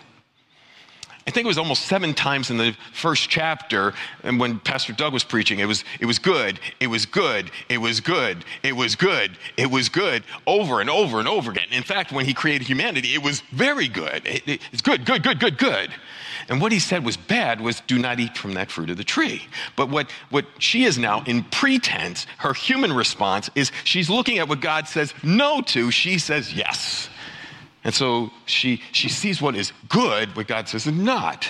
I 1.29 1.31
think 1.31 1.45
it 1.45 1.49
was 1.49 1.59
almost 1.59 1.85
seven 1.85 2.15
times 2.15 2.49
in 2.49 2.57
the 2.57 2.75
first 2.95 3.29
chapter, 3.29 3.93
and 4.23 4.41
when 4.41 4.61
Pastor 4.61 4.95
Doug 4.95 5.13
was 5.13 5.25
preaching, 5.25 5.59
it 5.59 5.67
was, 5.67 5.85
it 6.01 6.07
was 6.07 6.19
good, 6.19 6.59
it 6.81 6.87
was 6.87 7.05
good, 7.05 7.51
it 7.69 7.77
was 7.77 8.01
good, 8.01 8.47
it 8.63 8.73
was 8.75 8.97
good, 8.97 9.37
it 9.59 9.71
was 9.71 9.91
good, 9.91 10.25
over 10.47 10.81
and 10.81 10.89
over 10.89 11.19
and 11.19 11.29
over 11.29 11.51
again. 11.51 11.67
In 11.71 11.83
fact, 11.83 12.13
when 12.13 12.25
he 12.25 12.33
created 12.33 12.67
humanity, 12.67 13.13
it 13.13 13.23
was 13.23 13.43
very 13.53 13.89
good. 13.89 14.27
It, 14.27 14.49
it, 14.49 14.63
it's 14.73 14.81
good, 14.81 15.05
good, 15.05 15.23
good, 15.23 15.39
good, 15.39 15.59
good. 15.59 15.91
And 16.49 16.63
what 16.63 16.73
he 16.73 16.79
said 16.79 17.05
was 17.05 17.19
bad 17.19 17.61
was 17.61 17.83
do 17.87 17.99
not 17.99 18.21
eat 18.21 18.39
from 18.39 18.55
that 18.55 18.71
fruit 18.71 18.89
of 18.89 18.97
the 18.97 19.05
tree. 19.05 19.43
But 19.77 19.91
what, 19.91 20.11
what 20.31 20.47
she 20.59 20.85
is 20.85 20.97
now 20.97 21.25
in 21.27 21.45
pretense, 21.45 22.27
her 22.39 22.55
human 22.55 22.91
response 22.91 23.51
is 23.55 23.71
she's 23.85 24.09
looking 24.09 24.39
at 24.39 24.49
what 24.49 24.63
God 24.63 24.89
says 24.89 25.13
no 25.23 25.61
to, 25.61 25.91
she 25.91 26.19
says 26.19 26.55
yes. 26.55 27.11
And 27.85 27.95
so 27.95 28.31
she, 28.47 28.83
she 28.93 29.09
sees 29.09 29.41
what 29.41 29.55
is 29.55 29.73
good, 29.89 30.35
what 30.37 30.47
God 30.47 30.69
says 30.69 30.87
not. 30.87 31.49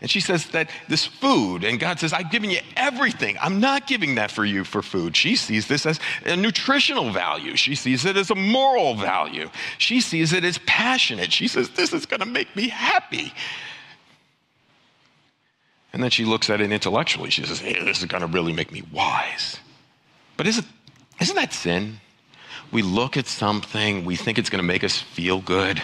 And 0.00 0.10
she 0.10 0.20
says 0.20 0.46
that 0.50 0.70
this 0.88 1.04
food, 1.04 1.62
and 1.64 1.78
God 1.78 1.98
says, 1.98 2.12
I've 2.12 2.30
given 2.30 2.50
you 2.50 2.60
everything. 2.76 3.36
I'm 3.40 3.60
not 3.60 3.86
giving 3.86 4.14
that 4.14 4.30
for 4.30 4.44
you 4.44 4.64
for 4.64 4.82
food. 4.82 5.16
She 5.16 5.36
sees 5.36 5.68
this 5.68 5.84
as 5.84 6.00
a 6.24 6.36
nutritional 6.36 7.10
value. 7.12 7.56
She 7.56 7.74
sees 7.74 8.04
it 8.04 8.16
as 8.16 8.30
a 8.30 8.34
moral 8.34 8.94
value. 8.94 9.50
She 9.78 10.00
sees 10.00 10.32
it 10.32 10.44
as 10.44 10.58
passionate. 10.58 11.32
She 11.32 11.48
says, 11.48 11.70
This 11.70 11.92
is 11.92 12.06
going 12.06 12.20
to 12.20 12.26
make 12.26 12.54
me 12.56 12.68
happy. 12.68 13.32
And 15.92 16.02
then 16.02 16.10
she 16.10 16.24
looks 16.24 16.48
at 16.50 16.60
it 16.60 16.70
intellectually. 16.70 17.30
She 17.30 17.44
says, 17.44 17.60
hey, 17.60 17.82
this 17.84 17.98
is 17.98 18.04
going 18.04 18.20
to 18.20 18.26
really 18.26 18.52
make 18.52 18.70
me 18.70 18.82
wise. 18.92 19.58
But 20.36 20.46
isn't, 20.46 20.66
isn't 21.20 21.36
that 21.36 21.52
sin? 21.52 22.00
We 22.72 22.82
look 22.82 23.16
at 23.16 23.26
something, 23.26 24.04
we 24.04 24.16
think 24.16 24.38
it's 24.38 24.50
going 24.50 24.62
to 24.62 24.66
make 24.66 24.84
us 24.84 24.96
feel 24.96 25.40
good. 25.40 25.82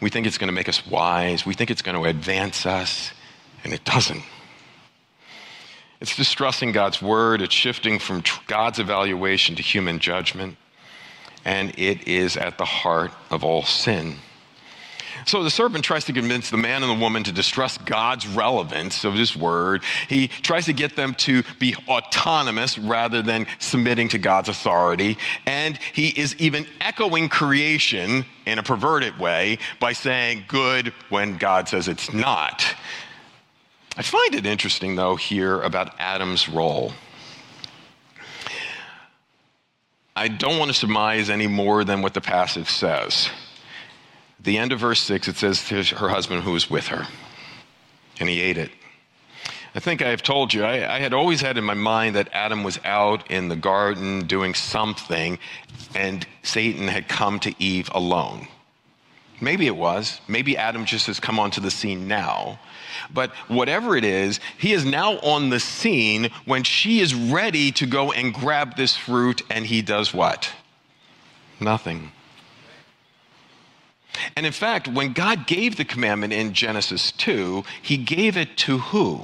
We 0.00 0.08
think 0.08 0.26
it's 0.26 0.38
going 0.38 0.48
to 0.48 0.54
make 0.54 0.68
us 0.68 0.86
wise. 0.86 1.44
We 1.44 1.54
think 1.54 1.70
it's 1.70 1.82
going 1.82 1.96
to 1.96 2.08
advance 2.08 2.64
us, 2.64 3.12
and 3.64 3.72
it 3.72 3.84
doesn't. 3.84 4.22
It's 6.00 6.16
distrusting 6.16 6.72
God's 6.72 7.02
word, 7.02 7.42
it's 7.42 7.54
shifting 7.54 7.98
from 7.98 8.22
God's 8.46 8.78
evaluation 8.78 9.56
to 9.56 9.62
human 9.62 9.98
judgment, 9.98 10.56
and 11.44 11.78
it 11.78 12.08
is 12.08 12.36
at 12.36 12.56
the 12.56 12.64
heart 12.64 13.12
of 13.30 13.44
all 13.44 13.64
sin. 13.64 14.16
So 15.26 15.42
the 15.42 15.50
serpent 15.50 15.84
tries 15.84 16.04
to 16.06 16.12
convince 16.12 16.50
the 16.50 16.56
man 16.56 16.82
and 16.82 16.90
the 16.90 17.02
woman 17.02 17.24
to 17.24 17.32
distrust 17.32 17.84
God's 17.84 18.26
relevance 18.26 19.04
of 19.04 19.14
his 19.14 19.36
word. 19.36 19.82
He 20.08 20.28
tries 20.28 20.66
to 20.66 20.72
get 20.72 20.96
them 20.96 21.14
to 21.14 21.42
be 21.58 21.74
autonomous 21.88 22.78
rather 22.78 23.22
than 23.22 23.46
submitting 23.58 24.08
to 24.10 24.18
God's 24.18 24.48
authority. 24.48 25.18
And 25.46 25.78
he 25.92 26.08
is 26.08 26.34
even 26.36 26.66
echoing 26.80 27.28
creation 27.28 28.24
in 28.46 28.58
a 28.58 28.62
perverted 28.62 29.18
way 29.18 29.58
by 29.78 29.92
saying 29.92 30.44
good 30.48 30.92
when 31.08 31.36
God 31.36 31.68
says 31.68 31.88
it's 31.88 32.12
not. 32.12 32.64
I 33.96 34.02
find 34.02 34.34
it 34.34 34.46
interesting, 34.46 34.96
though, 34.96 35.16
here 35.16 35.60
about 35.60 35.94
Adam's 35.98 36.48
role. 36.48 36.92
I 40.16 40.28
don't 40.28 40.58
want 40.58 40.70
to 40.70 40.76
surmise 40.76 41.30
any 41.30 41.46
more 41.46 41.84
than 41.84 42.02
what 42.02 42.14
the 42.14 42.20
passage 42.20 42.68
says. 42.68 43.30
The 44.42 44.58
end 44.58 44.72
of 44.72 44.80
verse 44.80 45.00
6, 45.02 45.28
it 45.28 45.36
says 45.36 45.68
her 45.68 46.08
husband 46.08 46.44
who 46.44 46.52
was 46.52 46.70
with 46.70 46.88
her, 46.88 47.06
and 48.18 48.28
he 48.28 48.40
ate 48.40 48.56
it. 48.56 48.70
I 49.74 49.80
think 49.80 50.02
I 50.02 50.08
have 50.08 50.22
told 50.22 50.52
you, 50.52 50.64
I, 50.64 50.96
I, 50.96 50.98
had 50.98 51.14
always 51.14 51.40
had 51.40 51.56
in 51.56 51.62
my 51.62 51.74
mind 51.74 52.16
that 52.16 52.28
Adam 52.32 52.64
was 52.64 52.80
out 52.84 53.30
in 53.30 53.48
the 53.48 53.56
garden 53.56 54.26
doing 54.26 54.54
something, 54.54 55.38
and 55.94 56.26
Satan 56.42 56.88
had 56.88 57.08
come 57.08 57.38
to 57.40 57.54
Eve 57.62 57.88
alone. 57.94 58.48
Maybe 59.40 59.66
it 59.66 59.76
was. 59.76 60.20
Maybe 60.26 60.56
Adam 60.56 60.84
just 60.84 61.06
has 61.06 61.20
come 61.20 61.38
onto 61.38 61.60
the 61.60 61.70
scene 61.70 62.08
now. 62.08 62.58
But 63.12 63.30
whatever 63.48 63.96
it 63.96 64.04
is, 64.04 64.40
he 64.58 64.72
is 64.72 64.84
now 64.84 65.18
on 65.20 65.50
the 65.50 65.60
scene 65.60 66.30
when 66.46 66.64
she 66.64 67.00
is 67.00 67.14
ready 67.14 67.70
to 67.72 67.86
go 67.86 68.10
and 68.12 68.34
grab 68.34 68.76
this 68.76 68.96
fruit, 68.96 69.42
and 69.50 69.64
he 69.64 69.82
does 69.82 70.12
what? 70.12 70.52
Nothing. 71.60 72.10
And 74.36 74.46
in 74.46 74.52
fact, 74.52 74.88
when 74.88 75.12
God 75.12 75.46
gave 75.46 75.76
the 75.76 75.84
commandment 75.84 76.32
in 76.32 76.52
Genesis 76.52 77.12
2, 77.12 77.64
he 77.82 77.96
gave 77.96 78.36
it 78.36 78.56
to 78.58 78.78
who? 78.78 79.20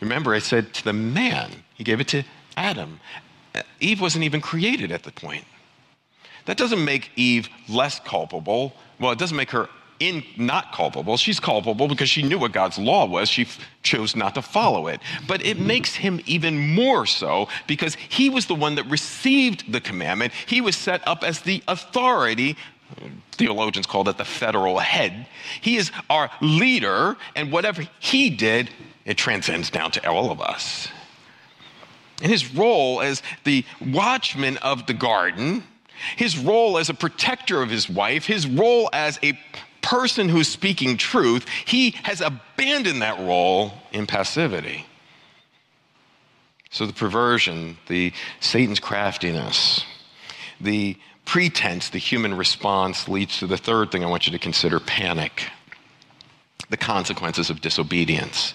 Remember, 0.00 0.34
I 0.34 0.38
said 0.38 0.72
to 0.74 0.84
the 0.84 0.92
man, 0.92 1.50
he 1.74 1.84
gave 1.84 2.00
it 2.00 2.08
to 2.08 2.22
Adam. 2.56 3.00
Eve 3.80 4.00
wasn't 4.00 4.24
even 4.24 4.40
created 4.40 4.92
at 4.92 5.02
the 5.02 5.12
point. 5.12 5.44
That 6.46 6.56
doesn't 6.56 6.84
make 6.84 7.10
Eve 7.16 7.48
less 7.68 8.00
culpable. 8.00 8.72
Well, 8.98 9.12
it 9.12 9.18
doesn't 9.18 9.36
make 9.36 9.50
her 9.50 9.68
in 10.00 10.22
not 10.36 10.72
culpable. 10.72 11.16
She's 11.16 11.40
culpable 11.40 11.88
because 11.88 12.08
she 12.08 12.22
knew 12.22 12.38
what 12.38 12.52
God's 12.52 12.78
law 12.78 13.04
was. 13.04 13.28
She 13.28 13.42
f- 13.42 13.58
chose 13.82 14.14
not 14.14 14.34
to 14.34 14.42
follow 14.42 14.86
it. 14.86 15.00
But 15.26 15.44
it 15.44 15.58
makes 15.58 15.94
him 15.94 16.20
even 16.26 16.74
more 16.74 17.06
so 17.06 17.48
because 17.66 17.96
he 18.08 18.30
was 18.30 18.46
the 18.46 18.54
one 18.54 18.76
that 18.76 18.84
received 18.84 19.72
the 19.72 19.80
commandment. 19.80 20.32
He 20.46 20.60
was 20.60 20.76
set 20.76 21.06
up 21.06 21.24
as 21.24 21.40
the 21.40 21.62
authority. 21.66 22.56
Theologians 23.32 23.86
call 23.86 24.04
that 24.04 24.18
the 24.18 24.24
federal 24.24 24.78
head. 24.78 25.26
He 25.60 25.76
is 25.76 25.90
our 26.08 26.30
leader, 26.40 27.16
and 27.36 27.52
whatever 27.52 27.82
he 28.00 28.30
did, 28.30 28.70
it 29.04 29.16
transcends 29.16 29.70
down 29.70 29.90
to 29.92 30.10
all 30.10 30.30
of 30.30 30.40
us. 30.40 30.88
In 32.22 32.30
his 32.30 32.52
role 32.54 33.00
as 33.00 33.22
the 33.44 33.64
watchman 33.80 34.56
of 34.58 34.86
the 34.86 34.94
garden, 34.94 35.62
his 36.16 36.38
role 36.38 36.78
as 36.78 36.88
a 36.88 36.94
protector 36.94 37.62
of 37.62 37.70
his 37.70 37.88
wife, 37.88 38.26
his 38.26 38.46
role 38.46 38.88
as 38.92 39.18
a 39.22 39.38
person 39.82 40.28
who's 40.28 40.48
speaking 40.48 40.96
truth, 40.96 41.46
he 41.64 41.92
has 42.02 42.20
abandoned 42.20 43.02
that 43.02 43.18
role 43.18 43.72
in 43.92 44.06
passivity. 44.06 44.84
So 46.70 46.86
the 46.86 46.92
perversion, 46.92 47.78
the 47.86 48.12
Satan's 48.40 48.80
craftiness, 48.80 49.84
the 50.60 50.96
pretense, 51.28 51.90
the 51.90 51.98
human 51.98 52.34
response 52.34 53.06
leads 53.06 53.38
to 53.38 53.46
the 53.46 53.58
third 53.58 53.92
thing 53.92 54.02
I 54.02 54.08
want 54.08 54.26
you 54.26 54.32
to 54.32 54.38
consider 54.38 54.80
panic, 54.80 55.44
the 56.70 56.78
consequences 56.78 57.50
of 57.50 57.60
disobedience. 57.60 58.54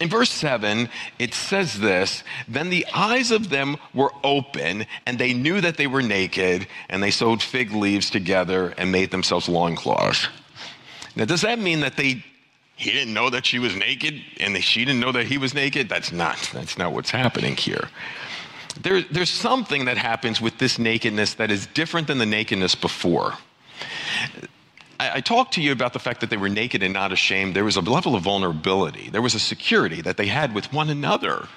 In 0.00 0.08
verse 0.10 0.30
7, 0.30 0.88
it 1.20 1.32
says 1.32 1.78
this 1.78 2.24
Then 2.48 2.70
the 2.70 2.84
eyes 2.92 3.30
of 3.30 3.50
them 3.50 3.76
were 3.94 4.10
open, 4.24 4.84
and 5.06 5.16
they 5.16 5.32
knew 5.32 5.60
that 5.60 5.76
they 5.76 5.86
were 5.86 6.02
naked, 6.02 6.66
and 6.88 7.00
they 7.00 7.12
sewed 7.12 7.40
fig 7.40 7.70
leaves 7.70 8.10
together 8.10 8.74
and 8.76 8.90
made 8.90 9.12
themselves 9.12 9.48
loincloths. 9.48 10.26
Now, 11.14 11.24
does 11.24 11.42
that 11.42 11.60
mean 11.60 11.80
that 11.80 11.96
they 11.96 12.24
he 12.74 12.90
didn't 12.90 13.14
know 13.14 13.30
that 13.30 13.46
she 13.46 13.58
was 13.58 13.74
naked 13.74 14.22
and 14.38 14.62
she 14.62 14.84
didn't 14.84 15.00
know 15.00 15.12
that 15.12 15.26
he 15.26 15.38
was 15.38 15.54
naked? 15.54 15.88
That's 15.88 16.12
not, 16.12 16.36
that's 16.52 16.76
not 16.76 16.92
what's 16.92 17.10
happening 17.10 17.56
here. 17.56 17.88
There, 18.80 19.02
there's 19.02 19.30
something 19.30 19.86
that 19.86 19.96
happens 19.96 20.40
with 20.40 20.58
this 20.58 20.78
nakedness 20.78 21.34
that 21.34 21.50
is 21.50 21.66
different 21.68 22.06
than 22.06 22.18
the 22.18 22.26
nakedness 22.26 22.74
before. 22.74 23.34
I, 25.00 25.16
I 25.16 25.20
talked 25.20 25.54
to 25.54 25.62
you 25.62 25.72
about 25.72 25.92
the 25.92 25.98
fact 25.98 26.20
that 26.20 26.30
they 26.30 26.36
were 26.36 26.48
naked 26.48 26.82
and 26.82 26.92
not 26.92 27.12
ashamed. 27.12 27.54
There 27.54 27.64
was 27.64 27.76
a 27.76 27.80
level 27.80 28.14
of 28.14 28.22
vulnerability, 28.22 29.10
there 29.10 29.22
was 29.22 29.34
a 29.34 29.40
security 29.40 30.00
that 30.02 30.16
they 30.16 30.26
had 30.26 30.54
with 30.54 30.72
one 30.72 30.90
another. 30.90 31.48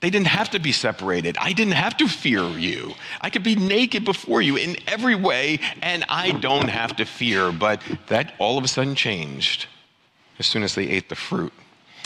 They 0.00 0.10
didn't 0.10 0.26
have 0.26 0.50
to 0.50 0.58
be 0.58 0.72
separated. 0.72 1.38
I 1.40 1.54
didn't 1.54 1.74
have 1.74 1.96
to 1.96 2.08
fear 2.08 2.42
you. 2.58 2.92
I 3.22 3.30
could 3.30 3.42
be 3.42 3.56
naked 3.56 4.04
before 4.04 4.42
you 4.42 4.56
in 4.56 4.76
every 4.86 5.14
way, 5.14 5.60
and 5.80 6.04
I 6.10 6.32
don't 6.32 6.68
have 6.68 6.96
to 6.96 7.06
fear. 7.06 7.50
But 7.50 7.80
that 8.08 8.34
all 8.38 8.58
of 8.58 8.64
a 8.64 8.68
sudden 8.68 8.96
changed 8.96 9.66
as 10.38 10.46
soon 10.46 10.62
as 10.62 10.74
they 10.74 10.88
ate 10.88 11.08
the 11.08 11.14
fruit. 11.14 11.54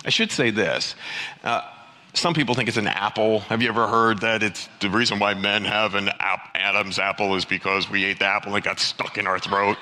I 0.04 0.10
should 0.10 0.30
say 0.30 0.50
this. 0.50 0.94
Uh, 1.42 1.62
some 2.14 2.34
people 2.34 2.54
think 2.54 2.68
it's 2.68 2.76
an 2.78 2.86
apple. 2.86 3.40
Have 3.40 3.62
you 3.62 3.68
ever 3.68 3.86
heard 3.86 4.20
that 4.20 4.42
it's 4.42 4.68
the 4.80 4.90
reason 4.90 5.18
why 5.18 5.34
men 5.34 5.64
have 5.64 5.94
an 5.94 6.08
ap- 6.08 6.50
Adam's 6.54 6.98
apple 6.98 7.36
is 7.36 7.44
because 7.44 7.88
we 7.90 8.04
ate 8.04 8.18
the 8.18 8.24
apple 8.26 8.54
and 8.54 8.58
it 8.58 8.64
got 8.64 8.80
stuck 8.80 9.18
in 9.18 9.26
our 9.26 9.38
throat? 9.38 9.76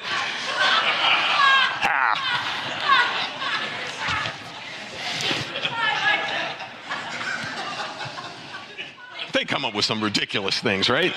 They 9.33 9.45
come 9.45 9.66
up 9.66 9.74
with 9.74 9.85
some 9.85 10.03
ridiculous 10.03 10.59
things, 10.59 10.89
right? 10.89 11.14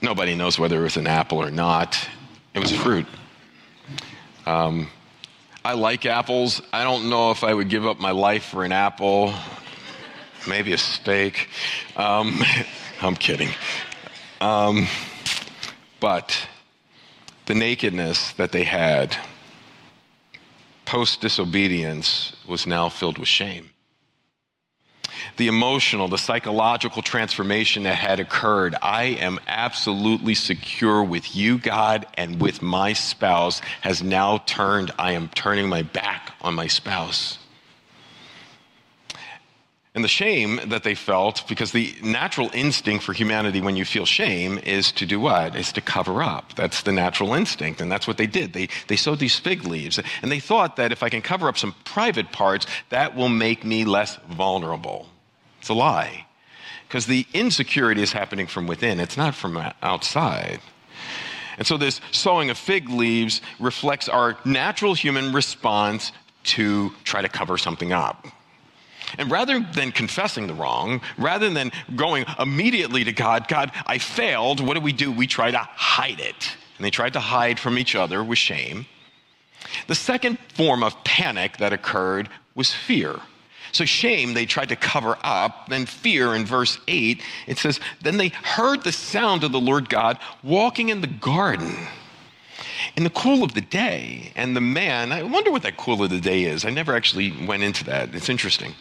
Nobody 0.00 0.34
knows 0.34 0.58
whether 0.58 0.80
it 0.80 0.82
was 0.84 0.96
an 0.96 1.06
apple 1.06 1.38
or 1.38 1.50
not. 1.50 1.98
It 2.54 2.58
was 2.58 2.72
a 2.72 2.78
fruit. 2.78 3.06
Um, 4.46 4.88
I 5.66 5.72
like 5.72 6.06
apples. 6.06 6.62
I 6.72 6.84
don't 6.84 7.10
know 7.10 7.32
if 7.32 7.42
I 7.42 7.52
would 7.52 7.68
give 7.68 7.84
up 7.84 7.98
my 7.98 8.12
life 8.12 8.44
for 8.44 8.64
an 8.64 8.70
apple, 8.70 9.34
maybe 10.46 10.72
a 10.72 10.78
steak. 10.78 11.48
Um, 11.96 12.40
I'm 13.02 13.16
kidding. 13.16 13.48
Um, 14.40 14.86
but 15.98 16.48
the 17.46 17.54
nakedness 17.56 18.30
that 18.34 18.52
they 18.52 18.62
had 18.62 19.16
post 20.84 21.20
disobedience 21.20 22.36
was 22.46 22.64
now 22.68 22.88
filled 22.88 23.18
with 23.18 23.26
shame 23.26 23.70
the 25.36 25.48
emotional, 25.48 26.08
the 26.08 26.18
psychological 26.18 27.02
transformation 27.02 27.84
that 27.84 27.96
had 27.96 28.20
occurred. 28.20 28.74
I 28.82 29.04
am 29.04 29.38
absolutely 29.46 30.34
secure 30.34 31.02
with 31.02 31.34
you, 31.34 31.58
God, 31.58 32.06
and 32.14 32.40
with 32.40 32.62
my 32.62 32.92
spouse 32.92 33.60
has 33.80 34.02
now 34.02 34.38
turned, 34.38 34.90
I 34.98 35.12
am 35.12 35.28
turning 35.28 35.68
my 35.68 35.82
back 35.82 36.34
on 36.40 36.54
my 36.54 36.66
spouse. 36.66 37.38
And 39.96 40.04
the 40.04 40.08
shame 40.08 40.60
that 40.66 40.82
they 40.82 40.94
felt, 40.94 41.48
because 41.48 41.72
the 41.72 41.94
natural 42.02 42.50
instinct 42.52 43.02
for 43.02 43.14
humanity 43.14 43.62
when 43.62 43.76
you 43.76 43.86
feel 43.86 44.04
shame 44.04 44.58
is 44.58 44.92
to 44.92 45.06
do 45.06 45.18
what? 45.18 45.56
Is 45.56 45.72
to 45.72 45.80
cover 45.80 46.22
up. 46.22 46.54
That's 46.54 46.82
the 46.82 46.92
natural 46.92 47.32
instinct. 47.32 47.80
And 47.80 47.90
that's 47.90 48.06
what 48.06 48.18
they 48.18 48.26
did. 48.26 48.52
They, 48.52 48.68
they 48.88 48.96
sewed 48.96 49.20
these 49.20 49.38
fig 49.38 49.64
leaves. 49.64 49.98
And 50.20 50.30
they 50.30 50.38
thought 50.38 50.76
that 50.76 50.92
if 50.92 51.02
I 51.02 51.08
can 51.08 51.22
cover 51.22 51.48
up 51.48 51.56
some 51.56 51.74
private 51.84 52.30
parts, 52.30 52.66
that 52.90 53.16
will 53.16 53.30
make 53.30 53.64
me 53.64 53.86
less 53.86 54.16
vulnerable. 54.28 55.08
It's 55.60 55.70
a 55.70 55.74
lie. 55.74 56.26
Because 56.86 57.06
the 57.06 57.26
insecurity 57.32 58.02
is 58.02 58.12
happening 58.12 58.46
from 58.46 58.66
within, 58.66 59.00
it's 59.00 59.16
not 59.16 59.34
from 59.34 59.56
outside. 59.80 60.60
And 61.56 61.66
so, 61.66 61.78
this 61.78 62.02
sewing 62.12 62.50
of 62.50 62.58
fig 62.58 62.90
leaves 62.90 63.40
reflects 63.58 64.10
our 64.10 64.36
natural 64.44 64.92
human 64.92 65.32
response 65.32 66.12
to 66.44 66.90
try 67.04 67.22
to 67.22 67.30
cover 67.30 67.56
something 67.56 67.94
up. 67.94 68.26
And 69.18 69.30
rather 69.30 69.60
than 69.60 69.92
confessing 69.92 70.46
the 70.46 70.54
wrong, 70.54 71.00
rather 71.18 71.48
than 71.50 71.72
going 71.94 72.24
immediately 72.38 73.04
to 73.04 73.12
God, 73.12 73.48
God, 73.48 73.72
I 73.86 73.98
failed, 73.98 74.60
what 74.60 74.74
do 74.74 74.80
we 74.80 74.92
do? 74.92 75.12
We 75.12 75.26
try 75.26 75.50
to 75.50 75.58
hide 75.58 76.20
it. 76.20 76.56
And 76.76 76.84
they 76.84 76.90
tried 76.90 77.14
to 77.14 77.20
hide 77.20 77.58
from 77.58 77.78
each 77.78 77.94
other 77.94 78.22
with 78.22 78.38
shame. 78.38 78.86
The 79.86 79.94
second 79.94 80.38
form 80.54 80.82
of 80.82 81.02
panic 81.04 81.56
that 81.58 81.72
occurred 81.72 82.28
was 82.54 82.72
fear. 82.72 83.16
So, 83.72 83.84
shame 83.84 84.32
they 84.32 84.46
tried 84.46 84.70
to 84.70 84.76
cover 84.76 85.18
up. 85.22 85.68
Then, 85.68 85.86
fear 85.86 86.34
in 86.34 86.46
verse 86.46 86.78
8, 86.88 87.20
it 87.46 87.58
says, 87.58 87.80
Then 88.00 88.16
they 88.16 88.28
heard 88.28 88.82
the 88.82 88.92
sound 88.92 89.44
of 89.44 89.52
the 89.52 89.60
Lord 89.60 89.88
God 89.88 90.18
walking 90.42 90.88
in 90.88 91.00
the 91.00 91.06
garden 91.06 91.76
in 92.96 93.04
the 93.04 93.10
cool 93.10 93.42
of 93.42 93.54
the 93.54 93.60
day. 93.60 94.32
And 94.36 94.56
the 94.56 94.60
man, 94.60 95.12
I 95.12 95.22
wonder 95.22 95.50
what 95.50 95.62
that 95.62 95.76
cool 95.76 96.02
of 96.02 96.10
the 96.10 96.20
day 96.20 96.44
is. 96.44 96.64
I 96.64 96.70
never 96.70 96.94
actually 96.94 97.32
went 97.46 97.62
into 97.62 97.84
that. 97.84 98.14
It's 98.14 98.28
interesting. 98.28 98.74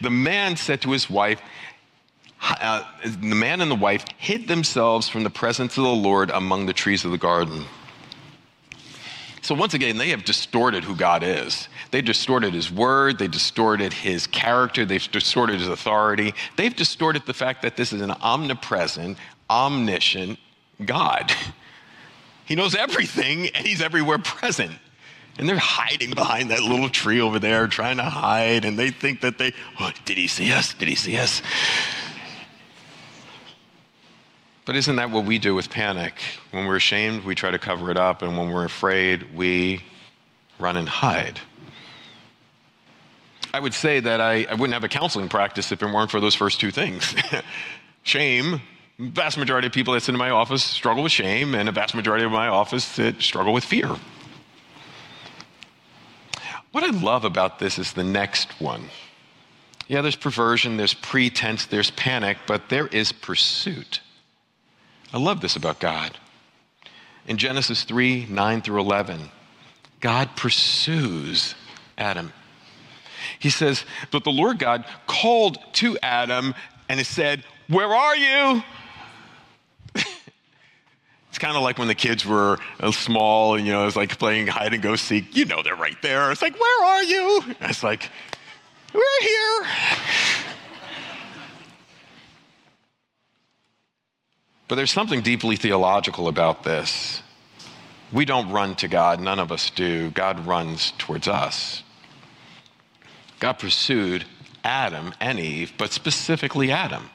The 0.00 0.10
man 0.10 0.56
said 0.56 0.82
to 0.82 0.90
his 0.90 1.08
wife, 1.08 1.40
uh, 2.40 2.84
the 3.02 3.34
man 3.34 3.60
and 3.60 3.70
the 3.70 3.76
wife 3.76 4.04
hid 4.18 4.46
themselves 4.46 5.08
from 5.08 5.24
the 5.24 5.30
presence 5.30 5.76
of 5.78 5.84
the 5.84 5.90
Lord 5.90 6.30
among 6.30 6.66
the 6.66 6.72
trees 6.72 7.04
of 7.04 7.10
the 7.10 7.18
garden. 7.18 7.64
So, 9.42 9.54
once 9.54 9.74
again, 9.74 9.96
they 9.96 10.08
have 10.08 10.24
distorted 10.24 10.82
who 10.82 10.96
God 10.96 11.22
is. 11.22 11.68
They 11.92 12.02
distorted 12.02 12.52
his 12.52 12.70
word, 12.70 13.18
they 13.18 13.28
distorted 13.28 13.92
his 13.92 14.26
character, 14.26 14.84
they've 14.84 15.10
distorted 15.10 15.60
his 15.60 15.68
authority. 15.68 16.34
They've 16.56 16.74
distorted 16.74 17.26
the 17.26 17.34
fact 17.34 17.62
that 17.62 17.76
this 17.76 17.92
is 17.92 18.00
an 18.00 18.10
omnipresent, 18.10 19.18
omniscient 19.48 20.38
God. 20.84 21.32
He 22.46 22.54
knows 22.54 22.74
everything 22.74 23.48
and 23.48 23.66
he's 23.66 23.82
everywhere 23.82 24.18
present. 24.18 24.72
And 25.38 25.48
they're 25.48 25.58
hiding 25.58 26.12
behind 26.12 26.50
that 26.50 26.62
little 26.62 26.88
tree 26.88 27.20
over 27.20 27.38
there, 27.38 27.66
trying 27.66 27.98
to 27.98 28.04
hide. 28.04 28.64
And 28.64 28.78
they 28.78 28.90
think 28.90 29.20
that 29.20 29.36
they, 29.36 29.52
oh, 29.78 29.90
did 30.06 30.16
he 30.16 30.28
see 30.28 30.50
us? 30.50 30.72
Did 30.72 30.88
he 30.88 30.94
see 30.94 31.18
us? 31.18 31.42
But 34.64 34.76
isn't 34.76 34.96
that 34.96 35.10
what 35.10 35.24
we 35.24 35.38
do 35.38 35.54
with 35.54 35.68
panic? 35.68 36.14
When 36.52 36.66
we're 36.66 36.76
ashamed, 36.76 37.24
we 37.24 37.34
try 37.34 37.50
to 37.50 37.58
cover 37.58 37.90
it 37.90 37.98
up. 37.98 38.22
And 38.22 38.38
when 38.38 38.50
we're 38.50 38.64
afraid, 38.64 39.34
we 39.34 39.82
run 40.58 40.76
and 40.76 40.88
hide. 40.88 41.38
I 43.52 43.60
would 43.60 43.74
say 43.74 44.00
that 44.00 44.20
I, 44.20 44.44
I 44.44 44.54
wouldn't 44.54 44.72
have 44.72 44.84
a 44.84 44.88
counseling 44.88 45.28
practice 45.28 45.70
if 45.70 45.82
it 45.82 45.86
weren't 45.86 46.10
for 46.10 46.20
those 46.20 46.34
first 46.34 46.60
two 46.60 46.70
things. 46.70 47.14
shame, 48.02 48.60
vast 48.98 49.38
majority 49.38 49.66
of 49.66 49.72
people 49.72 49.94
that 49.94 50.00
sit 50.00 50.14
in 50.14 50.18
my 50.18 50.30
office 50.30 50.64
struggle 50.64 51.02
with 51.02 51.12
shame, 51.12 51.54
and 51.54 51.68
a 51.68 51.72
vast 51.72 51.94
majority 51.94 52.24
of 52.24 52.32
my 52.32 52.48
office 52.48 52.96
that 52.96 53.20
struggle 53.20 53.52
with 53.52 53.64
fear. 53.64 53.96
What 56.72 56.84
I 56.84 56.90
love 56.90 57.24
about 57.24 57.58
this 57.58 57.78
is 57.78 57.92
the 57.92 58.04
next 58.04 58.60
one. 58.60 58.90
Yeah, 59.88 60.02
there's 60.02 60.16
perversion, 60.16 60.76
there's 60.76 60.94
pretense, 60.94 61.66
there's 61.66 61.90
panic, 61.92 62.38
but 62.46 62.68
there 62.68 62.88
is 62.88 63.12
pursuit. 63.12 64.00
I 65.12 65.18
love 65.18 65.40
this 65.40 65.56
about 65.56 65.78
God. 65.78 66.18
In 67.26 67.38
Genesis 67.38 67.84
3 67.84 68.26
9 68.26 68.62
through 68.62 68.80
11, 68.80 69.30
God 70.00 70.36
pursues 70.36 71.54
Adam. 71.96 72.32
He 73.38 73.50
says, 73.50 73.84
But 74.10 74.24
the 74.24 74.30
Lord 74.30 74.58
God 74.58 74.84
called 75.06 75.58
to 75.74 75.96
Adam 76.02 76.54
and 76.88 77.04
said, 77.06 77.44
Where 77.68 77.88
are 77.88 78.16
you? 78.16 78.62
It's 81.28 81.38
kind 81.38 81.56
of 81.56 81.62
like 81.62 81.78
when 81.78 81.88
the 81.88 81.94
kids 81.94 82.24
were 82.24 82.58
uh, 82.80 82.90
small 82.92 83.56
and, 83.56 83.66
you 83.66 83.72
know, 83.72 83.86
it's 83.86 83.96
like 83.96 84.18
playing 84.18 84.46
hide 84.46 84.72
and 84.72 84.82
go 84.82 84.96
seek. 84.96 85.36
You 85.36 85.44
know, 85.44 85.62
they're 85.62 85.76
right 85.76 86.00
there. 86.02 86.30
It's 86.32 86.42
like, 86.42 86.58
Where 86.58 86.84
are 86.84 87.02
you? 87.02 87.42
And 87.46 87.70
it's 87.70 87.82
like, 87.82 88.10
We're 88.94 89.20
here. 89.20 89.66
But 94.68 94.74
there's 94.74 94.90
something 94.90 95.20
deeply 95.20 95.56
theological 95.56 96.26
about 96.26 96.64
this. 96.64 97.22
We 98.12 98.24
don't 98.24 98.50
run 98.50 98.74
to 98.76 98.88
God, 98.88 99.20
none 99.20 99.38
of 99.38 99.52
us 99.52 99.70
do. 99.70 100.10
God 100.10 100.46
runs 100.46 100.92
towards 100.98 101.28
us. 101.28 101.82
God 103.38 103.54
pursued 103.54 104.24
Adam 104.64 105.14
and 105.20 105.38
Eve, 105.38 105.72
but 105.76 105.92
specifically 105.92 106.70
Adam. 106.70 107.10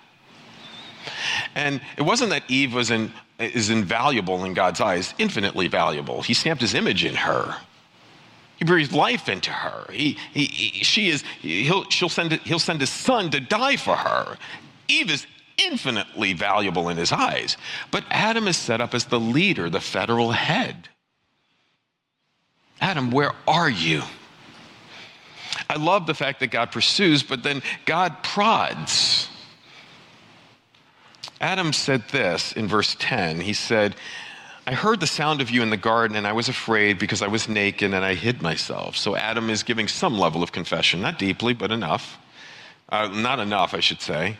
And 1.55 1.81
it 1.97 2.03
wasn't 2.03 2.29
that 2.29 2.43
Eve 2.49 2.73
was 2.73 2.91
in, 2.91 3.11
is 3.41 3.69
invaluable 3.69 4.43
in 4.45 4.53
God's 4.53 4.81
eyes, 4.81 5.13
infinitely 5.17 5.67
valuable. 5.67 6.21
He 6.21 6.33
stamped 6.33 6.61
his 6.61 6.73
image 6.73 7.03
in 7.03 7.15
her. 7.15 7.55
He 8.57 8.65
breathed 8.65 8.93
life 8.93 9.27
into 9.27 9.51
her. 9.51 9.91
He, 9.91 10.17
he, 10.33 10.45
he 10.45 10.83
she 10.83 11.09
is, 11.09 11.23
he'll, 11.41 11.89
she'll 11.89 12.09
send, 12.09 12.33
he'll 12.33 12.59
send 12.59 12.79
his 12.79 12.91
son 12.91 13.31
to 13.31 13.39
die 13.39 13.75
for 13.75 13.95
her. 13.95 14.37
Eve 14.87 15.09
is 15.09 15.25
infinitely 15.57 16.33
valuable 16.33 16.89
in 16.89 16.97
his 16.97 17.11
eyes. 17.11 17.57
But 17.89 18.03
Adam 18.09 18.47
is 18.47 18.57
set 18.57 18.81
up 18.81 18.93
as 18.93 19.05
the 19.05 19.19
leader, 19.19 19.69
the 19.69 19.79
federal 19.79 20.31
head. 20.31 20.89
Adam, 22.79 23.11
where 23.11 23.31
are 23.47 23.69
you? 23.69 24.01
I 25.69 25.77
love 25.77 26.05
the 26.05 26.13
fact 26.13 26.39
that 26.41 26.47
God 26.47 26.71
pursues, 26.71 27.23
but 27.23 27.43
then 27.43 27.61
God 27.85 28.23
prods. 28.23 29.27
Adam 31.41 31.73
said 31.73 32.07
this 32.09 32.53
in 32.53 32.67
verse 32.67 32.95
10. 32.99 33.41
He 33.41 33.53
said, 33.53 33.95
I 34.67 34.73
heard 34.73 34.99
the 34.99 35.07
sound 35.07 35.41
of 35.41 35.49
you 35.49 35.63
in 35.63 35.71
the 35.71 35.77
garden 35.77 36.15
and 36.15 36.27
I 36.27 36.33
was 36.33 36.47
afraid 36.47 36.99
because 36.99 37.23
I 37.23 37.27
was 37.27 37.49
naked 37.49 37.93
and 37.95 38.05
I 38.05 38.13
hid 38.13 38.43
myself. 38.43 38.95
So 38.95 39.15
Adam 39.15 39.49
is 39.49 39.63
giving 39.63 39.87
some 39.87 40.19
level 40.19 40.43
of 40.43 40.51
confession, 40.51 41.01
not 41.01 41.17
deeply, 41.17 41.53
but 41.53 41.71
enough. 41.71 42.19
Uh, 42.89 43.07
not 43.07 43.39
enough, 43.39 43.73
I 43.73 43.79
should 43.79 44.01
say. 44.01 44.37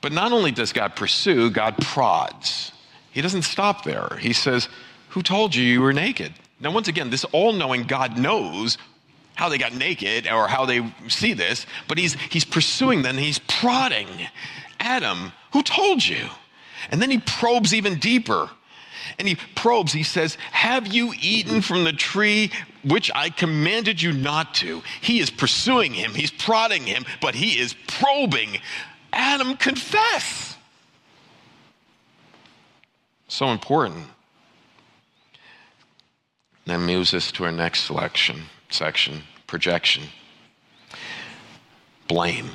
But 0.00 0.10
not 0.12 0.32
only 0.32 0.50
does 0.50 0.72
God 0.72 0.96
pursue, 0.96 1.50
God 1.50 1.76
prods. 1.78 2.72
He 3.12 3.22
doesn't 3.22 3.42
stop 3.42 3.84
there. 3.84 4.18
He 4.20 4.32
says, 4.32 4.68
Who 5.10 5.22
told 5.22 5.54
you 5.54 5.62
you 5.62 5.80
were 5.80 5.92
naked? 5.92 6.32
Now, 6.58 6.72
once 6.72 6.88
again, 6.88 7.10
this 7.10 7.24
all 7.26 7.52
knowing 7.52 7.84
God 7.84 8.18
knows 8.18 8.76
how 9.34 9.48
they 9.48 9.58
got 9.58 9.74
naked 9.74 10.26
or 10.26 10.48
how 10.48 10.66
they 10.66 10.92
see 11.08 11.32
this, 11.32 11.64
but 11.86 11.96
he's, 11.96 12.14
he's 12.14 12.44
pursuing 12.44 13.02
them, 13.02 13.16
he's 13.16 13.38
prodding. 13.38 14.08
Adam, 14.80 15.32
who 15.52 15.62
told 15.62 16.04
you? 16.04 16.28
And 16.90 17.00
then 17.00 17.10
he 17.10 17.18
probes 17.18 17.74
even 17.74 17.98
deeper. 17.98 18.50
And 19.18 19.26
he 19.26 19.36
probes, 19.54 19.92
he 19.92 20.02
says, 20.02 20.36
Have 20.52 20.86
you 20.86 21.12
eaten 21.20 21.62
from 21.62 21.84
the 21.84 21.92
tree 21.92 22.52
which 22.84 23.10
I 23.14 23.30
commanded 23.30 24.00
you 24.00 24.12
not 24.12 24.54
to? 24.56 24.82
He 25.00 25.20
is 25.20 25.30
pursuing 25.30 25.92
him, 25.92 26.14
he's 26.14 26.30
prodding 26.30 26.84
him, 26.84 27.04
but 27.20 27.34
he 27.34 27.58
is 27.58 27.74
probing. 27.86 28.58
Adam, 29.12 29.56
confess. 29.56 30.56
So 33.28 33.48
important. 33.48 34.06
That 36.66 36.78
moves 36.78 37.12
us 37.14 37.32
to 37.32 37.44
our 37.44 37.52
next 37.52 37.82
selection 37.82 38.42
section 38.70 39.22
projection, 39.50 40.04
blame. 42.06 42.50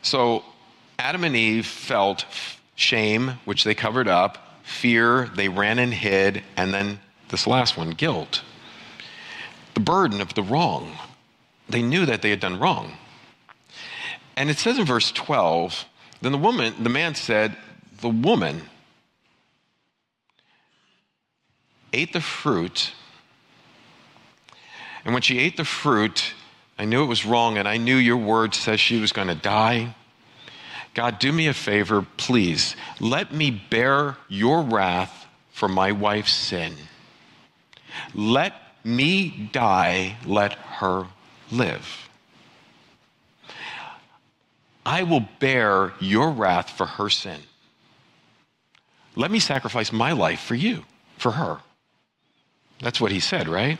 So 0.00 0.42
Adam 1.00 1.24
and 1.24 1.34
Eve 1.34 1.66
felt 1.66 2.24
shame, 2.74 3.38
which 3.44 3.64
they 3.64 3.74
covered 3.74 4.08
up, 4.08 4.60
fear, 4.62 5.30
they 5.34 5.48
ran 5.48 5.78
and 5.78 5.92
hid, 5.92 6.42
and 6.56 6.72
then 6.72 7.00
this 7.28 7.46
last 7.46 7.76
one, 7.76 7.90
guilt. 7.90 8.42
The 9.74 9.80
burden 9.80 10.20
of 10.20 10.34
the 10.34 10.42
wrong. 10.42 10.96
They 11.68 11.82
knew 11.82 12.06
that 12.06 12.22
they 12.22 12.30
had 12.30 12.40
done 12.40 12.58
wrong. 12.58 12.92
And 14.36 14.50
it 14.50 14.58
says 14.58 14.78
in 14.78 14.84
verse 14.84 15.10
12, 15.12 15.84
then 16.22 16.32
the 16.32 16.38
woman, 16.38 16.74
the 16.82 16.90
man 16.90 17.14
said, 17.14 17.56
the 18.00 18.08
woman 18.08 18.62
ate 21.92 22.12
the 22.12 22.20
fruit 22.20 22.92
and 25.04 25.14
when 25.14 25.22
she 25.22 25.38
ate 25.38 25.56
the 25.56 25.64
fruit, 25.64 26.34
I 26.78 26.84
knew 26.84 27.02
it 27.02 27.06
was 27.06 27.24
wrong, 27.24 27.58
and 27.58 27.66
I 27.66 27.76
knew 27.76 27.96
your 27.96 28.16
word 28.16 28.54
says 28.54 28.80
she 28.80 29.00
was 29.00 29.12
going 29.12 29.28
to 29.28 29.34
die. 29.34 29.94
God, 30.94 31.18
do 31.18 31.32
me 31.32 31.46
a 31.46 31.54
favor, 31.54 32.04
please. 32.16 32.74
Let 32.98 33.32
me 33.32 33.50
bear 33.50 34.16
your 34.28 34.62
wrath 34.62 35.26
for 35.52 35.68
my 35.68 35.92
wife's 35.92 36.32
sin. 36.32 36.74
Let 38.14 38.54
me 38.82 39.50
die, 39.52 40.16
let 40.24 40.54
her 40.54 41.06
live. 41.50 42.08
I 44.84 45.02
will 45.02 45.28
bear 45.38 45.92
your 46.00 46.30
wrath 46.30 46.70
for 46.70 46.86
her 46.86 47.10
sin. 47.10 47.40
Let 49.14 49.30
me 49.30 49.38
sacrifice 49.38 49.92
my 49.92 50.12
life 50.12 50.40
for 50.40 50.54
you, 50.54 50.84
for 51.18 51.32
her. 51.32 51.58
That's 52.80 53.00
what 53.00 53.12
he 53.12 53.20
said, 53.20 53.48
right? 53.48 53.78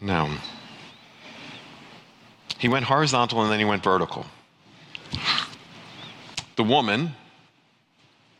No. 0.00 0.30
He 2.58 2.68
went 2.68 2.84
horizontal 2.84 3.42
and 3.42 3.50
then 3.50 3.58
he 3.58 3.64
went 3.64 3.82
vertical. 3.82 4.26
The 6.56 6.64
woman, 6.64 7.12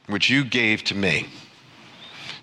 which 0.07 0.31
you 0.31 0.45
gave 0.45 0.85
to 0.85 0.95
me. 0.95 1.29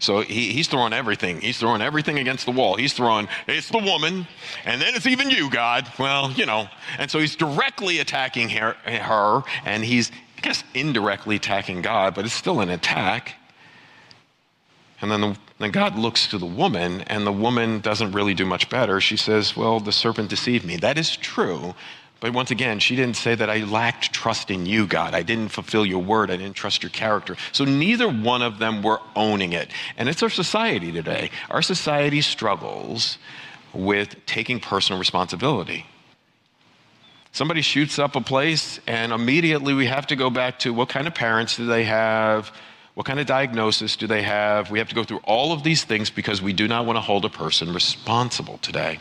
So 0.03 0.19
he, 0.19 0.51
he's 0.51 0.67
throwing 0.67 0.91
everything. 0.91 1.39
He's 1.39 1.57
throwing 1.57 1.81
everything 1.81 2.19
against 2.19 2.45
the 2.45 2.51
wall. 2.51 2.75
He's 2.75 2.91
throwing, 2.91 3.29
it's 3.47 3.69
the 3.69 3.77
woman, 3.77 4.27
and 4.65 4.81
then 4.81 4.95
it's 4.95 5.07
even 5.07 5.29
you, 5.29 5.49
God. 5.49 5.87
Well, 5.97 6.29
you 6.31 6.45
know. 6.45 6.67
And 6.99 7.09
so 7.09 7.19
he's 7.19 7.37
directly 7.37 7.99
attacking 7.99 8.49
her, 8.49 8.73
her 8.83 9.43
and 9.63 9.83
he's, 9.83 10.11
I 10.37 10.41
guess, 10.41 10.63
indirectly 10.73 11.37
attacking 11.37 11.83
God, 11.83 12.15
but 12.15 12.25
it's 12.25 12.33
still 12.33 12.59
an 12.59 12.69
attack. 12.69 13.35
And 14.99 15.09
then, 15.09 15.21
the, 15.21 15.37
then 15.59 15.71
God 15.71 15.97
looks 15.97 16.27
to 16.27 16.37
the 16.37 16.45
woman, 16.45 17.01
and 17.07 17.25
the 17.25 17.31
woman 17.31 17.79
doesn't 17.79 18.11
really 18.11 18.33
do 18.33 18.45
much 18.45 18.69
better. 18.69 18.99
She 18.99 19.15
says, 19.15 19.55
Well, 19.55 19.79
the 19.79 19.91
serpent 19.93 20.29
deceived 20.29 20.65
me. 20.65 20.75
That 20.75 20.97
is 20.97 21.15
true. 21.15 21.75
But 22.23 22.31
once 22.31 22.51
again, 22.51 22.79
she 22.79 22.95
didn't 22.95 23.17
say 23.17 23.35
that 23.35 23.49
I 23.49 23.65
lacked 23.65 24.13
trust 24.13 24.49
in 24.49 24.65
you, 24.65 24.87
God. 24.87 25.13
I 25.13 25.23
didn't 25.23 25.49
fulfill 25.49 25.85
your 25.85 26.01
word. 26.01 26.31
I 26.31 26.37
didn't 26.37 26.55
trust 26.55 26.81
your 26.81 26.89
character. 26.89 27.35
So 27.51 27.65
neither 27.65 28.07
one 28.07 28.41
of 28.41 28.59
them 28.59 28.81
were 28.81 29.01
owning 29.13 29.51
it. 29.51 29.69
And 29.97 30.07
it's 30.07 30.23
our 30.23 30.29
society 30.29 30.89
today. 30.93 31.31
Our 31.49 31.61
society 31.61 32.21
struggles 32.21 33.17
with 33.73 34.25
taking 34.25 34.61
personal 34.61 34.99
responsibility. 34.99 35.85
Somebody 37.33 37.61
shoots 37.61 37.99
up 37.99 38.15
a 38.15 38.21
place, 38.21 38.79
and 38.87 39.11
immediately 39.11 39.73
we 39.73 39.87
have 39.87 40.07
to 40.07 40.15
go 40.15 40.29
back 40.29 40.59
to 40.59 40.73
what 40.73 40.87
kind 40.87 41.07
of 41.07 41.13
parents 41.13 41.57
do 41.57 41.65
they 41.65 41.83
have? 41.83 42.53
What 42.93 43.05
kind 43.05 43.19
of 43.19 43.25
diagnosis 43.25 43.97
do 43.97 44.07
they 44.07 44.21
have? 44.21 44.71
We 44.71 44.79
have 44.79 44.87
to 44.87 44.95
go 44.95 45.03
through 45.03 45.19
all 45.25 45.51
of 45.51 45.63
these 45.63 45.83
things 45.83 46.09
because 46.09 46.41
we 46.41 46.53
do 46.53 46.69
not 46.69 46.85
want 46.85 46.95
to 46.95 47.01
hold 47.01 47.25
a 47.25 47.29
person 47.29 47.73
responsible 47.73 48.59
today. 48.59 48.99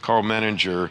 Karl 0.00 0.22
Menninger, 0.22 0.90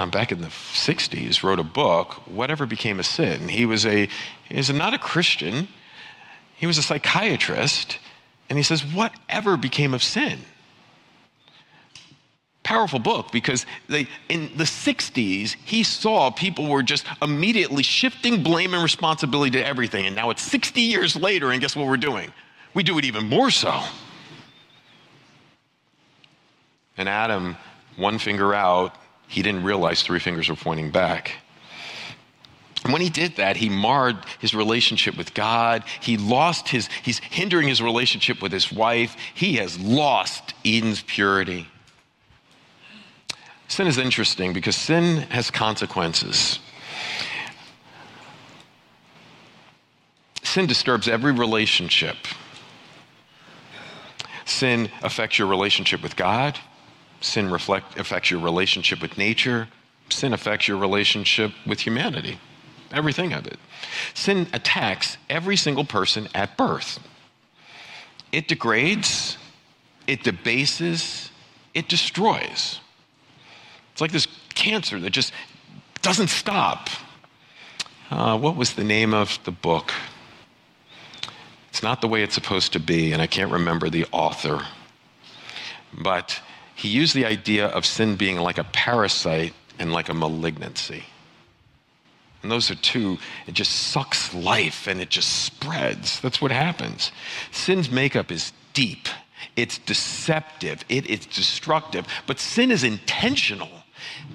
um, 0.00 0.10
back 0.10 0.32
in 0.32 0.40
the 0.40 0.46
60s, 0.46 1.42
wrote 1.42 1.58
a 1.58 1.64
book, 1.64 2.14
Whatever 2.26 2.64
Became 2.64 2.98
of 2.98 3.06
Sin. 3.06 3.48
He 3.48 3.66
was, 3.66 3.84
a, 3.84 4.08
he 4.48 4.56
was 4.56 4.72
not 4.72 4.94
a 4.94 4.98
Christian, 4.98 5.68
he 6.56 6.66
was 6.66 6.78
a 6.78 6.82
psychiatrist, 6.82 7.98
and 8.48 8.58
he 8.58 8.62
says, 8.62 8.82
Whatever 8.82 9.56
became 9.56 9.94
of 9.94 10.02
sin? 10.02 10.40
powerful 12.62 13.00
book 13.00 13.32
because 13.32 13.66
they, 13.88 14.06
in 14.28 14.48
the 14.56 14.62
60s, 14.62 15.56
he 15.64 15.82
saw 15.82 16.30
people 16.30 16.68
were 16.68 16.84
just 16.84 17.04
immediately 17.20 17.82
shifting 17.82 18.44
blame 18.44 18.74
and 18.74 18.82
responsibility 18.82 19.50
to 19.50 19.66
everything. 19.66 20.06
And 20.06 20.14
now 20.14 20.30
it's 20.30 20.42
60 20.42 20.80
years 20.80 21.16
later, 21.16 21.50
and 21.50 21.60
guess 21.60 21.74
what 21.74 21.88
we're 21.88 21.96
doing? 21.96 22.32
We 22.72 22.84
do 22.84 22.96
it 22.98 23.04
even 23.04 23.26
more 23.26 23.50
so. 23.50 23.80
And 26.96 27.08
Adam, 27.08 27.56
one 27.96 28.18
finger 28.18 28.54
out, 28.54 28.94
he 29.30 29.42
didn't 29.42 29.62
realize 29.62 30.02
three 30.02 30.18
fingers 30.18 30.48
were 30.48 30.56
pointing 30.56 30.90
back. 30.90 31.36
When 32.84 33.00
he 33.00 33.10
did 33.10 33.36
that, 33.36 33.56
he 33.56 33.68
marred 33.68 34.16
his 34.40 34.54
relationship 34.54 35.16
with 35.16 35.34
God. 35.34 35.84
He 36.00 36.16
lost 36.16 36.68
his, 36.68 36.88
he's 37.04 37.18
hindering 37.18 37.68
his 37.68 37.80
relationship 37.80 38.42
with 38.42 38.50
his 38.50 38.72
wife. 38.72 39.16
He 39.34 39.56
has 39.56 39.78
lost 39.78 40.54
Eden's 40.64 41.02
purity. 41.02 41.68
Sin 43.68 43.86
is 43.86 43.98
interesting 43.98 44.52
because 44.52 44.74
sin 44.74 45.18
has 45.28 45.48
consequences. 45.48 46.58
Sin 50.42 50.66
disturbs 50.66 51.06
every 51.06 51.30
relationship. 51.30 52.16
Sin 54.44 54.90
affects 55.02 55.38
your 55.38 55.46
relationship 55.46 56.02
with 56.02 56.16
God. 56.16 56.58
Sin 57.20 57.50
reflect, 57.50 57.98
affects 57.98 58.30
your 58.30 58.40
relationship 58.40 59.02
with 59.02 59.18
nature. 59.18 59.68
Sin 60.08 60.32
affects 60.32 60.66
your 60.66 60.78
relationship 60.78 61.52
with 61.66 61.80
humanity 61.80 62.38
everything 62.92 63.32
of 63.32 63.46
it. 63.46 63.58
Sin 64.14 64.46
attacks 64.52 65.16
every 65.28 65.56
single 65.56 65.84
person 65.84 66.28
at 66.34 66.56
birth. 66.56 66.98
It 68.32 68.48
degrades, 68.48 69.38
it 70.06 70.22
debases, 70.22 71.30
it 71.74 71.88
destroys. 71.88 72.80
It's 73.92 74.00
like 74.00 74.12
this 74.12 74.28
cancer 74.54 74.98
that 75.00 75.10
just 75.10 75.32
doesn't 76.02 76.28
stop. 76.28 76.88
Uh, 78.10 78.38
what 78.38 78.56
was 78.56 78.74
the 78.74 78.84
name 78.84 79.14
of 79.14 79.38
the 79.44 79.52
book? 79.52 79.92
It's 81.68 81.82
not 81.82 82.00
the 82.00 82.08
way 82.08 82.22
it's 82.22 82.34
supposed 82.34 82.72
to 82.72 82.80
be, 82.80 83.12
and 83.12 83.22
I 83.22 83.26
can't 83.26 83.50
remember 83.50 83.88
the 83.88 84.06
author. 84.10 84.66
But 85.92 86.40
he 86.80 86.88
used 86.88 87.14
the 87.14 87.26
idea 87.26 87.66
of 87.66 87.84
sin 87.84 88.16
being 88.16 88.38
like 88.38 88.56
a 88.56 88.64
parasite 88.64 89.52
and 89.78 89.92
like 89.92 90.08
a 90.08 90.14
malignancy. 90.14 91.04
And 92.42 92.50
those 92.50 92.70
are 92.70 92.74
two, 92.74 93.18
it 93.46 93.52
just 93.52 93.70
sucks 93.70 94.32
life 94.32 94.86
and 94.86 94.98
it 94.98 95.10
just 95.10 95.44
spreads. 95.44 96.20
That's 96.20 96.40
what 96.40 96.50
happens. 96.50 97.12
Sin's 97.52 97.90
makeup 97.90 98.32
is 98.32 98.54
deep, 98.72 99.08
it's 99.56 99.76
deceptive, 99.76 100.82
it 100.88 101.06
is 101.06 101.26
destructive, 101.26 102.06
but 102.26 102.38
sin 102.38 102.70
is 102.70 102.82
intentional. 102.82 103.68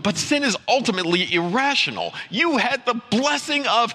But 0.03 0.15
sin 0.15 0.43
is 0.43 0.55
ultimately 0.67 1.33
irrational. 1.33 2.13
You 2.29 2.57
had 2.57 2.85
the 2.85 3.01
blessing 3.09 3.65
of 3.65 3.91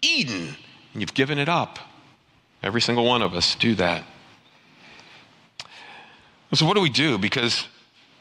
Eden, 0.00 0.56
and 0.92 1.02
you've 1.02 1.14
given 1.14 1.40
it 1.40 1.48
up. 1.48 1.80
Every 2.62 2.80
single 2.80 3.04
one 3.04 3.20
of 3.20 3.34
us 3.34 3.56
do 3.56 3.74
that. 3.74 4.04
So, 6.54 6.66
what 6.66 6.74
do 6.74 6.80
we 6.80 6.90
do? 6.90 7.18
Because 7.18 7.66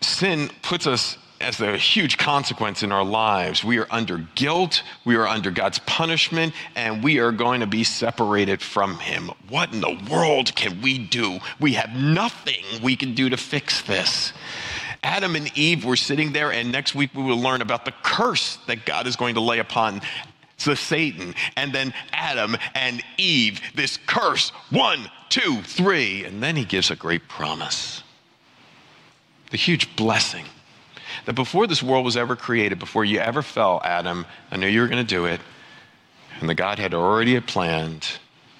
sin 0.01 0.49
puts 0.63 0.87
us 0.87 1.17
as 1.39 1.61
a 1.61 1.77
huge 1.77 2.17
consequence 2.17 2.81
in 2.81 2.91
our 2.91 3.03
lives. 3.03 3.63
We 3.63 3.77
are 3.77 3.85
under 3.91 4.17
guilt, 4.33 4.81
we 5.05 5.15
are 5.17 5.27
under 5.27 5.51
God's 5.51 5.77
punishment, 5.79 6.53
and 6.75 7.03
we 7.03 7.19
are 7.19 7.31
going 7.31 7.59
to 7.59 7.67
be 7.67 7.83
separated 7.83 8.59
from 8.59 8.97
Him. 8.97 9.29
What 9.49 9.71
in 9.71 9.81
the 9.81 9.99
world 10.09 10.55
can 10.55 10.81
we 10.81 10.97
do? 10.97 11.39
We 11.59 11.73
have 11.73 11.93
nothing 11.95 12.63
we 12.81 12.95
can 12.95 13.13
do 13.13 13.29
to 13.29 13.37
fix 13.37 13.83
this. 13.83 14.33
Adam 15.03 15.35
and 15.35 15.55
Eve 15.55 15.85
were 15.85 15.97
sitting 15.97 16.33
there, 16.33 16.51
and 16.51 16.71
next 16.71 16.95
week 16.95 17.11
we 17.13 17.21
will 17.21 17.39
learn 17.39 17.61
about 17.61 17.85
the 17.85 17.93
curse 18.03 18.57
that 18.65 18.85
God 18.85 19.05
is 19.05 19.15
going 19.15 19.35
to 19.35 19.41
lay 19.41 19.59
upon 19.59 20.01
the 20.65 20.75
Satan, 20.75 21.35
and 21.55 21.71
then 21.71 21.93
Adam 22.13 22.55
and 22.73 23.03
Eve. 23.17 23.61
This 23.75 23.99
curse 24.07 24.49
one, 24.71 25.11
two, 25.29 25.61
three, 25.61 26.23
and 26.23 26.41
then 26.41 26.55
he 26.55 26.65
gives 26.65 26.89
a 26.89 26.95
great 26.95 27.27
promise 27.27 28.01
the 29.53 29.57
huge 29.57 29.95
blessing 29.95 30.45
that 31.25 31.33
before 31.33 31.67
this 31.67 31.83
world 31.83 32.03
was 32.03 32.17
ever 32.17 32.35
created, 32.35 32.79
before 32.79 33.05
you 33.05 33.19
ever 33.19 33.43
fell, 33.43 33.79
Adam, 33.83 34.25
I 34.49 34.57
knew 34.57 34.65
you 34.65 34.81
were 34.81 34.87
going 34.87 35.05
to 35.05 35.15
do 35.15 35.25
it. 35.25 35.39
And 36.39 36.49
the 36.49 36.55
God 36.55 36.79
had 36.79 36.95
already 36.95 37.39
planned 37.39 38.13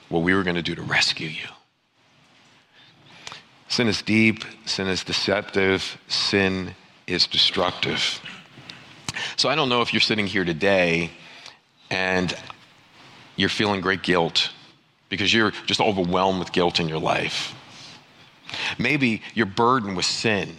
what 0.10 0.20
we 0.20 0.36
were 0.36 0.44
going 0.44 0.56
to 0.56 0.62
do 0.62 0.76
to 0.76 0.84
rescue 0.84 1.30
you. 1.30 1.48
Sin 3.70 3.88
is 3.88 4.04
deep, 4.04 4.46
sin 4.66 4.88
is 4.88 5.04
deceptive, 5.04 5.98
sin 6.08 6.76
is 7.08 7.26
destructive. 7.26 8.22
So 9.36 9.50
I 9.50 9.56
don't 9.56 9.70
know 9.70 9.82
if 9.82 9.94
you're 9.94 10.00
sitting 10.00 10.28
here 10.28 10.46
today 10.46 11.10
and 11.90 12.36
you're 13.36 13.50
feeling 13.50 13.82
great 13.82 14.04
guilt 14.04 14.52
because 15.10 15.34
you're 15.34 15.54
just 15.66 15.82
overwhelmed 15.82 16.38
with 16.38 16.52
guilt 16.52 16.80
in 16.80 16.88
your 16.88 17.00
life. 17.00 17.56
Maybe 18.78 19.24
you're 19.34 19.48
burdened 19.48 19.98
with 19.98 20.06
sin 20.06 20.56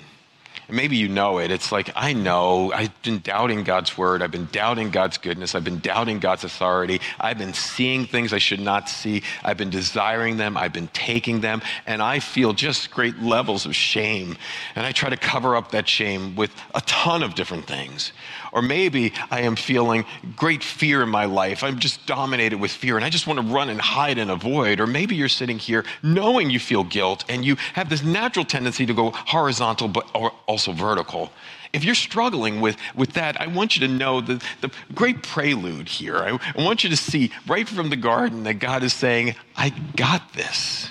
maybe 0.69 0.97
you 0.97 1.09
know 1.09 1.39
it. 1.39 1.51
It's 1.51 1.73
like, 1.73 1.91
I 1.95 2.13
know, 2.13 2.73
I've 2.73 3.03
been 3.03 3.21
doubting 3.21 3.65
God's 3.65 3.97
word. 3.97 4.23
I've 4.23 4.31
been 4.31 4.49
doubting 4.53 4.91
God's 4.91 5.19
goodness. 5.19 5.55
I've 5.55 5.65
been 5.65 5.81
doubting 5.81 6.19
God's 6.19 6.45
authority. 6.45 7.01
I've 7.21 7.39
been 7.39 7.55
seeing 7.55 8.07
things 8.07 8.33
I 8.33 8.39
should 8.39 8.61
not 8.61 8.89
see. 8.89 9.23
I've 9.43 9.57
been 9.57 9.71
desiring 9.71 10.37
them. 10.37 10.57
I've 10.57 10.73
been 10.73 10.89
taking 10.89 11.41
them. 11.41 11.63
And 11.87 12.03
I 12.03 12.21
feel 12.21 12.53
just 12.53 12.91
great 12.91 13.19
levels 13.21 13.67
of 13.67 13.75
shame. 13.75 14.37
And 14.75 14.87
I 14.87 14.93
try 14.93 15.11
to 15.11 15.17
cover 15.17 15.57
up 15.57 15.73
that 15.73 15.89
shame 15.89 16.37
with 16.37 16.51
a 16.75 16.81
ton 16.83 17.23
of 17.23 17.35
different 17.35 17.67
things. 17.67 18.13
Or 18.53 18.63
maybe 18.63 19.13
I 19.31 19.41
am 19.41 19.57
feeling 19.57 20.05
great 20.37 20.63
fear 20.63 21.03
in 21.03 21.09
my 21.09 21.25
life. 21.25 21.65
I'm 21.65 21.81
just 21.81 22.07
dominated 22.07 22.61
with 22.61 22.71
fear 22.71 22.97
and 22.97 23.05
I 23.05 23.11
just 23.11 23.27
want 23.27 23.41
to 23.41 23.47
run 23.47 23.69
and 23.69 23.81
hide 23.81 24.17
and 24.19 24.31
avoid. 24.31 24.81
Or 24.81 24.87
maybe 24.87 25.17
you're 25.17 25.29
sitting 25.29 25.59
here 25.59 25.85
knowing 26.03 26.51
you 26.51 26.61
feel 26.61 26.85
guilt 26.85 27.25
and 27.29 27.45
you 27.45 27.57
have 27.75 27.89
this 27.89 28.05
natural 28.05 28.45
tendency 28.45 28.87
to 28.87 28.95
go 28.95 29.11
horizontal 29.11 29.89
but 29.89 30.09
also 30.55 30.71
vertical. 30.71 31.33
If 31.73 31.83
you're 31.83 31.97
struggling 31.97 32.61
with, 32.61 32.77
with 32.95 33.15
that, 33.15 33.41
I 33.41 33.49
want 33.49 33.75
you 33.75 33.85
to 33.89 33.93
know 33.93 34.21
the, 34.21 34.41
the 34.61 34.71
great 34.95 35.25
prelude 35.25 35.89
here. 35.89 36.19
I, 36.19 36.39
I 36.57 36.63
want 36.65 36.85
you 36.85 36.91
to 36.91 36.97
see 36.97 37.33
right 37.49 37.69
from 37.69 37.91
the 37.91 37.97
garden 37.97 38.45
that 38.45 38.61
God 38.61 38.85
is 38.85 38.93
saying, 38.93 39.35
I 39.57 39.71
got 39.97 40.33
this. 40.35 40.91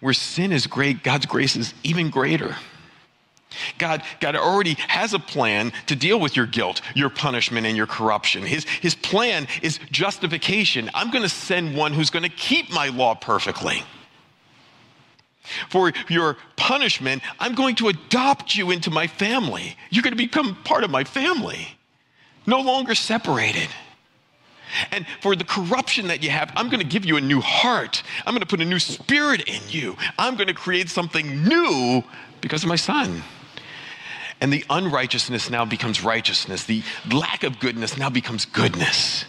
Where 0.00 0.12
sin 0.12 0.50
is 0.50 0.66
great, 0.66 1.04
God's 1.04 1.26
grace 1.26 1.54
is 1.54 1.74
even 1.84 2.10
greater. 2.10 2.56
God, 3.78 4.02
God 4.18 4.34
already 4.34 4.74
has 4.88 5.14
a 5.14 5.20
plan 5.20 5.72
to 5.86 5.94
deal 5.94 6.18
with 6.18 6.34
your 6.34 6.46
guilt, 6.46 6.80
your 6.96 7.08
punishment, 7.08 7.68
and 7.68 7.76
your 7.76 7.86
corruption. 7.86 8.42
His, 8.42 8.64
his 8.64 8.96
plan 8.96 9.46
is 9.62 9.78
justification. 9.92 10.90
I'm 10.92 11.12
going 11.12 11.22
to 11.22 11.28
send 11.28 11.76
one 11.76 11.92
who's 11.92 12.10
going 12.10 12.24
to 12.24 12.36
keep 12.36 12.72
my 12.72 12.88
law 12.88 13.14
perfectly. 13.14 13.84
For 15.68 15.92
your 16.08 16.36
punishment, 16.56 17.22
I'm 17.38 17.54
going 17.54 17.76
to 17.76 17.88
adopt 17.88 18.54
you 18.54 18.70
into 18.70 18.90
my 18.90 19.06
family. 19.06 19.76
You're 19.90 20.02
going 20.02 20.12
to 20.12 20.16
become 20.16 20.56
part 20.64 20.84
of 20.84 20.90
my 20.90 21.04
family, 21.04 21.76
no 22.46 22.60
longer 22.60 22.94
separated. 22.94 23.68
And 24.90 25.06
for 25.20 25.36
the 25.36 25.44
corruption 25.44 26.08
that 26.08 26.22
you 26.22 26.30
have, 26.30 26.52
I'm 26.56 26.68
going 26.68 26.80
to 26.80 26.86
give 26.86 27.04
you 27.04 27.16
a 27.16 27.20
new 27.20 27.40
heart. 27.40 28.02
I'm 28.26 28.32
going 28.32 28.40
to 28.40 28.46
put 28.46 28.60
a 28.60 28.64
new 28.64 28.80
spirit 28.80 29.42
in 29.48 29.62
you. 29.68 29.96
I'm 30.18 30.34
going 30.36 30.48
to 30.48 30.54
create 30.54 30.88
something 30.88 31.44
new 31.44 32.02
because 32.40 32.62
of 32.62 32.68
my 32.68 32.76
son. 32.76 33.22
And 34.40 34.52
the 34.52 34.64
unrighteousness 34.68 35.48
now 35.50 35.64
becomes 35.64 36.02
righteousness. 36.02 36.64
The 36.64 36.82
lack 37.10 37.42
of 37.42 37.58
goodness 37.58 37.96
now 37.96 38.10
becomes 38.10 38.44
goodness. 38.44 39.24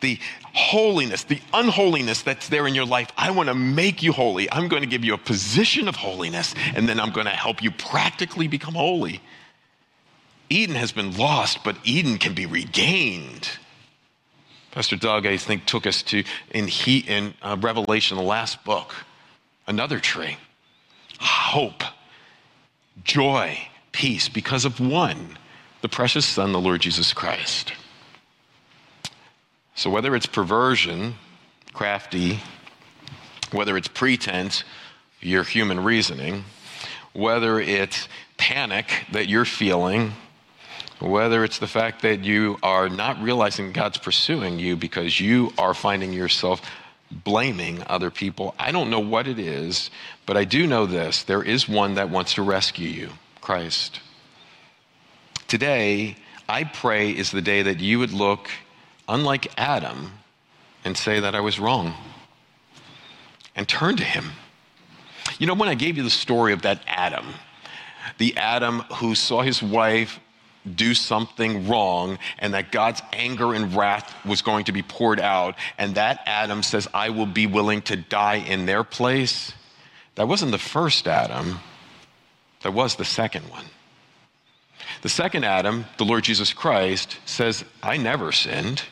The 0.00 0.18
holiness, 0.52 1.24
the 1.24 1.40
unholiness 1.52 2.22
that's 2.22 2.48
there 2.48 2.66
in 2.66 2.74
your 2.74 2.84
life, 2.84 3.10
I 3.16 3.30
want 3.30 3.48
to 3.48 3.54
make 3.54 4.02
you 4.02 4.12
holy. 4.12 4.50
I'm 4.52 4.68
going 4.68 4.82
to 4.82 4.88
give 4.88 5.04
you 5.04 5.14
a 5.14 5.18
position 5.18 5.88
of 5.88 5.96
holiness, 5.96 6.54
and 6.74 6.88
then 6.88 7.00
I'm 7.00 7.10
going 7.10 7.26
to 7.26 7.32
help 7.32 7.62
you 7.62 7.70
practically 7.70 8.48
become 8.48 8.74
holy. 8.74 9.20
Eden 10.50 10.76
has 10.76 10.92
been 10.92 11.16
lost, 11.16 11.64
but 11.64 11.76
Eden 11.84 12.18
can 12.18 12.34
be 12.34 12.46
regained. 12.46 13.50
Pastor 14.70 14.96
Doug, 14.96 15.26
I 15.26 15.36
think, 15.36 15.66
took 15.66 15.86
us 15.86 16.02
to 16.04 16.24
in, 16.50 16.68
he, 16.68 16.98
in 16.98 17.34
uh, 17.42 17.56
Revelation, 17.60 18.16
the 18.16 18.22
last 18.22 18.64
book, 18.64 18.94
another 19.66 19.98
tree. 19.98 20.36
Hope, 21.20 21.82
joy, 23.02 23.58
peace 23.92 24.28
because 24.28 24.64
of 24.64 24.78
one, 24.78 25.36
the 25.80 25.88
precious 25.88 26.26
Son, 26.26 26.52
the 26.52 26.60
Lord 26.60 26.80
Jesus 26.80 27.12
Christ. 27.12 27.72
So, 29.78 29.90
whether 29.90 30.16
it's 30.16 30.26
perversion, 30.26 31.14
crafty, 31.72 32.40
whether 33.52 33.76
it's 33.76 33.86
pretense, 33.86 34.64
your 35.20 35.44
human 35.44 35.84
reasoning, 35.84 36.42
whether 37.12 37.60
it's 37.60 38.08
panic 38.38 39.06
that 39.12 39.28
you're 39.28 39.44
feeling, 39.44 40.14
whether 40.98 41.44
it's 41.44 41.60
the 41.60 41.68
fact 41.68 42.02
that 42.02 42.24
you 42.24 42.58
are 42.60 42.88
not 42.88 43.22
realizing 43.22 43.70
God's 43.70 43.98
pursuing 43.98 44.58
you 44.58 44.76
because 44.76 45.20
you 45.20 45.52
are 45.56 45.74
finding 45.74 46.12
yourself 46.12 46.60
blaming 47.12 47.80
other 47.86 48.10
people. 48.10 48.56
I 48.58 48.72
don't 48.72 48.90
know 48.90 48.98
what 48.98 49.28
it 49.28 49.38
is, 49.38 49.90
but 50.26 50.36
I 50.36 50.42
do 50.42 50.66
know 50.66 50.86
this 50.86 51.22
there 51.22 51.44
is 51.44 51.68
one 51.68 51.94
that 51.94 52.10
wants 52.10 52.34
to 52.34 52.42
rescue 52.42 52.88
you. 52.88 53.10
Christ. 53.40 54.00
Today, 55.46 56.16
I 56.48 56.64
pray 56.64 57.12
is 57.12 57.30
the 57.30 57.42
day 57.42 57.62
that 57.62 57.78
you 57.78 58.00
would 58.00 58.12
look, 58.12 58.50
unlike 59.08 59.52
Adam, 59.56 60.12
and 60.84 60.96
say 60.96 61.20
that 61.20 61.34
I 61.34 61.40
was 61.40 61.58
wrong 61.58 61.94
and 63.56 63.68
turn 63.68 63.96
to 63.96 64.04
him. 64.04 64.30
You 65.38 65.46
know, 65.46 65.54
when 65.54 65.68
I 65.68 65.74
gave 65.74 65.96
you 65.96 66.02
the 66.02 66.10
story 66.10 66.52
of 66.52 66.62
that 66.62 66.80
Adam, 66.86 67.26
the 68.18 68.36
Adam 68.36 68.80
who 68.94 69.14
saw 69.14 69.42
his 69.42 69.62
wife 69.62 70.20
do 70.74 70.94
something 70.94 71.68
wrong 71.68 72.18
and 72.38 72.54
that 72.54 72.72
God's 72.72 73.02
anger 73.12 73.54
and 73.54 73.74
wrath 73.74 74.14
was 74.24 74.42
going 74.42 74.64
to 74.66 74.72
be 74.72 74.82
poured 74.82 75.20
out, 75.20 75.56
and 75.78 75.94
that 75.94 76.20
Adam 76.26 76.62
says, 76.62 76.88
I 76.94 77.10
will 77.10 77.26
be 77.26 77.46
willing 77.46 77.82
to 77.82 77.96
die 77.96 78.36
in 78.36 78.66
their 78.66 78.84
place. 78.84 79.52
That 80.14 80.28
wasn't 80.28 80.52
the 80.52 80.58
first 80.58 81.06
Adam, 81.06 81.60
that 82.62 82.72
was 82.72 82.96
the 82.96 83.04
second 83.04 83.50
one. 83.50 83.64
The 85.02 85.08
second 85.08 85.44
Adam, 85.44 85.86
the 85.96 86.04
Lord 86.04 86.24
Jesus 86.24 86.52
Christ, 86.52 87.18
says, 87.24 87.64
I 87.82 87.96
never 87.96 88.32
sinned. 88.32 88.82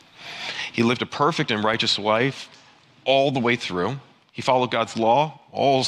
He 0.76 0.82
lived 0.82 1.00
a 1.00 1.06
perfect 1.06 1.50
and 1.50 1.64
righteous 1.64 1.98
life 1.98 2.50
all 3.06 3.30
the 3.30 3.40
way 3.40 3.56
through. 3.56 3.98
He 4.30 4.42
followed 4.42 4.70
God's 4.70 4.94
law, 4.98 5.40
all 5.50 5.86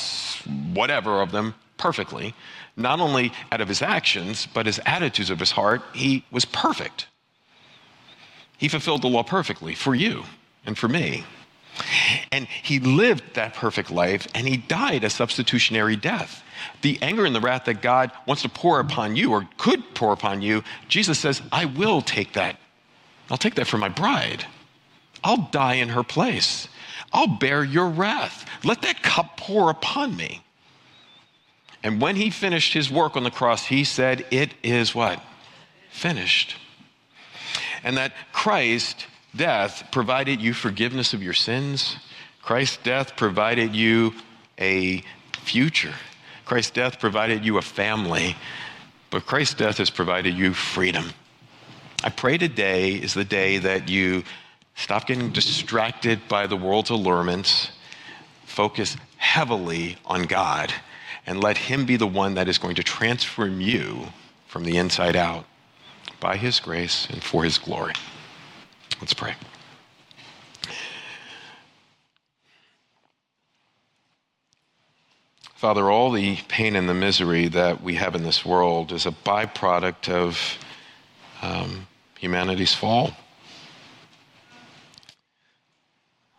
whatever 0.73 1.21
of 1.21 1.31
them, 1.31 1.55
perfectly. 1.77 2.35
Not 2.75 2.99
only 2.99 3.35
out 3.53 3.61
of 3.61 3.69
his 3.69 3.83
actions, 3.83 4.47
but 4.47 4.65
his 4.65 4.81
attitudes 4.87 5.29
of 5.29 5.41
his 5.41 5.51
heart, 5.51 5.83
he 5.93 6.25
was 6.31 6.47
perfect. 6.47 7.07
He 8.57 8.69
fulfilled 8.69 9.03
the 9.03 9.09
law 9.09 9.23
perfectly 9.23 9.75
for 9.75 9.95
you 9.95 10.23
and 10.65 10.79
for 10.79 10.89
me. 10.89 11.25
And 12.33 12.49
he 12.49 12.81
lived 12.81 13.35
that 13.35 13.53
perfect 13.53 13.91
life 13.91 14.27
and 14.35 14.49
he 14.49 14.57
died 14.57 15.05
a 15.05 15.11
substitutionary 15.11 15.97
death. 15.97 16.43
The 16.81 16.99
anger 17.03 17.27
and 17.27 17.35
the 17.35 17.43
wrath 17.43 17.67
that 17.67 17.83
God 17.83 18.11
wants 18.25 18.41
to 18.41 18.49
pour 18.49 18.81
upon 18.81 19.17
you 19.17 19.33
or 19.33 19.47
could 19.59 19.95
pour 19.95 20.15
upon 20.15 20.41
you, 20.41 20.65
Jesus 20.89 21.19
says, 21.19 21.43
I 21.53 21.67
will 21.67 22.01
take 22.01 22.33
that. 22.33 22.57
I'll 23.31 23.37
take 23.37 23.57
that 23.57 23.67
for 23.67 23.77
my 23.77 23.91
bride. 23.91 24.47
I'll 25.23 25.49
die 25.51 25.75
in 25.75 25.91
her 25.91 26.03
place. 26.03 26.69
I'll 27.13 27.27
bear 27.27 27.65
your 27.65 27.89
wrath. 27.89 28.47
Let 28.65 28.83
that 28.83 29.03
cup 29.03 29.37
pour 29.37 29.71
upon 29.71 30.17
me. 30.17 30.43
And 31.83 32.01
when 32.01 32.17
he 32.17 32.31
finished 32.31 32.75
his 32.75 32.91
work 32.91 33.17
on 33.17 33.23
the 33.23 33.31
cross, 33.31 33.67
he 33.67 33.85
said, 33.85 34.27
It 34.31 34.55
is 34.63 34.95
what? 34.95 35.23
Finished. 35.91 36.57
And 37.85 37.97
that 37.97 38.13
Christ's 38.33 39.07
death 39.35 39.85
provided 39.93 40.41
you 40.41 40.53
forgiveness 40.53 41.15
of 41.15 41.23
your 41.23 41.33
sins. 41.33 41.97
Christ's 42.43 42.79
death 42.79 43.17
provided 43.17 43.75
you 43.75 44.15
a 44.59 45.03
future. 45.33 45.95
Christ's 46.45 46.73
death 46.73 46.99
provided 46.99 47.45
you 47.45 47.59
a 47.59 47.63
family. 47.63 48.37
But 49.11 49.27
Christ's 49.27 49.55
death 49.55 49.79
has 49.79 49.91
provided 49.91 50.35
you 50.35 50.53
freedom. 50.53 51.11
I 52.03 52.11
pray 52.11 52.39
today 52.39 52.93
is 52.93 53.15
the 53.15 53.25
day 53.25 53.59
that 53.59 53.89
you 53.89 54.25
stop 54.79 55.09
getting 55.09 55.31
distracted 55.31 56.21
by 56.29 56.47
the 56.47 56.57
world's 56.57 56.91
allurements, 56.91 57.71
focus 58.47 58.97
heavily 59.17 59.99
on 60.07 60.23
God, 60.23 60.73
and 61.27 61.43
let 61.43 61.59
Him 61.59 61.85
be 61.85 61.97
the 61.97 62.07
one 62.07 62.35
that 62.35 62.49
is 62.49 62.59
going 62.59 62.77
to 62.77 62.85
transform 62.85 63.61
you 63.61 64.07
from 64.47 64.65
the 64.65 64.77
inside 64.77 65.17
out 65.17 65.45
by 66.21 66.37
His 66.37 66.61
grace 66.61 67.09
and 67.11 67.23
for 67.23 67.43
His 67.43 67.59
glory. 67.59 67.93
Let's 69.01 69.15
pray. 69.15 69.35
Father, 75.57 75.91
all 75.91 76.13
the 76.13 76.37
pain 76.47 76.77
and 76.77 76.89
the 76.89 76.95
misery 76.95 77.49
that 77.49 77.83
we 77.83 77.97
have 77.97 78.15
in 78.15 78.23
this 78.23 78.45
world 78.45 78.93
is 78.93 79.07
a 79.07 79.11
byproduct 79.11 80.09
of 80.09 80.57
um, 81.43 81.89
humanity's 82.21 82.73
fall. 82.73 83.13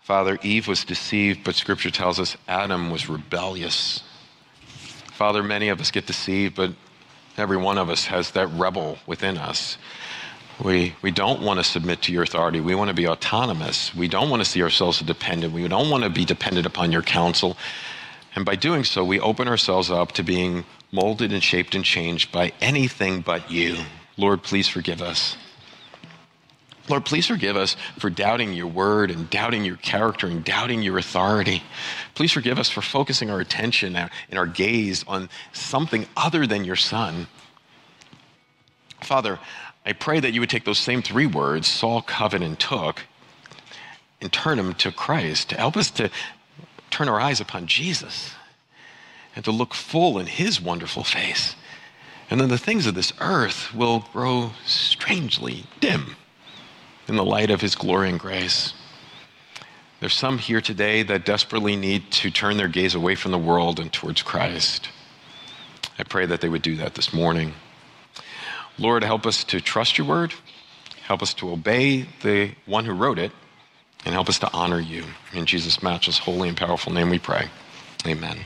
Father, 0.10 0.40
Eve 0.41 0.68
was 0.68 0.86
deceived, 0.86 1.44
but 1.44 1.53
Scripture 1.53 1.91
tells 1.91 2.19
us 2.19 2.36
Adam 2.48 2.90
was 2.90 3.07
rebellious. 3.07 4.02
Father, 5.11 5.44
many 5.44 5.69
of 5.69 5.80
us 5.80 5.91
get 5.91 6.07
deceived, 6.07 6.56
but 6.56 6.72
every 7.38 7.57
one 7.57 7.77
of 7.77 7.91
us 7.91 8.06
has 8.06 8.31
that 8.31 8.48
rebel 8.48 8.98
within 9.06 9.38
us. 9.38 9.77
We, 10.64 10.95
we 11.03 11.11
don't 11.11 11.44
want 11.44 11.60
to 11.60 11.64
submit 11.64 12.02
to 12.02 12.11
your 12.11 12.23
authority. 12.23 12.60
We 12.60 12.73
want 12.73 12.88
to 12.88 12.95
be 12.95 13.07
autonomous. 13.07 13.94
We 13.94 14.07
don't 14.07 14.31
want 14.31 14.44
to 14.44 14.49
see 14.49 14.64
ourselves 14.64 14.99
as 14.99 15.06
dependent. 15.06 15.53
We 15.53 15.68
don't 15.68 15.91
want 15.91 16.03
to 16.03 16.10
be 16.10 16.26
dependent 16.26 16.65
upon 16.65 16.91
your 16.91 17.03
counsel. 17.03 17.56
And 18.34 18.44
by 18.44 18.56
doing 18.56 18.86
so, 18.86 19.06
we 19.06 19.19
open 19.19 19.48
ourselves 19.48 19.91
up 19.91 20.14
to 20.14 20.23
being 20.23 20.65
molded 20.91 21.31
and 21.31 21.44
shaped 21.44 21.76
and 21.76 21.86
changed 21.86 22.31
by 22.31 22.52
anything 22.61 23.22
but 23.22 23.52
you. 23.52 23.77
Lord, 24.18 24.41
please 24.41 24.68
forgive 24.68 25.03
us. 25.03 25.38
Lord, 26.90 27.06
please 27.06 27.28
forgive 27.28 27.56
us 27.56 27.76
for 27.99 28.10
doubting 28.10 28.53
your 28.53 28.68
word 28.68 29.11
and 29.11 29.30
doubting 29.30 29.64
your 29.64 29.76
character 29.78 30.26
and 30.26 30.44
doubting 30.44 30.82
your 30.82 30.98
authority. 30.98 31.61
Please 32.16 32.32
forgive 32.32 32.57
us 32.57 32.68
for 32.68 32.82
focusing 32.82 33.30
our 33.30 33.40
attention 33.40 33.95
and 33.95 34.10
our 34.34 34.48
gaze 34.48 35.06
on 35.07 35.30
something 35.53 36.07
other 36.18 36.48
than 36.48 36.66
your 36.66 36.76
son. 36.76 37.28
Father, 39.02 39.40
I 39.86 39.94
pray 39.94 40.20
that 40.20 40.34
you 40.34 40.40
would 40.40 40.49
take 40.49 40.66
those 40.66 40.80
same 40.80 41.03
three 41.03 41.28
words, 41.28 41.68
Saul, 41.68 42.02
covet, 42.02 42.41
and 42.41 42.60
took, 42.60 43.03
and 44.20 44.34
turn 44.34 44.57
them 44.57 44.74
to 44.76 44.91
Christ, 44.91 45.49
to 45.49 45.57
help 45.57 45.78
us 45.78 45.91
to 45.91 46.10
turn 46.90 47.07
our 47.07 47.22
eyes 47.22 47.40
upon 47.40 47.68
Jesus 47.68 48.34
and 49.36 49.45
to 49.45 49.52
look 49.52 49.76
full 49.76 50.18
in 50.18 50.26
his 50.26 50.60
wonderful 50.60 51.03
face. 51.03 51.56
And 52.32 52.41
then 52.41 52.49
the 52.49 52.57
things 52.57 52.88
of 52.88 52.95
this 52.95 53.14
earth 53.22 53.74
will 53.74 54.06
grow 54.11 54.52
strangely 54.66 55.66
dim 55.80 56.16
in 57.10 57.15
the 57.15 57.26
light 57.26 57.49
of 57.49 57.61
his 57.61 57.76
glory 57.76 58.10
and 58.10 58.19
grace. 58.19 58.73
There's 59.99 60.14
some 60.14 60.38
here 60.38 60.61
today 60.61 61.03
that 61.03 61.26
desperately 61.26 61.76
need 61.76 62.11
to 62.11 62.31
turn 62.31 62.57
their 62.57 62.68
gaze 62.68 62.95
away 62.95 63.15
from 63.15 63.31
the 63.31 63.38
world 63.38 63.80
and 63.80 63.91
towards 63.91 64.22
Christ. 64.22 64.90
I 65.98 66.03
pray 66.03 66.26
that 66.26 66.40
they 66.40 66.48
would 66.48 66.61
do 66.61 66.77
that 66.77 66.95
this 66.95 67.11
morning. 67.14 67.53
Lord, 68.77 69.03
help 69.03 69.26
us 69.26 69.44
to 69.45 69.60
trust 69.60 69.98
your 69.98 70.07
word, 70.07 70.34
help 71.03 71.22
us 71.22 71.34
to 71.36 71.52
obey 71.52 72.06
the 72.22 72.52
one 72.65 72.86
who 72.86 72.94
wrote 72.94 73.19
it, 73.19 73.34
and 74.06 74.14
help 74.14 74.30
us 74.30 74.40
to 74.40 74.53
honor 74.53 74.80
you. 74.80 75.03
In 75.34 75.45
Jesus' 75.45 75.84
matchless, 75.84 76.19
holy, 76.19 76.48
and 76.48 76.57
powerful 76.57 76.94
name 76.94 77.10
we 77.10 77.19
pray. 77.19 77.49
Amen. 78.07 78.45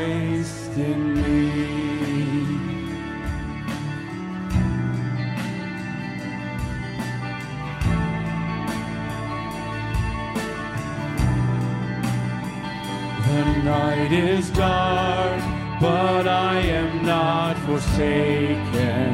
night 13.71 14.11
is 14.11 14.49
dark, 14.49 15.41
but 15.79 16.27
I 16.27 16.59
am 16.81 17.05
not 17.05 17.55
forsaken. 17.67 19.09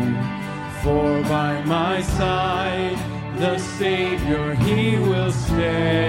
For 0.81 1.21
by 1.33 1.53
my 1.75 2.01
side 2.17 2.97
the 3.37 3.55
Savior, 3.79 4.55
He 4.65 4.97
will 5.09 5.31
stay. 5.31 6.06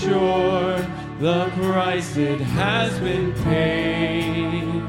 Sure, 0.00 0.78
the 1.18 1.50
price 1.56 2.16
it 2.16 2.40
has 2.40 2.98
been 3.00 3.32
paid. 3.44 4.82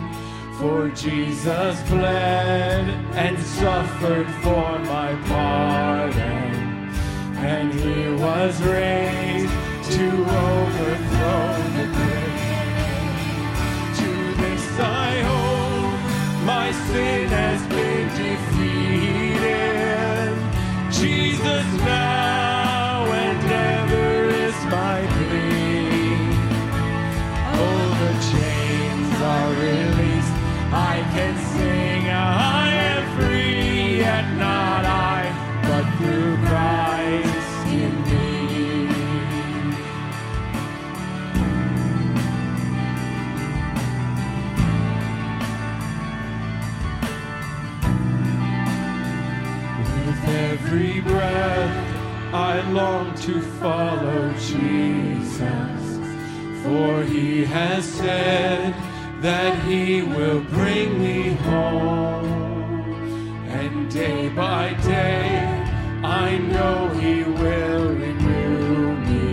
For 0.58 0.90
Jesus 0.90 1.82
bled 1.90 2.88
and 3.16 3.38
suffered 3.40 4.30
for 4.44 4.80
my 4.80 5.16
pardon, 5.28 6.54
and 7.52 7.74
he 7.74 8.10
was 8.24 8.62
raised 8.62 9.54
to 9.96 10.08
overthrow 10.48 11.48
the 11.78 11.88
grave. 11.96 13.50
To 14.00 14.10
this 14.42 14.66
I 14.80 15.12
hold, 15.30 16.46
my 16.46 16.72
sin 16.72 17.21
has 57.52 57.84
said 57.84 58.74
that 59.22 59.54
he 59.66 60.02
will 60.02 60.42
bring 60.56 60.90
me 61.02 61.34
home. 61.50 62.26
And 63.60 63.92
day 63.92 64.30
by 64.30 64.74
day, 64.76 65.62
I 66.02 66.38
know 66.38 66.88
he 67.02 67.24
will 67.24 67.90
renew 67.94 68.96
me 69.10 69.30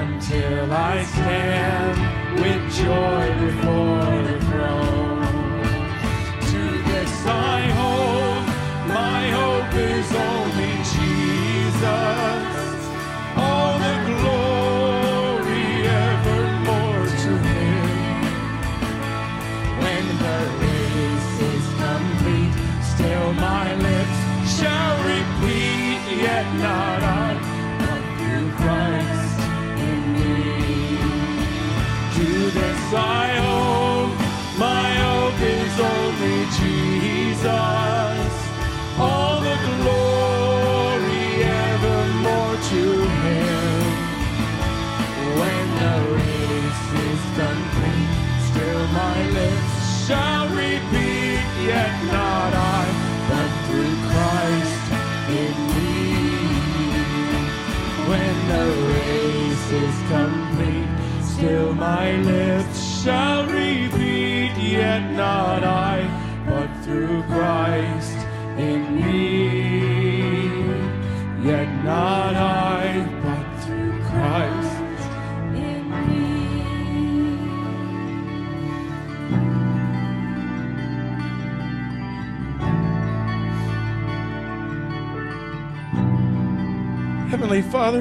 until 0.00 0.72
I 0.72 1.02
stand 1.02 1.96
with 2.40 2.62
joy 2.84 3.19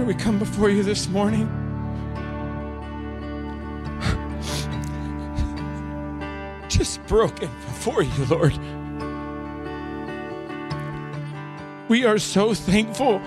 we 0.10 0.16
come 0.16 0.40
before 0.40 0.72
you 0.72 0.82
this 0.82 1.08
morning. 1.08 1.48
Just 6.68 7.06
broken 7.06 7.48
before 7.48 8.02
you, 8.02 8.26
Lord. 8.26 8.58
We 11.90 12.06
are 12.06 12.18
so 12.18 12.56
thankful 12.56 13.20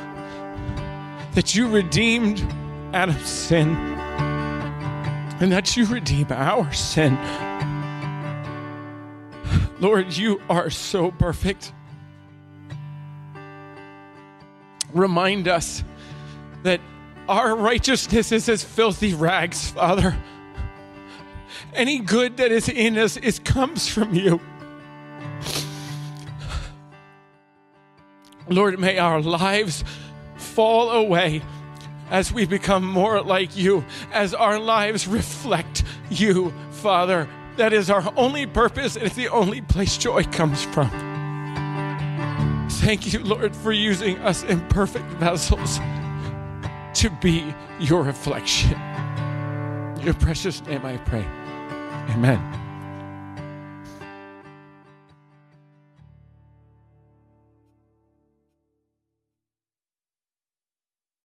that 1.34 1.54
you 1.54 1.68
redeemed 1.68 2.40
Adam's 2.92 3.28
sin 3.28 3.76
and 5.38 5.52
that 5.52 5.76
you 5.76 5.86
redeem 5.86 6.32
our 6.32 6.72
sin. 6.72 7.16
Lord, 9.78 10.16
you 10.16 10.42
are 10.50 10.68
so 10.68 11.12
perfect. 11.12 11.72
Remind 14.92 15.46
us 15.46 15.84
that 16.62 16.80
our 17.28 17.54
righteousness 17.54 18.32
is 18.32 18.48
as 18.48 18.64
filthy 18.64 19.14
rags, 19.14 19.70
Father. 19.70 20.16
Any 21.74 21.98
good 21.98 22.36
that 22.38 22.52
is 22.52 22.68
in 22.68 22.98
us 22.98 23.16
is 23.16 23.38
comes 23.38 23.88
from 23.88 24.14
you. 24.14 24.40
Lord, 28.48 28.78
may 28.78 28.98
our 28.98 29.20
lives 29.20 29.84
fall 30.36 30.90
away 30.90 31.42
as 32.10 32.32
we 32.32 32.44
become 32.44 32.84
more 32.84 33.22
like 33.22 33.56
you, 33.56 33.84
as 34.12 34.34
our 34.34 34.58
lives 34.58 35.06
reflect 35.06 35.84
you, 36.10 36.52
Father. 36.70 37.28
That 37.56 37.72
is 37.72 37.88
our 37.88 38.12
only 38.16 38.46
purpose, 38.46 38.96
and 38.96 39.06
it's 39.06 39.14
the 39.14 39.28
only 39.28 39.62
place 39.62 39.96
joy 39.96 40.24
comes 40.24 40.62
from. 40.64 40.90
Thank 42.68 43.12
you, 43.12 43.20
Lord, 43.20 43.54
for 43.54 43.72
using 43.72 44.18
us 44.18 44.42
imperfect 44.42 45.06
vessels 45.12 45.78
to 46.94 47.10
be 47.10 47.54
your 47.78 48.02
reflection. 48.02 48.80
In 49.96 50.02
your 50.02 50.14
precious 50.14 50.64
name 50.66 50.84
I 50.84 50.96
pray. 50.98 51.26
Amen. 52.10 52.61